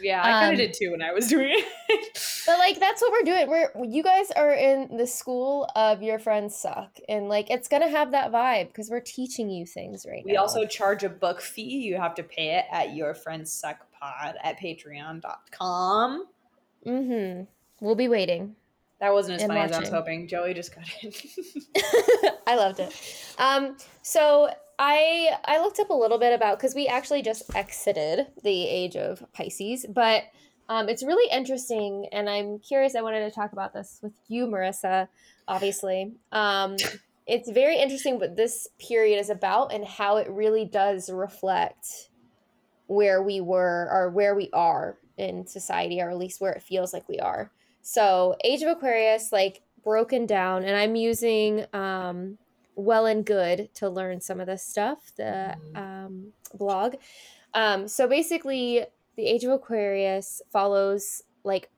Yeah, 0.00 0.20
I 0.22 0.30
kind 0.30 0.46
Um, 0.48 0.52
of 0.52 0.58
did 0.58 0.74
too 0.74 0.92
when 0.92 1.02
I 1.02 1.12
was 1.12 1.26
doing 1.26 1.50
it. 1.50 2.42
but 2.46 2.58
like 2.58 2.78
that's 2.78 3.00
what 3.02 3.10
we're 3.10 3.22
doing. 3.22 3.48
We're 3.48 3.70
you 3.84 4.02
guys 4.02 4.30
are 4.32 4.52
in 4.52 4.96
the 4.96 5.06
school 5.06 5.68
of 5.74 6.02
your 6.02 6.18
friends 6.18 6.54
suck 6.56 6.98
and 7.08 7.28
like 7.28 7.50
it's 7.50 7.68
gonna 7.68 7.88
have 7.88 8.12
that 8.12 8.30
vibe 8.30 8.68
because 8.68 8.90
we're 8.90 9.00
teaching 9.00 9.50
you 9.50 9.66
things 9.66 10.06
right 10.08 10.22
we 10.24 10.32
now. 10.32 10.34
We 10.34 10.36
also 10.36 10.66
charge 10.66 11.04
a 11.04 11.08
book 11.08 11.40
fee. 11.40 11.62
You 11.62 11.96
have 11.96 12.14
to 12.16 12.22
pay 12.22 12.58
it 12.58 12.66
at 12.70 12.94
your 12.94 13.14
friends 13.14 13.52
suck 13.52 13.90
pod 13.92 14.36
at 14.44 14.58
patreon.com. 14.60 16.26
mm-hmm. 16.86 17.42
We'll 17.80 17.94
be 17.94 18.08
waiting 18.08 18.56
That 19.00 19.12
wasn't 19.12 19.40
as 19.40 19.46
funny 19.46 19.60
as 19.60 19.72
I 19.72 19.80
was 19.80 19.90
hoping. 19.90 20.26
Joey 20.26 20.54
just 20.54 20.74
got 20.74 20.84
in. 21.02 21.12
I 22.46 22.56
loved 22.56 22.80
it. 22.80 22.92
Um, 23.38 23.76
so 24.02 24.48
I 24.78 25.30
I 25.44 25.60
looked 25.60 25.78
up 25.78 25.90
a 25.90 25.94
little 25.94 26.18
bit 26.18 26.32
about 26.32 26.58
because 26.58 26.74
we 26.74 26.86
actually 26.86 27.22
just 27.22 27.54
exited 27.54 28.26
the 28.42 28.66
age 28.66 28.96
of 28.96 29.24
Pisces, 29.32 29.86
but 29.88 30.24
um, 30.68 30.88
it's 30.88 31.02
really 31.02 31.30
interesting, 31.30 32.06
and 32.12 32.28
I'm 32.28 32.58
curious. 32.58 32.94
I 32.94 33.00
wanted 33.02 33.20
to 33.20 33.30
talk 33.30 33.52
about 33.52 33.72
this 33.72 34.00
with 34.02 34.12
you, 34.28 34.46
Marissa. 34.46 35.08
Obviously, 35.46 36.12
um, 36.32 36.76
it's 37.26 37.50
very 37.50 37.78
interesting 37.78 38.18
what 38.18 38.36
this 38.36 38.68
period 38.78 39.18
is 39.18 39.30
about 39.30 39.72
and 39.72 39.84
how 39.84 40.16
it 40.16 40.28
really 40.28 40.64
does 40.64 41.08
reflect 41.10 42.10
where 42.86 43.22
we 43.22 43.40
were 43.40 43.88
or 43.90 44.10
where 44.10 44.34
we 44.34 44.50
are 44.52 44.98
in 45.16 45.46
society, 45.46 46.00
or 46.00 46.10
at 46.10 46.18
least 46.18 46.40
where 46.40 46.52
it 46.52 46.62
feels 46.62 46.92
like 46.92 47.08
we 47.08 47.18
are. 47.18 47.50
So, 47.90 48.36
Age 48.44 48.60
of 48.60 48.68
Aquarius, 48.68 49.32
like 49.32 49.62
broken 49.82 50.26
down, 50.26 50.62
and 50.62 50.76
I'm 50.76 50.94
using 50.94 51.64
um, 51.72 52.36
Well 52.74 53.06
and 53.06 53.24
Good 53.24 53.74
to 53.76 53.88
learn 53.88 54.20
some 54.20 54.40
of 54.40 54.46
this 54.46 54.62
stuff, 54.62 55.10
the 55.16 55.56
um, 55.74 56.34
blog. 56.52 56.96
Um, 57.54 57.88
so, 57.88 58.06
basically, 58.06 58.84
the 59.16 59.24
Age 59.24 59.42
of 59.44 59.52
Aquarius 59.52 60.42
follows 60.52 61.22
like 61.44 61.70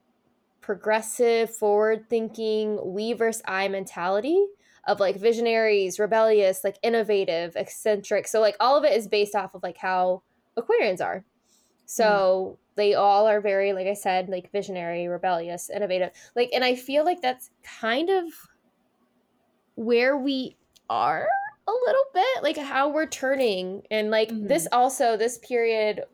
progressive, 0.61 1.49
forward 1.49 2.11
thinking, 2.11 2.81
we 2.93 3.13
versus 3.13 3.41
I 3.47 3.69
mentality 3.69 4.45
of 4.89 4.99
like 4.99 5.15
visionaries, 5.15 6.01
rebellious, 6.01 6.65
like 6.65 6.79
innovative, 6.83 7.55
eccentric. 7.55 8.27
So 8.27 8.41
like 8.41 8.57
all 8.59 8.77
of 8.77 8.83
it 8.83 8.97
is 8.97 9.07
based 9.07 9.37
off 9.37 9.55
of 9.55 9.63
like 9.63 9.77
how 9.77 10.23
Aquarians 10.59 11.01
are. 11.01 11.25
So 11.87 12.59
mm. 12.59 12.70
They 12.81 12.95
all 12.95 13.29
are 13.29 13.41
very, 13.41 13.73
like 13.75 13.87
I 13.87 13.95
said, 13.95 14.29
like 14.29 14.51
visionary, 14.51 15.07
rebellious, 15.07 15.69
innovative. 15.69 16.11
Like, 16.35 16.51
and 16.55 16.65
I 16.65 16.75
feel 16.75 17.05
like 17.05 17.21
that's 17.21 17.51
kind 17.63 18.09
of 18.09 18.25
where 19.75 20.17
we 20.17 20.57
are 20.89 21.29
a 21.69 21.71
little 21.71 22.05
bit, 22.15 22.43
like 22.43 22.57
how 22.57 22.89
we're 22.89 23.07
turning. 23.07 23.83
And 23.91 24.11
like 24.11 24.31
mm-hmm. 24.31 24.47
this 24.47 24.67
also, 24.73 25.17
this 25.17 25.39
period 25.39 26.05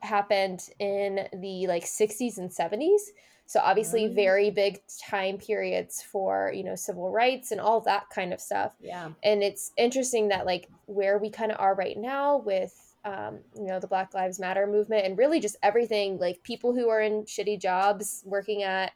happened 0.00 0.68
in 0.78 1.26
the 1.40 1.66
like 1.66 1.84
60s 1.84 2.38
and 2.38 2.48
70s. 2.48 3.00
So 3.46 3.60
obviously 3.60 4.04
mm-hmm. 4.04 4.14
very 4.14 4.50
big 4.50 4.80
time 5.08 5.36
periods 5.36 6.00
for, 6.00 6.52
you 6.54 6.62
know, 6.62 6.76
civil 6.76 7.10
rights 7.10 7.50
and 7.50 7.60
all 7.60 7.80
that 7.82 8.08
kind 8.08 8.32
of 8.32 8.40
stuff. 8.40 8.72
Yeah. 8.80 9.10
And 9.22 9.42
it's 9.42 9.72
interesting 9.76 10.28
that 10.28 10.46
like 10.46 10.68
where 10.86 11.18
we 11.18 11.28
kind 11.28 11.50
of 11.50 11.58
are 11.60 11.74
right 11.74 11.98
now 11.98 12.38
with 12.38 12.83
um, 13.04 13.40
you 13.54 13.66
know, 13.66 13.78
the 13.78 13.86
Black 13.86 14.14
Lives 14.14 14.40
Matter 14.40 14.66
movement 14.66 15.06
and 15.06 15.18
really 15.18 15.40
just 15.40 15.56
everything 15.62 16.18
like 16.18 16.42
people 16.42 16.74
who 16.74 16.88
are 16.88 17.00
in 17.00 17.24
shitty 17.24 17.60
jobs 17.60 18.22
working 18.24 18.62
at, 18.62 18.92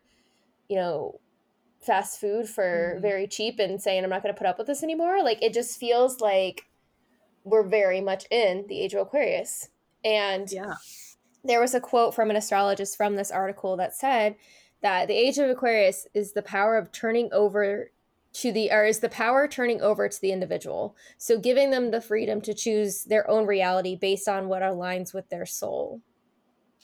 you 0.68 0.76
know, 0.76 1.20
fast 1.80 2.20
food 2.20 2.48
for 2.48 2.92
mm-hmm. 2.94 3.02
very 3.02 3.26
cheap 3.26 3.58
and 3.58 3.80
saying 3.80 4.02
I'm 4.02 4.10
not 4.10 4.22
going 4.22 4.34
to 4.34 4.38
put 4.38 4.46
up 4.46 4.58
with 4.58 4.66
this 4.66 4.82
anymore. 4.82 5.22
Like 5.22 5.42
it 5.42 5.52
just 5.52 5.78
feels 5.78 6.20
like 6.20 6.66
we're 7.44 7.66
very 7.66 8.00
much 8.00 8.26
in 8.30 8.66
the 8.68 8.80
age 8.80 8.94
of 8.94 9.00
Aquarius. 9.00 9.68
And 10.04 10.50
yeah. 10.50 10.74
there 11.44 11.60
was 11.60 11.74
a 11.74 11.80
quote 11.80 12.14
from 12.14 12.30
an 12.30 12.36
astrologist 12.36 12.96
from 12.96 13.16
this 13.16 13.30
article 13.30 13.76
that 13.76 13.94
said 13.94 14.36
that 14.80 15.08
the 15.08 15.14
age 15.14 15.38
of 15.38 15.50
Aquarius 15.50 16.06
is 16.14 16.32
the 16.32 16.42
power 16.42 16.76
of 16.76 16.92
turning 16.92 17.28
over 17.32 17.90
to 18.40 18.52
the 18.52 18.70
or 18.70 18.84
is 18.84 19.00
the 19.00 19.08
power 19.08 19.48
turning 19.48 19.80
over 19.80 20.08
to 20.08 20.20
the 20.20 20.32
individual. 20.32 20.96
So 21.16 21.38
giving 21.38 21.70
them 21.70 21.90
the 21.90 22.00
freedom 22.00 22.40
to 22.42 22.54
choose 22.54 23.04
their 23.04 23.28
own 23.28 23.46
reality 23.46 23.96
based 23.96 24.28
on 24.28 24.48
what 24.48 24.62
aligns 24.62 25.12
with 25.12 25.28
their 25.28 25.46
soul. 25.46 26.00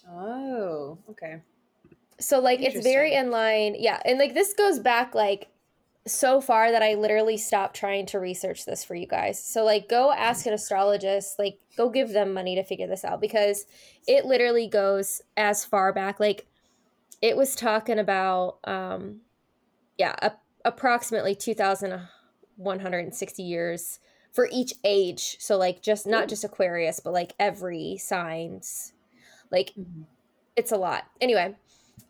Oh, 0.09 0.98
okay. 1.11 1.42
So 2.20 2.40
like 2.40 2.61
it's 2.61 2.84
very 2.84 3.14
in 3.14 3.30
line. 3.30 3.76
Yeah, 3.78 4.00
and 4.05 4.18
like 4.18 4.34
this 4.34 4.55
goes 4.55 4.78
back 4.78 5.14
like 5.14 5.48
so 6.07 6.40
far 6.40 6.70
that 6.70 6.82
I 6.82 6.94
literally 6.94 7.36
stopped 7.36 7.76
trying 7.76 8.07
to 8.07 8.20
research 8.20 8.66
this 8.66 8.84
for 8.84 8.94
you 8.94 9.07
guys. 9.07 9.42
So 9.42 9.64
like 9.64 9.88
go 9.88 10.12
ask 10.12 10.46
an 10.46 10.52
astrologist, 10.52 11.38
like 11.38 11.59
go 11.76 11.88
give 11.88 12.11
them 12.11 12.34
money 12.34 12.57
to 12.57 12.64
figure 12.64 12.86
this 12.86 13.05
out 13.05 13.20
because 13.20 13.66
it 14.07 14.24
literally 14.24 14.68
goes 14.68 15.22
as 15.36 15.64
far 15.64 15.92
back 15.92 16.20
like 16.20 16.46
it 17.22 17.36
was 17.36 17.57
talking 17.57 17.98
about 17.98 18.59
um 18.64 19.20
yeah, 19.98 20.14
a, 20.22 20.32
approximately 20.64 21.34
2160 21.34 23.42
years 23.42 24.00
for 24.32 24.48
each 24.50 24.74
age. 24.82 25.36
So 25.38 25.56
like 25.56 25.82
just 25.82 26.06
not 26.06 26.28
just 26.28 26.44
Aquarius, 26.44 27.00
but 27.00 27.12
like 27.12 27.34
every 27.38 27.98
signs. 27.98 28.92
Like 29.50 29.72
mm-hmm. 29.78 30.02
it's 30.56 30.72
a 30.72 30.76
lot. 30.76 31.04
Anyway, 31.20 31.54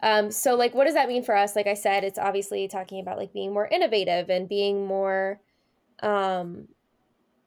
um, 0.02 0.30
so 0.30 0.54
like 0.54 0.74
what 0.74 0.86
does 0.86 0.94
that 0.94 1.08
mean 1.08 1.22
for 1.22 1.36
us? 1.36 1.54
Like 1.54 1.66
I 1.66 1.74
said, 1.74 2.02
it's 2.02 2.18
obviously 2.18 2.66
talking 2.66 3.00
about 3.00 3.18
like 3.18 3.32
being 3.32 3.52
more 3.52 3.68
innovative 3.68 4.30
and 4.30 4.48
being 4.48 4.86
more 4.86 5.40
um 6.02 6.68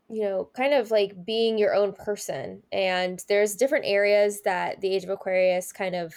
you 0.10 0.22
know, 0.22 0.50
kind 0.56 0.74
of 0.74 0.90
like 0.90 1.26
being 1.26 1.58
your 1.58 1.76
own 1.76 1.92
person. 1.92 2.64
And 2.72 3.22
there's 3.28 3.56
different 3.56 3.84
areas 3.86 4.40
that 4.46 4.80
the 4.80 4.96
age 4.96 5.04
of 5.04 5.10
Aquarius 5.10 5.74
kind 5.74 5.96
of 5.96 6.14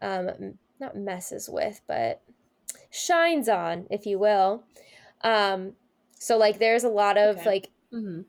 um 0.00 0.58
not 0.80 0.96
messes 0.96 1.48
with, 1.48 1.80
but 1.86 2.22
shines 2.94 3.48
on, 3.48 3.86
if 3.90 4.06
you 4.06 4.18
will. 4.18 4.64
Um 5.22 5.72
so 6.18 6.38
like 6.38 6.58
there's 6.58 6.84
a 6.84 6.88
lot 6.88 7.18
of 7.18 7.38
okay. 7.38 7.46
like 7.46 7.70
mm-hmm. 7.92 8.20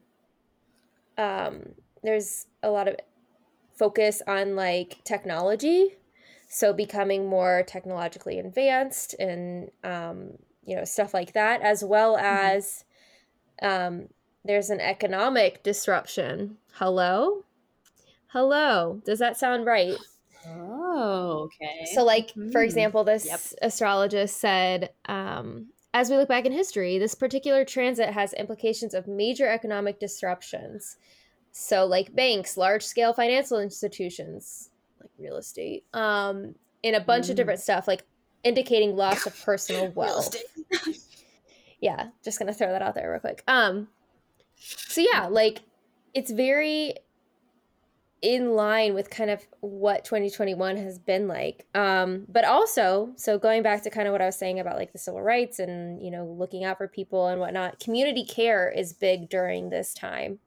um 1.22 1.62
there's 2.04 2.48
a 2.62 2.70
lot 2.70 2.88
of 2.88 2.96
focus 3.78 4.22
on 4.28 4.56
like 4.56 5.04
technology 5.04 5.96
so 6.48 6.72
becoming 6.74 7.28
more 7.28 7.64
technologically 7.68 8.40
advanced 8.40 9.16
and 9.20 9.72
um, 9.84 10.32
you 10.66 10.76
know 10.76 10.86
stuff 10.86 11.14
like 11.14 11.34
that 11.34 11.62
as 11.62 11.84
well 11.84 12.16
mm-hmm. 12.16 12.26
as 12.26 12.86
um, 13.62 14.08
there's 14.44 14.70
an 14.70 14.80
economic 14.80 15.64
disruption 15.64 16.58
hello 16.74 17.44
hello 18.28 19.02
does 19.06 19.20
that 19.20 19.38
sound 19.38 19.66
right 19.66 19.98
oh 20.48 21.44
okay 21.46 21.86
so 21.94 22.04
like 22.04 22.30
mm-hmm. 22.30 22.52
for 22.52 22.62
example 22.62 23.04
this 23.04 23.26
yep. 23.26 23.42
astrologist 23.62 24.38
said 24.38 24.92
um, 25.08 25.68
as 25.94 26.10
we 26.10 26.18
look 26.18 26.30
back 26.30 26.46
in 26.46 26.52
history 26.52 26.98
this 26.98 27.16
particular 27.16 27.66
transit 27.66 28.10
has 28.10 28.34
implications 28.34 28.94
of 28.94 29.08
major 29.08 29.48
economic 29.48 30.00
disruptions 30.00 30.98
so 31.52 31.86
like 31.86 32.16
banks 32.16 32.58
large 32.58 32.84
scale 32.84 33.14
financial 33.14 33.60
institutions 33.60 34.70
like 35.06 35.12
real 35.20 35.38
estate, 35.38 35.86
um, 35.94 36.56
in 36.84 36.96
a 36.96 37.00
bunch 37.00 37.28
mm. 37.28 37.32
of 37.32 37.36
different 37.36 37.60
stuff, 37.60 37.88
like 37.88 38.04
indicating 38.44 38.96
loss 38.96 39.26
of 39.26 39.40
personal 39.44 39.88
wealth. 39.96 40.36
yeah, 41.80 42.10
just 42.24 42.40
gonna 42.40 42.54
throw 42.54 42.72
that 42.72 42.82
out 42.82 42.96
there 42.96 43.12
real 43.12 43.20
quick. 43.20 43.44
Um, 43.48 43.88
so 44.58 45.02
yeah, 45.02 45.28
like 45.28 45.62
it's 46.14 46.32
very 46.32 46.96
in 48.22 48.56
line 48.56 48.94
with 48.94 49.10
kind 49.10 49.30
of 49.30 49.46
what 49.60 50.04
2021 50.04 50.78
has 50.78 50.98
been 50.98 51.28
like. 51.28 51.68
Um, 51.76 52.26
but 52.28 52.44
also, 52.44 53.12
so 53.16 53.38
going 53.38 53.62
back 53.62 53.84
to 53.84 53.90
kind 53.90 54.08
of 54.08 54.12
what 54.12 54.22
I 54.22 54.26
was 54.26 54.36
saying 54.36 54.60
about 54.60 54.78
like 54.78 54.94
the 54.94 54.98
civil 54.98 55.22
rights 55.22 55.60
and 55.60 56.02
you 56.04 56.12
know 56.12 56.26
looking 56.26 56.64
out 56.64 56.78
for 56.78 56.88
people 56.88 57.28
and 57.28 57.40
whatnot, 57.40 57.80
community 57.80 58.26
care 58.26 58.70
is 58.70 58.94
big 58.94 59.30
during 59.30 59.70
this 59.70 59.94
time. 59.94 60.40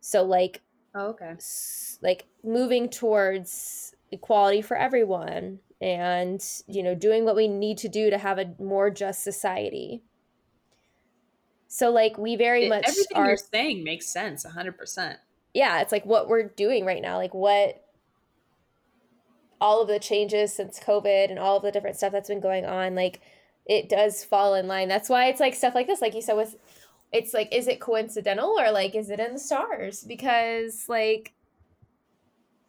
So 0.00 0.22
like 0.22 0.62
Oh, 0.94 1.08
okay. 1.08 1.34
Like 2.02 2.26
moving 2.42 2.88
towards 2.88 3.94
equality 4.10 4.62
for 4.62 4.76
everyone 4.76 5.60
and, 5.80 6.44
you 6.66 6.82
know, 6.82 6.94
doing 6.94 7.24
what 7.24 7.36
we 7.36 7.48
need 7.48 7.78
to 7.78 7.88
do 7.88 8.10
to 8.10 8.18
have 8.18 8.38
a 8.38 8.54
more 8.58 8.90
just 8.90 9.22
society. 9.22 10.02
So 11.68 11.90
like 11.90 12.18
we 12.18 12.34
very 12.34 12.68
much 12.68 12.88
everything 12.88 13.16
are, 13.16 13.28
you're 13.28 13.36
saying 13.36 13.84
makes 13.84 14.12
sense 14.12 14.44
100%. 14.44 15.16
Yeah, 15.54 15.80
it's 15.80 15.92
like 15.92 16.06
what 16.06 16.28
we're 16.28 16.48
doing 16.48 16.84
right 16.84 17.02
now, 17.02 17.16
like 17.16 17.34
what 17.34 17.84
all 19.60 19.82
of 19.82 19.88
the 19.88 19.98
changes 19.98 20.54
since 20.54 20.80
COVID 20.80 21.28
and 21.28 21.38
all 21.38 21.56
of 21.56 21.62
the 21.62 21.72
different 21.72 21.96
stuff 21.96 22.12
that's 22.12 22.28
been 22.28 22.40
going 22.40 22.64
on, 22.64 22.94
like 22.94 23.20
it 23.66 23.88
does 23.88 24.24
fall 24.24 24.54
in 24.54 24.68
line. 24.68 24.88
That's 24.88 25.08
why 25.08 25.26
it's 25.26 25.40
like 25.40 25.54
stuff 25.54 25.74
like 25.74 25.86
this, 25.86 26.00
like 26.00 26.14
you 26.14 26.22
said 26.22 26.36
with 26.36 26.56
it's 27.12 27.34
like 27.34 27.48
is 27.52 27.66
it 27.66 27.80
coincidental 27.80 28.58
or 28.58 28.70
like 28.70 28.94
is 28.94 29.10
it 29.10 29.20
in 29.20 29.32
the 29.32 29.38
stars 29.38 30.04
because 30.04 30.84
like 30.88 31.32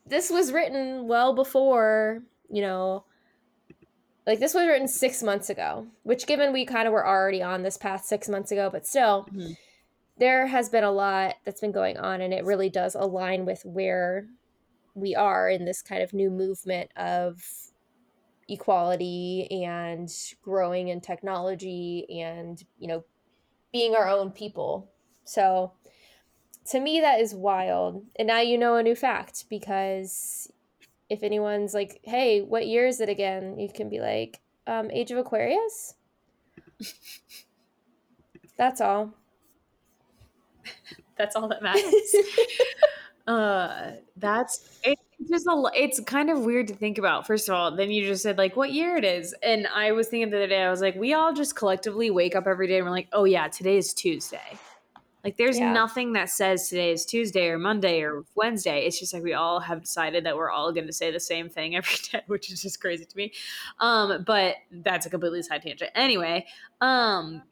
this 0.06 0.30
was 0.30 0.52
written 0.52 1.08
well 1.08 1.34
before 1.34 2.24
you 2.50 2.62
know 2.62 3.04
like 4.26 4.40
this 4.40 4.54
was 4.54 4.66
written 4.66 4.88
six 4.88 5.22
months 5.22 5.50
ago 5.50 5.86
which 6.04 6.26
given 6.26 6.54
we 6.54 6.66
kind 6.66 6.88
of 6.88 6.94
were 6.94 7.08
already 7.08 7.42
on 7.42 7.62
this 7.62 7.78
path 7.78 8.04
six 8.04 8.28
months 8.28 8.52
ago 8.52 8.70
but 8.72 8.86
still 8.86 9.28
mm-hmm. 9.32 9.52
There 10.18 10.48
has 10.48 10.70
been 10.70 10.84
a 10.84 10.92
lot 10.92 11.36
that's 11.46 11.62
been 11.62 11.72
going 11.72 11.98
on 11.98 12.22
and 12.22 12.34
it 12.34 12.46
really 12.46 12.70
does 12.70 12.96
align 12.96 13.46
with 13.46 13.64
where 13.66 14.28
we 14.94 15.16
are 15.16 15.50
in 15.50 15.66
this 15.66 15.82
kind 15.82 16.04
of 16.04 16.14
new 16.14 16.30
movement 16.30 16.92
of 16.96 17.44
equality 18.50 19.48
and 19.64 20.12
growing 20.42 20.90
in 20.90 21.00
technology 21.00 22.06
and 22.22 22.64
you 22.78 22.88
know 22.88 23.04
being 23.72 23.96
our 23.96 24.10
own 24.10 24.32
people. 24.32 24.92
So 25.24 25.74
to 26.70 26.80
me, 26.80 27.00
that 27.00 27.20
is 27.20 27.34
wild. 27.34 28.06
And 28.18 28.28
now 28.28 28.40
you 28.40 28.58
know 28.58 28.76
a 28.76 28.84
new 28.84 28.96
fact 28.96 29.46
because 29.50 30.52
if 31.10 31.24
anyone's 31.24 31.74
like, 31.74 32.00
hey, 32.04 32.42
what 32.42 32.68
year 32.68 32.86
is 32.86 33.02
it 33.02 33.10
again? 33.10 33.58
You 33.60 33.70
can 33.74 33.90
be 33.90 34.00
like, 34.00 34.40
um, 34.68 34.92
Age 34.92 35.12
of 35.12 35.18
Aquarius. 35.18 35.96
That's 38.58 38.82
all. 38.82 39.14
That's 41.22 41.36
all 41.36 41.48
that 41.50 41.62
matters. 41.62 42.16
uh, 43.28 43.92
that's 44.18 44.80
it's 44.84 45.30
just 45.30 45.46
a. 45.46 45.72
It's 45.76 46.00
kind 46.00 46.32
of 46.32 46.40
weird 46.40 46.68
to 46.70 46.74
think 46.74 46.98
about. 46.98 47.28
First 47.28 47.48
of 47.48 47.54
all, 47.54 47.76
then 47.76 47.92
you 47.92 48.08
just 48.08 48.24
said 48.24 48.40
like 48.40 48.56
what 48.56 48.72
year 48.72 48.98
it 48.98 49.06
is, 49.06 49.36
and 49.44 49.68
I 49.68 49.92
was 49.92 50.08
thinking 50.08 50.32
the 50.32 50.38
other 50.38 50.48
day. 50.48 50.64
I 50.64 50.72
was 50.72 50.82
like, 50.82 50.96
we 50.96 51.14
all 51.14 51.32
just 51.32 51.56
collectively 51.56 52.10
wake 52.10 52.36
up 52.36 52.48
every 52.48 52.68
day 52.68 52.78
and 52.78 52.86
we're 52.86 52.92
like, 52.92 53.08
oh 53.14 53.26
yeah, 53.26 53.48
today 53.50 53.78
is 53.78 53.94
Tuesday. 53.94 54.58
Like 55.24 55.38
there's 55.38 55.60
yeah. 55.60 55.72
nothing 55.72 56.14
that 56.14 56.32
says 56.32 56.68
today 56.68 56.92
is 56.92 57.06
Tuesday 57.06 57.50
or 57.50 57.60
Monday 57.60 58.02
or 58.02 58.24
Wednesday. 58.34 58.86
It's 58.86 59.00
just 59.00 59.14
like 59.14 59.22
we 59.22 59.34
all 59.34 59.60
have 59.60 59.82
decided 59.82 60.26
that 60.26 60.36
we're 60.36 60.50
all 60.50 60.72
going 60.72 60.88
to 60.88 60.94
say 60.94 61.12
the 61.12 61.20
same 61.20 61.48
thing 61.48 61.76
every 61.78 61.98
day, 62.12 62.22
which 62.26 62.52
is 62.52 62.64
just 62.64 62.82
crazy 62.82 63.06
to 63.06 63.16
me. 63.16 63.32
Um, 63.80 64.24
but 64.26 64.56
that's 64.72 65.06
a 65.06 65.10
completely 65.12 65.44
side 65.44 65.62
tangent. 65.62 65.92
Anyway, 65.94 66.48
um, 66.82 67.44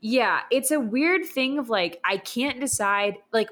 yeah, 0.00 0.42
it's 0.50 0.70
a 0.70 0.80
weird 0.80 1.24
thing 1.24 1.58
of 1.58 1.68
like 1.68 2.00
I 2.04 2.18
can't 2.18 2.60
decide 2.60 3.16
like 3.32 3.48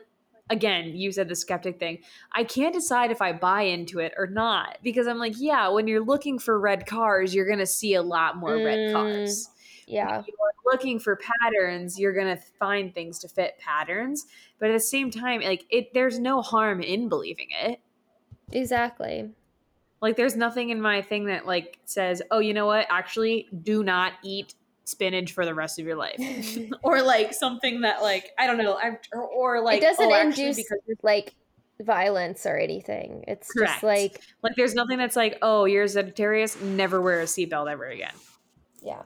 again, 0.50 0.94
you 0.94 1.10
said 1.10 1.28
the 1.28 1.34
skeptic 1.34 1.78
thing. 1.78 1.98
I 2.32 2.44
can't 2.44 2.74
decide 2.74 3.10
if 3.10 3.20
I 3.20 3.32
buy 3.32 3.62
into 3.62 3.98
it 3.98 4.12
or 4.16 4.26
not 4.26 4.78
because 4.82 5.06
I'm 5.06 5.18
like, 5.18 5.34
yeah, 5.36 5.68
when 5.68 5.88
you're 5.88 6.04
looking 6.04 6.38
for 6.38 6.60
red 6.60 6.86
cars, 6.86 7.34
you're 7.34 7.46
going 7.46 7.58
to 7.58 7.66
see 7.66 7.94
a 7.94 8.02
lot 8.02 8.36
more 8.36 8.56
mm, 8.56 8.64
red 8.64 8.92
cars. 8.92 9.50
Yeah. 9.88 10.18
When 10.18 10.24
you're 10.26 10.72
looking 10.72 10.98
for 10.98 11.18
patterns, 11.42 11.98
you're 11.98 12.14
going 12.14 12.36
to 12.36 12.42
find 12.58 12.94
things 12.94 13.18
to 13.20 13.28
fit 13.28 13.58
patterns, 13.58 14.26
but 14.58 14.70
at 14.70 14.74
the 14.74 14.80
same 14.80 15.10
time, 15.10 15.40
like 15.40 15.64
it 15.70 15.92
there's 15.94 16.18
no 16.18 16.42
harm 16.42 16.80
in 16.80 17.08
believing 17.08 17.48
it. 17.50 17.80
Exactly. 18.52 19.30
Like 20.00 20.16
there's 20.16 20.36
nothing 20.36 20.70
in 20.70 20.80
my 20.80 21.02
thing 21.02 21.26
that 21.26 21.46
like 21.46 21.78
says, 21.86 22.22
"Oh, 22.30 22.38
you 22.38 22.54
know 22.54 22.66
what? 22.66 22.86
Actually, 22.90 23.48
do 23.62 23.82
not 23.82 24.12
eat 24.22 24.54
spinach 24.86 25.32
for 25.32 25.44
the 25.44 25.54
rest 25.54 25.78
of 25.78 25.86
your 25.86 25.96
life. 25.96 26.18
Or 26.82 27.02
like 27.02 27.34
something 27.34 27.82
that 27.82 28.02
like 28.02 28.30
i 28.38 28.46
don't 28.46 28.58
know 28.58 28.74
I, 28.74 28.98
or, 29.12 29.22
or 29.22 29.60
like 29.60 29.78
it 29.78 29.82
doesn't 29.82 30.10
oh, 30.10 30.20
induce 30.20 30.62
like 31.02 31.34
violence 31.82 32.46
or 32.46 32.56
anything. 32.56 33.24
It's 33.28 33.52
Correct. 33.52 33.72
just 33.72 33.82
like 33.82 34.20
like 34.42 34.54
there's 34.56 34.74
nothing 34.74 34.98
that's 34.98 35.16
like 35.16 35.38
oh 35.42 35.64
you're 35.64 35.86
sagittarius 35.86 36.60
never 36.60 37.02
wear 37.02 37.20
a 37.20 37.24
seatbelt 37.24 37.70
ever 37.70 37.86
again. 37.86 38.14
Yeah. 38.82 39.02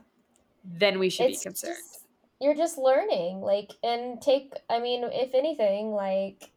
Then 0.63 0.99
we 0.99 1.09
should 1.09 1.31
it's 1.31 1.39
be 1.39 1.49
concerned. 1.49 1.75
just, 1.75 2.05
you're 2.41 2.55
just 2.55 2.77
learning 2.77 3.39
like 3.41 3.71
and 3.83 4.21
take 4.21 4.51
i 4.69 4.79
mean 4.79 5.03
if 5.11 5.33
anything 5.35 5.91
like 5.91 6.51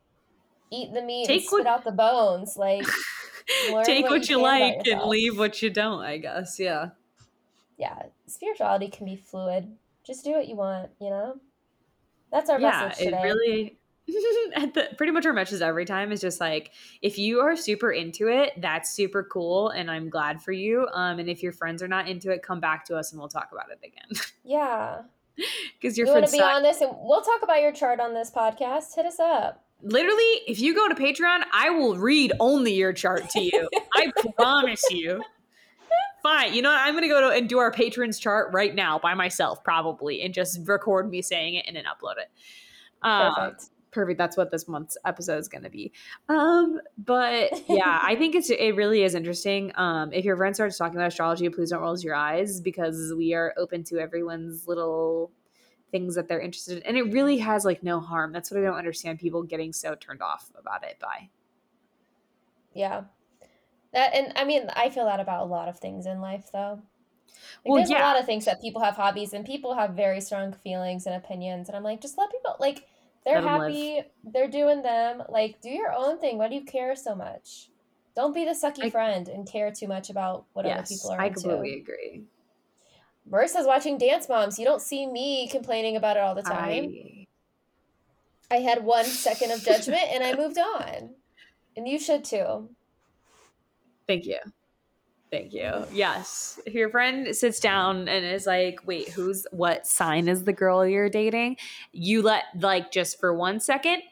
eat 0.73 0.93
the 0.95 1.03
meat 1.03 1.27
take 1.27 1.41
and 1.41 1.47
spit 1.47 1.59
what, 1.61 1.67
out 1.67 1.85
the 1.85 1.93
bones 1.93 2.57
like 2.57 2.83
take 3.85 4.05
what, 4.05 4.13
what 4.13 4.29
you, 4.29 4.37
you 4.37 4.43
like 4.43 4.87
and 4.87 5.03
leave 5.03 5.39
what 5.39 5.61
you 5.61 5.69
don't 5.69 6.03
i 6.03 6.17
guess 6.17 6.57
yeah 6.59 6.89
yeah, 7.77 8.03
spirituality 8.27 8.89
can 8.89 9.07
be 9.07 9.17
fluid. 9.17 9.77
Just 10.07 10.25
do 10.25 10.33
what 10.33 10.49
you 10.49 10.57
want, 10.57 10.91
you 11.01 11.11
know? 11.11 11.37
That's 12.31 12.51
our 12.51 12.61
yeah, 12.61 12.87
message 12.89 13.05
today. 13.05 13.17
It 13.17 13.23
really 13.23 13.79
at 14.57 14.75
the 14.75 14.89
pretty 14.97 15.13
much 15.13 15.25
our 15.25 15.33
message 15.33 15.63
every 15.63 15.85
time 15.85 16.13
is 16.13 16.21
just 16.21 16.41
like 16.41 16.73
if 17.01 17.19
you 17.19 17.41
are 17.41 17.57
super 17.57 17.93
into 17.93 18.29
it, 18.29 18.53
that's 18.61 18.91
super 18.91 19.23
cool 19.23 19.71
and 19.71 19.91
I'm 19.91 20.11
glad 20.11 20.43
for 20.43 20.53
you. 20.53 20.87
Um 20.93 21.19
and 21.19 21.29
if 21.29 21.43
your 21.43 21.53
friends 21.53 21.83
are 21.83 21.89
not 21.89 22.09
into 22.09 22.31
it, 22.31 22.43
come 22.43 22.61
back 22.61 22.85
to 22.87 22.97
us 22.97 23.13
and 23.13 23.21
we'll 23.21 23.29
talk 23.29 23.49
about 23.53 23.67
it 23.71 23.79
again. 23.87 24.23
Yeah. 24.47 25.03
Because 25.81 25.97
your 25.97 26.07
you 26.07 26.13
want 26.13 26.27
to 26.27 26.33
be 26.33 26.41
on 26.41 26.63
this 26.63 26.83
and 26.83 26.91
we'll 27.01 27.23
talk 27.23 27.43
about 27.43 27.63
your 27.63 27.73
chart 27.73 27.99
on 27.99 28.13
this 28.13 28.31
podcast. 28.31 28.95
Hit 28.95 29.07
us 29.07 29.19
up. 29.19 29.65
Literally, 29.83 30.41
if 30.47 30.61
you 30.61 30.75
go 30.75 30.87
to 30.87 30.95
Patreon, 30.95 31.45
I 31.53 31.71
will 31.71 31.97
read 31.97 32.33
only 32.41 32.75
your 32.75 32.93
chart 32.93 33.31
to 33.31 33.41
you. 33.41 33.69
I 33.95 34.13
promise 34.37 34.83
you 34.91 35.23
fine. 36.25 36.55
You 36.55 36.63
know 36.63 36.71
what? 36.71 36.81
I'm 36.81 36.95
gonna 36.95 37.07
go 37.07 37.21
to 37.21 37.37
and 37.37 37.49
do 37.49 37.59
our 37.59 37.71
patrons 37.71 38.19
chart 38.19 38.53
right 38.53 38.75
now 38.75 38.99
by 38.99 39.15
myself, 39.15 39.63
probably, 39.63 40.23
and 40.23 40.35
just 40.35 40.67
record 40.67 41.09
me 41.09 41.23
saying 41.23 41.55
it 41.55 41.67
and 41.69 41.77
then 41.77 41.85
upload 41.85 42.15
it. 42.19 42.31
Um, 43.03 43.35
perfect. 43.35 43.71
Perfect. 43.93 44.19
That's 44.19 44.37
what 44.37 44.51
this 44.51 44.67
month's 44.67 44.97
episode 45.05 45.39
is 45.39 45.47
gonna 45.47 45.71
be. 45.71 45.93
Um, 46.29 46.81
but 46.99 47.53
yeah, 47.69 48.01
I 48.03 48.17
think 48.17 48.35
it's 48.35 48.51
it 48.51 48.75
really 48.75 49.03
is 49.03 49.15
interesting. 49.15 49.71
Um, 49.77 50.13
if 50.13 50.25
your 50.25 50.37
friend 50.37 50.55
starts 50.55 50.79
talking 50.79 50.97
about 50.97 51.09
astrology, 51.09 51.49
please 51.51 51.71
don't 51.71 51.81
roll 51.81 51.97
your 52.01 52.17
eyes 52.17 52.61
because 52.61 53.13
we 53.17 53.35
are 53.35 53.55
open 53.57 53.85
to 53.85 53.99
everyone's 53.99 54.67
little 54.67 55.31
things 55.93 56.17
that 56.17 56.27
they're 56.27 56.41
interested 56.41 56.79
in, 56.79 56.83
and 56.85 56.97
it 56.97 57.13
really 57.13 57.39
has 57.39 57.65
like 57.65 57.85
no 57.85 58.01
harm. 58.01 58.33
That's 58.33 58.51
what 58.51 58.59
I 58.59 58.65
don't 58.65 58.75
understand. 58.75 59.21
People 59.21 59.45
getting 59.45 59.73
so 59.73 59.95
turned 59.95 60.23
off 60.23 60.51
about 60.59 60.83
it 60.83 60.97
by. 61.01 61.29
Yeah, 62.73 63.03
that 63.95 64.15
and 64.15 64.33
I 64.37 64.45
mean, 64.45 64.69
I 64.75 64.91
feel 64.91 65.07
that 65.07 65.21
about 65.21 65.43
a 65.43 65.47
lot 65.47 65.69
of 65.69 65.79
things 65.79 66.07
in 66.07 66.21
life, 66.21 66.51
though. 66.53 66.83
Like, 67.65 67.65
well, 67.65 67.77
there's 67.77 67.91
yeah. 67.91 68.01
a 68.01 68.07
lot 68.07 68.19
of 68.19 68.27
things 68.27 68.45
that 68.45 68.61
people 68.61 68.83
have 68.83 68.97
hobbies 68.97 69.33
and 69.33 69.45
people 69.45 69.75
have 69.75 69.91
very 69.91 70.21
strong 70.21 70.53
feelings 70.53 71.07
and 71.07 71.15
opinions, 71.15 71.69
and 71.69 71.77
I'm 71.77 71.83
like, 71.83 72.01
just 72.01 72.19
let 72.19 72.31
people 72.31 72.57
like 72.61 72.87
they're 73.25 73.41
happy, 73.41 73.97
live. 73.97 74.05
they're 74.25 74.49
doing 74.49 74.83
them. 74.83 75.23
Like, 75.29 75.61
do 75.61 75.71
your 75.71 75.93
own 75.97 76.19
thing. 76.19 76.39
Why 76.39 76.49
do 76.49 76.55
you 76.55 76.65
care 76.65 76.95
so 76.95 77.15
much? 77.15 77.71
Don't 78.15 78.35
be 78.35 78.45
the 78.45 78.53
sucky 78.53 78.85
I, 78.85 78.91
friend 78.91 79.29
and 79.29 79.47
care 79.47 79.73
too 79.73 79.89
much 79.89 80.11
about 80.11 80.45
what 80.53 80.67
yes, 80.67 80.79
other 80.79 80.87
people 80.87 81.11
are 81.11 81.21
I 81.21 81.27
into. 81.27 81.41
completely 81.41 81.81
agree. 81.81 82.23
Marissa's 83.31 83.67
watching 83.67 83.97
Dance 83.99 84.29
Moms. 84.29 84.59
You 84.59 84.67
don't 84.67 84.83
see 84.83 85.07
me 85.07 85.49
complaining 85.49 85.97
about 85.97 86.17
it 86.17 86.21
all 86.21 86.35
the 86.35 86.43
time. 86.43 86.95
I, 88.51 88.57
I 88.57 88.57
had 88.59 88.85
one 88.85 89.07
second 89.07 89.51
of 89.51 89.65
judgment 89.65 90.03
and 90.11 90.23
I 90.23 90.35
moved 90.35 90.59
on. 90.59 91.11
And 91.77 91.89
you 91.89 91.99
should 91.99 92.25
too. 92.25 92.69
Thank 94.07 94.27
you. 94.27 94.39
Thank 95.31 95.53
you. 95.53 95.85
Yes. 95.93 96.61
If 96.65 96.75
your 96.75 96.91
friend 96.91 97.35
sits 97.35 97.59
down 97.59 98.09
and 98.09 98.25
is 98.25 98.47
like, 98.47 98.81
wait, 98.87 99.09
who's 99.09 99.47
what 99.51 99.87
sign 99.87 100.29
is 100.29 100.45
the 100.45 100.53
girl 100.53 100.87
you're 100.87 101.11
dating? 101.11 101.57
You 101.93 102.23
let, 102.23 102.45
like, 102.61 102.93
just 102.93 103.19
for 103.19 103.35
one 103.35 103.59
second, 103.59 104.03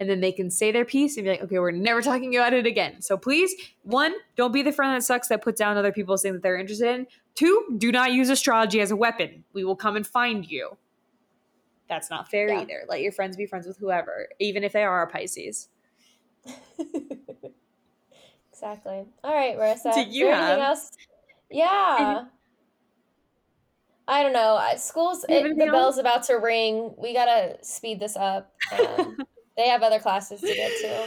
and 0.00 0.08
then 0.08 0.20
they 0.20 0.32
can 0.32 0.50
say 0.50 0.70
their 0.70 0.84
piece 0.84 1.16
and 1.16 1.24
be 1.24 1.30
like, 1.30 1.42
okay, 1.42 1.58
we're 1.58 1.70
never 1.70 2.02
talking 2.02 2.36
about 2.36 2.52
it 2.52 2.66
again. 2.66 3.00
So 3.00 3.16
please, 3.16 3.54
one, 3.82 4.14
don't 4.36 4.52
be 4.52 4.62
the 4.62 4.72
friend 4.72 4.94
that 4.94 5.02
sucks 5.02 5.28
that 5.28 5.42
puts 5.42 5.58
down 5.58 5.76
other 5.76 5.92
people 5.92 6.16
saying 6.16 6.34
that 6.34 6.42
they're 6.42 6.58
interested 6.58 6.88
in. 6.94 7.06
Two, 7.34 7.76
do 7.78 7.90
not 7.90 8.12
use 8.12 8.28
astrology 8.28 8.80
as 8.80 8.90
a 8.90 8.96
weapon. 8.96 9.44
We 9.52 9.64
will 9.64 9.76
come 9.76 9.96
and 9.96 10.06
find 10.06 10.48
you. 10.48 10.76
That's 11.88 12.10
not 12.10 12.30
fair 12.30 12.48
yeah. 12.48 12.60
either. 12.60 12.84
Let 12.88 13.00
your 13.00 13.12
friends 13.12 13.36
be 13.36 13.46
friends 13.46 13.66
with 13.66 13.76
whoever, 13.78 14.28
even 14.38 14.64
if 14.64 14.72
they 14.72 14.84
are 14.84 15.02
a 15.02 15.06
Pisces. 15.06 15.68
Exactly. 18.64 19.04
All 19.22 19.34
right, 19.34 19.58
Marissa. 19.58 19.94
Do 19.94 20.00
you 20.00 20.28
have 20.28 20.44
anything 20.44 20.64
else? 20.64 20.90
Yeah. 21.50 22.24
I 24.08 24.22
don't 24.22 24.32
know. 24.32 24.58
School's 24.78 25.24
it, 25.28 25.58
the 25.58 25.66
bell's 25.66 25.98
about 25.98 26.22
to 26.24 26.34
ring. 26.34 26.94
We 26.96 27.12
gotta 27.12 27.58
speed 27.62 28.00
this 28.00 28.16
up. 28.16 28.52
Um, 28.72 29.18
they 29.56 29.68
have 29.68 29.82
other 29.82 30.00
classes 30.00 30.40
to 30.40 30.46
get 30.52 30.72
to. 30.80 31.06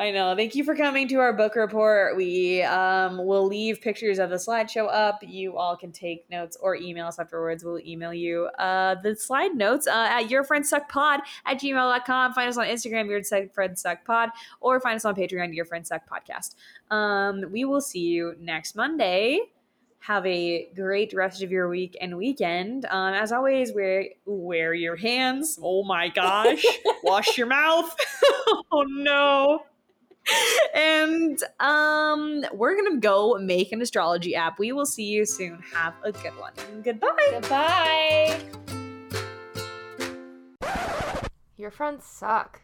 I 0.00 0.12
know. 0.12 0.34
Thank 0.34 0.54
you 0.54 0.64
for 0.64 0.74
coming 0.74 1.08
to 1.08 1.16
our 1.16 1.34
book 1.34 1.56
report. 1.56 2.16
We 2.16 2.62
um, 2.62 3.18
will 3.18 3.46
leave 3.46 3.82
pictures 3.82 4.18
of 4.18 4.30
the 4.30 4.36
slideshow 4.36 4.88
up. 4.90 5.18
You 5.22 5.58
all 5.58 5.76
can 5.76 5.92
take 5.92 6.24
notes 6.30 6.56
or 6.58 6.74
email 6.74 7.06
us 7.06 7.18
afterwards. 7.18 7.62
We'll 7.64 7.80
email 7.80 8.14
you 8.14 8.46
uh, 8.58 8.94
the 8.94 9.14
slide 9.14 9.54
notes 9.54 9.86
uh, 9.86 10.08
at 10.10 10.28
yourfriendssuckpod 10.28 11.18
at 11.44 11.60
gmail.com. 11.60 12.32
Find 12.32 12.48
us 12.48 12.56
on 12.56 12.64
Instagram, 12.64 13.08
Your 13.08 13.22
Friends 13.50 13.82
Suck 13.82 14.02
Pod, 14.06 14.30
or 14.62 14.80
find 14.80 14.96
us 14.96 15.04
on 15.04 15.14
Patreon, 15.14 15.54
Your 15.54 15.66
Friends 15.66 15.90
Suck 15.90 16.08
Podcast. 16.08 16.54
Um, 16.90 17.44
we 17.52 17.66
will 17.66 17.82
see 17.82 18.06
you 18.06 18.36
next 18.40 18.76
Monday 18.76 19.40
have 20.02 20.24
a 20.24 20.70
great 20.74 21.12
rest 21.12 21.42
of 21.42 21.50
your 21.50 21.68
week 21.68 21.94
and 22.00 22.16
weekend. 22.16 22.86
Um, 22.86 23.12
as 23.12 23.32
always, 23.32 23.74
wear 23.74 24.06
wear 24.24 24.72
your 24.72 24.96
hands. 24.96 25.58
Oh 25.62 25.84
my 25.84 26.08
gosh, 26.08 26.64
wash 27.02 27.36
your 27.36 27.48
mouth. 27.48 27.94
oh 28.72 28.86
no 28.88 29.64
and 30.74 31.38
um, 31.60 32.44
we're 32.52 32.76
gonna 32.76 32.98
go 32.98 33.38
make 33.38 33.72
an 33.72 33.80
astrology 33.82 34.34
app. 34.34 34.58
We 34.58 34.72
will 34.72 34.86
see 34.86 35.04
you 35.04 35.26
soon. 35.26 35.62
Have 35.72 35.94
a 36.02 36.12
good 36.12 36.36
one. 36.38 36.52
Goodbye. 36.82 37.08
Goodbye. 37.32 38.40
Your 41.56 41.70
friends 41.70 42.06
suck. 42.06 42.62